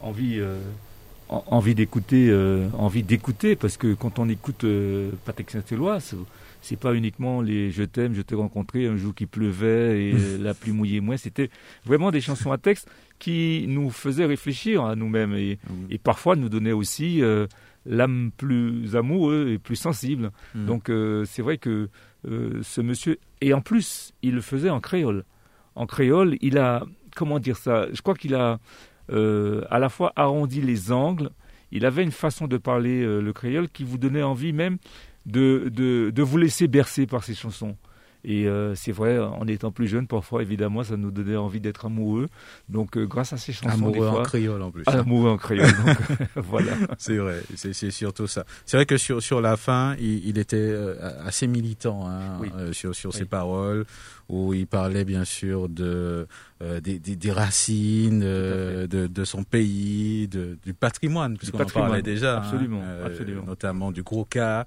[0.02, 0.60] envie, euh,
[1.30, 6.76] en- envie d'écouter, euh, envie d'écouter, parce que quand on écoute euh, Patrick Saint-Éloi, c'est-
[6.76, 10.53] pas uniquement les Je t'aime, je t'ai rencontré un jour qui pleuvait et euh, la
[10.53, 11.49] pluie mouillait moins, c'était
[11.86, 15.74] vraiment des chansons à texte qui nous faisaient réfléchir à nous-mêmes et, Mm.
[15.91, 17.48] et parfois nous donnaient aussi euh,
[17.86, 20.32] l'âme plus amoureuse et plus sensible.
[20.53, 20.66] Mm.
[20.66, 21.90] Donc euh, c'est vrai que
[22.28, 25.24] euh, ce monsieur, et en plus, il le faisait en créole.
[25.76, 26.86] En créole, il a,
[27.16, 28.60] comment dire ça, je crois qu'il a
[29.12, 31.30] euh, à la fois arrondi les angles,
[31.72, 34.78] il avait une façon de parler le créole qui vous donnait envie même
[35.26, 37.76] de, de, de vous laisser bercer par ses chansons.
[38.28, 41.86] Et euh, c'est vrai, en étant plus jeune, parfois, évidemment, ça nous donnait envie d'être
[41.86, 42.28] amoureux.
[42.70, 44.84] Donc, euh, grâce à ces chansons, des Amoureux en créole en plus.
[44.88, 45.68] Ah, amoureux en créole.
[45.86, 45.98] donc,
[46.36, 46.72] voilà.
[46.98, 48.44] C'est vrai, c'est surtout ça.
[48.66, 52.50] C'est vrai que sur sur la fin, il, il était euh, assez militant hein, Oui.
[52.74, 53.18] sur sur Oui.
[53.18, 53.86] ses paroles,
[54.28, 56.28] où il parlait bien sûr de
[56.64, 61.66] euh, des, des, des racines, euh, de de son pays, de du patrimoine, puisqu'on en
[61.66, 63.44] parlait déjà, hein, absolument, euh, absolument.
[63.46, 64.66] notamment du gros cas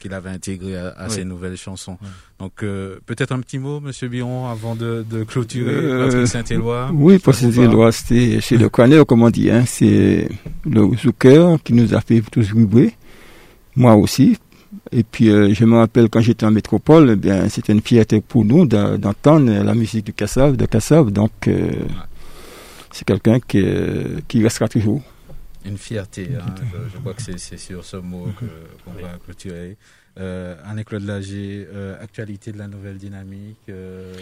[0.00, 1.12] qu'il avait intégré à, à Oui.
[1.14, 1.96] ses nouvelles chansons.
[2.02, 2.08] Oui.
[2.40, 6.90] Donc euh, peut-être un petit mot, Monsieur Biron, avant de, de clôturer Euh, Patrick Saint-Éloi.
[6.92, 9.64] Oui, pour Ça vous ces parle éloi, c'était chez le Canel, comme on dit, hein,
[9.66, 10.28] c'est
[10.64, 12.94] le Zouker qui nous a fait tous vibrer,
[13.76, 14.36] moi aussi.
[14.92, 18.20] Et puis, euh, je me rappelle quand j'étais en métropole, eh bien, c'était une fierté
[18.20, 21.10] pour nous d'en- d'entendre la musique du Kassav, de Kassav.
[21.10, 21.70] Donc, euh,
[22.92, 25.02] c'est quelqu'un qui, euh, qui restera toujours.
[25.64, 26.30] Une fierté.
[26.40, 26.54] hein.
[26.72, 28.46] je, je crois que c'est sur ce mot que-
[28.84, 29.76] qu'on va clôturer.
[30.18, 33.58] Euh, Anne-Claude Lager, euh, actualité de la nouvelle dynamique.
[33.68, 34.12] euh,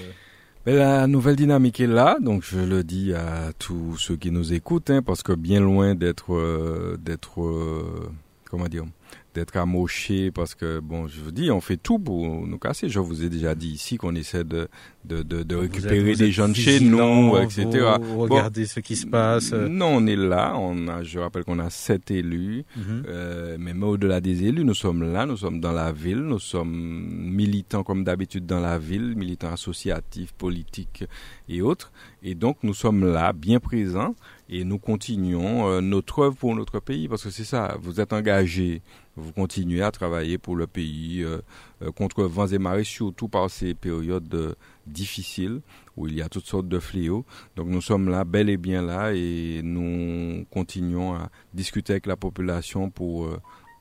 [0.67, 4.53] Mais la nouvelle dynamique est là, donc je le dis à tous ceux qui nous
[4.53, 8.11] écoutent, hein, parce que bien loin d'être, euh, d'être, euh,
[8.51, 8.85] comment dire,
[9.35, 12.89] d'être amoché, parce que bon, je vous dis, on fait tout pour nous casser.
[12.89, 14.69] Je vous ai déjà dit ici qu'on essaie de,
[15.05, 17.67] de, de, de vous récupérer êtes- vous des jeunes chez nous, etc.
[18.01, 18.35] Vous Bon.
[18.35, 19.53] regardez ce qui se passe.
[19.53, 20.55] Non, on est là.
[20.59, 22.65] On a, je rappelle qu'on a sept élus.
[22.77, 23.05] mhm.
[23.09, 26.39] Euh, mais même au-delà des élus, nous sommes là, nous sommes dans la ville, nous
[26.39, 31.05] sommes militants comme d'habitude dans la ville, militants associatifs, politiques
[31.49, 31.93] et autres.
[32.23, 34.15] Et donc nous sommes là, bien présents,
[34.49, 38.13] et nous continuons euh, notre œuvre pour notre pays, parce que c'est ça, vous êtes
[38.13, 38.83] engagés,
[39.19, 41.39] vous continuez à travailler pour le pays, euh,
[41.83, 44.55] euh, contre vents et marées, surtout par ces périodes euh,
[44.87, 45.61] difficiles
[45.97, 47.25] où il y a toutes sortes de fléaux.
[47.57, 52.17] Donc nous sommes là, bel et bien là, et nous continuons à discuter avec la
[52.17, 53.29] population pour,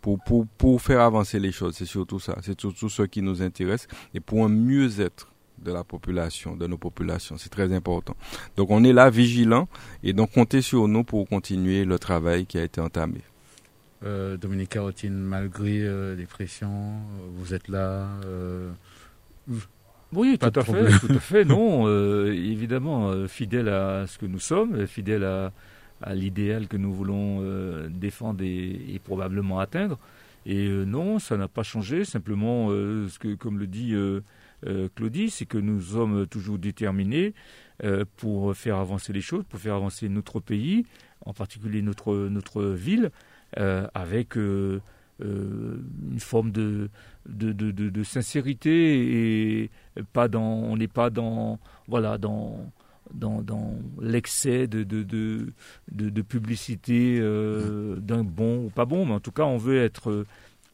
[0.02, 1.76] pour, pour, pour faire avancer les choses.
[1.76, 2.38] C'est surtout ça.
[2.42, 6.78] C'est surtout ce qui nous intéresse et pour un mieux-être de la population, de nos
[6.78, 7.38] populations.
[7.38, 8.16] C'est très important.
[8.56, 9.68] Donc on est là, vigilants,
[10.04, 13.22] et donc comptez sur nous pour continuer le travail qui a été entamé.
[14.04, 18.08] Euh, Dominique Carotine, malgré euh, les pressions, euh, vous êtes là.
[18.26, 18.70] euh,
[20.14, 21.46] Oui, tout à fait, tout à fait.
[21.46, 21.88] Non,
[22.32, 25.52] évidemment, fidèle à ce que nous sommes, fidèle à,
[26.02, 27.42] à l'idéal que nous voulons
[27.90, 29.98] défendre et, et probablement atteindre.
[30.46, 32.06] Et non, ça n'a pas changé.
[32.06, 33.96] Simplement, ce que, comme le dit
[34.96, 37.34] Claudie, c'est que nous sommes toujours déterminés
[38.16, 40.86] pour faire avancer les choses, pour faire avancer notre pays,
[41.26, 43.12] en particulier notre notre ville,
[43.56, 44.82] avec euh,
[45.22, 45.78] euh,
[46.12, 46.90] une forme de
[47.28, 49.70] de, de, de, de sincérité et
[50.14, 52.72] pas dans on n'est pas dans voilà dans
[53.14, 53.42] dans,
[54.02, 59.82] l'excès de, de, publicité d'un bon ou pas bon, mais en tout cas, on veut
[59.82, 60.26] être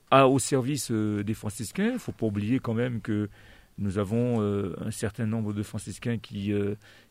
[0.09, 1.89] à, au service des franciscains.
[1.89, 3.29] Il ne faut pas oublier quand même que
[3.77, 6.51] nous avons un certain nombre de franciscains qui,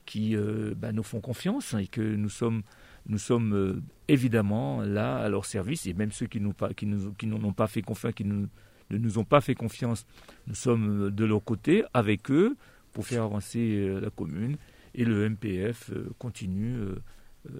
[0.07, 0.37] qui
[0.75, 2.65] bah, nous font confiance et que nous sommes
[3.07, 7.13] nous sommes euh, évidemment là à leur service et même ceux qui pas, qui nous,
[7.13, 8.47] qui n'ont pas fait confiance, qui ne
[8.91, 10.07] nous ont pas fait confiance,
[10.47, 12.57] nous sommes euh, de leur côté avec eux
[12.93, 14.57] pour faire avancer euh, la commune
[14.95, 16.77] et le MPF continue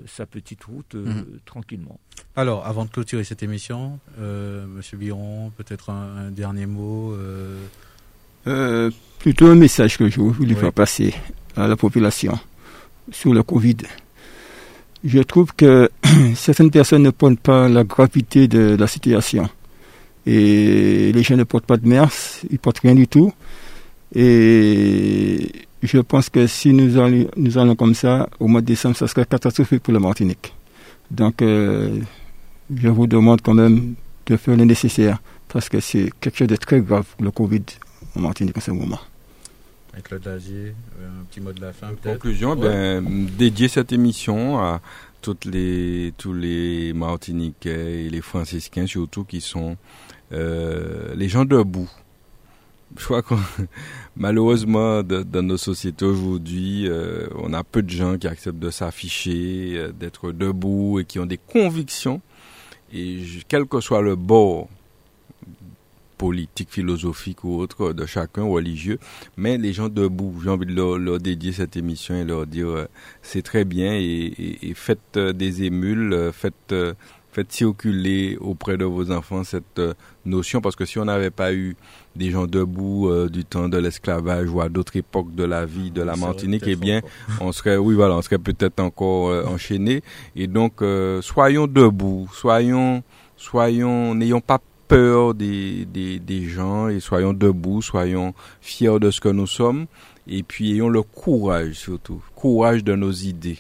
[0.05, 1.25] sa petite route mhm.
[1.47, 1.99] tranquillement.
[2.37, 7.17] Alors, avant de clôturer cette émission, Monsieur Biron, peut-être un, dernier mot.
[9.19, 11.15] plutôt un message que je voulais faire passer
[11.57, 12.39] à la population
[13.11, 13.79] sur le Covid
[15.05, 15.91] je trouve que
[16.35, 19.49] certaines personnes ne prennent pas la gravité de la situation.
[20.27, 22.11] Et les gens ne portent pas de mers,
[22.51, 23.33] ils portent rien du tout.
[24.15, 25.51] Et
[25.83, 29.09] je pense que si nous allons, nous allons comme ça, au mois de décembre, ça
[29.09, 30.53] serait catastrophique pour la Martinique.
[31.11, 31.99] Donc, euh,
[32.75, 33.95] je vous demande quand même
[34.27, 35.19] de faire le nécessaire,
[35.49, 37.63] parce que c'est quelque chose de très grave, le Covid
[38.17, 39.01] en Martinique en ce moment.
[40.01, 42.15] Claude Lagier, euh, un petit mot de la fin peut-être.
[42.15, 43.05] Conclusion, ben,
[43.37, 44.81] dédier cette émission à
[45.21, 49.77] toutes les, tous les Martiniquais et les Franciscains surtout qui sont
[50.33, 51.91] euh, les gens debout.
[52.97, 53.35] Je crois que
[54.17, 59.89] malheureusement dans nos sociétés aujourd'hui, euh, on a peu de gens qui acceptent de s'afficher,
[59.99, 62.21] d'être debout et qui ont des convictions.
[62.95, 64.69] Et quel que soit le bord
[66.23, 69.01] politique, philosophique ou autre de chacun, religieux,
[69.37, 72.87] mais les gens debout, j'ai envie de leur, dédier cette émission et leur dire euh,
[73.23, 76.75] c'est très bien et, faites euh, des émules, euh, faites,
[77.33, 79.81] faites circuler auprès de vos enfants cette
[80.25, 80.61] notion.
[80.61, 81.75] Parce que si on n'avait pas eu
[82.15, 86.03] des gens debout du temps de l'esclavage ou à d'autres époques de la vie de
[86.03, 87.01] la Martinique, eh bien,
[87.41, 90.03] on serait, oui, voilà, on serait peut-être encore enchaîné.
[90.37, 90.85] Et donc,
[91.23, 93.03] soyons debout, soyons,
[93.37, 94.61] soyons, n'ayons pas
[94.93, 99.87] peur des, des, gens et soyons debout, soyons fiers de ce que nous sommes
[100.27, 103.59] et puis ayons le courage surtout, courage de nos idées.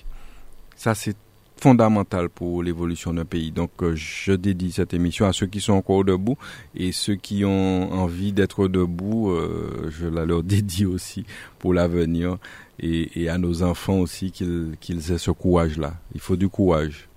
[0.76, 1.16] Ça c'est
[1.62, 3.52] fondamental pour l'évolution d'un pays.
[3.52, 6.36] Donc euh, je dédie cette émission à ceux qui sont encore debout
[6.74, 11.24] et ceux qui ont envie d'être debout, euh, je la leur dédie aussi
[11.58, 12.36] pour l'avenir
[12.80, 15.94] et, à nos enfants aussi qu'ils qu'ils aient ce courage-là.
[16.14, 17.08] Il faut du courage.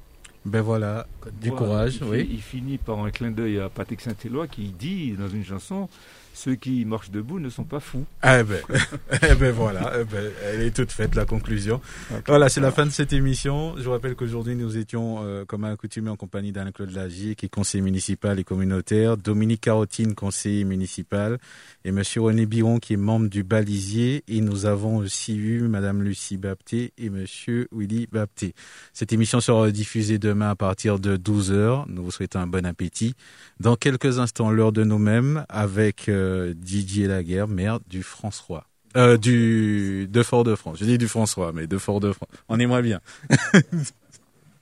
[0.45, 1.07] Ben voilà,
[1.41, 2.29] du courage, il, oui.
[2.31, 5.89] Il finit par un clin d'œil à Patrick Saint-Éloi qui dit dans une chanson
[6.35, 8.05] ceux qui marchent debout ne sont pas fous.
[8.23, 8.61] Eh ben,
[9.23, 11.81] eh ben voilà, eh ben, elle est toute faite la conclusion.
[12.27, 13.75] Voilà, c'est la fin de cette émission.
[13.77, 17.45] Je vous rappelle qu'aujourd'hui nous étions, euh, comme à accoutumé, en compagnie d'Alain-Claude Lagier, qui
[17.45, 21.39] est conseiller municipal et communautaire, Dominique Carotine, conseiller municipal,
[21.85, 24.23] et Monsieur René Biron, qui est membre du Balisier.
[24.27, 28.55] Et nous avons aussi eu Madame Lucie Bapté et Monsieur Willy Bapté.
[28.91, 31.85] Cette émission sera diffusée demain à partir de 12 heures.
[31.87, 33.13] Nous vous souhaitons un bon appétit.
[33.59, 38.65] Dans quelques instants, l'heure de nous-mêmes avec euh, Didier Laguerre, maire du François.
[38.97, 40.77] Euh, du de Fort-de-France.
[40.79, 42.29] Je dis du François, mais de Fort-de-France.
[42.49, 42.99] On est moins bien.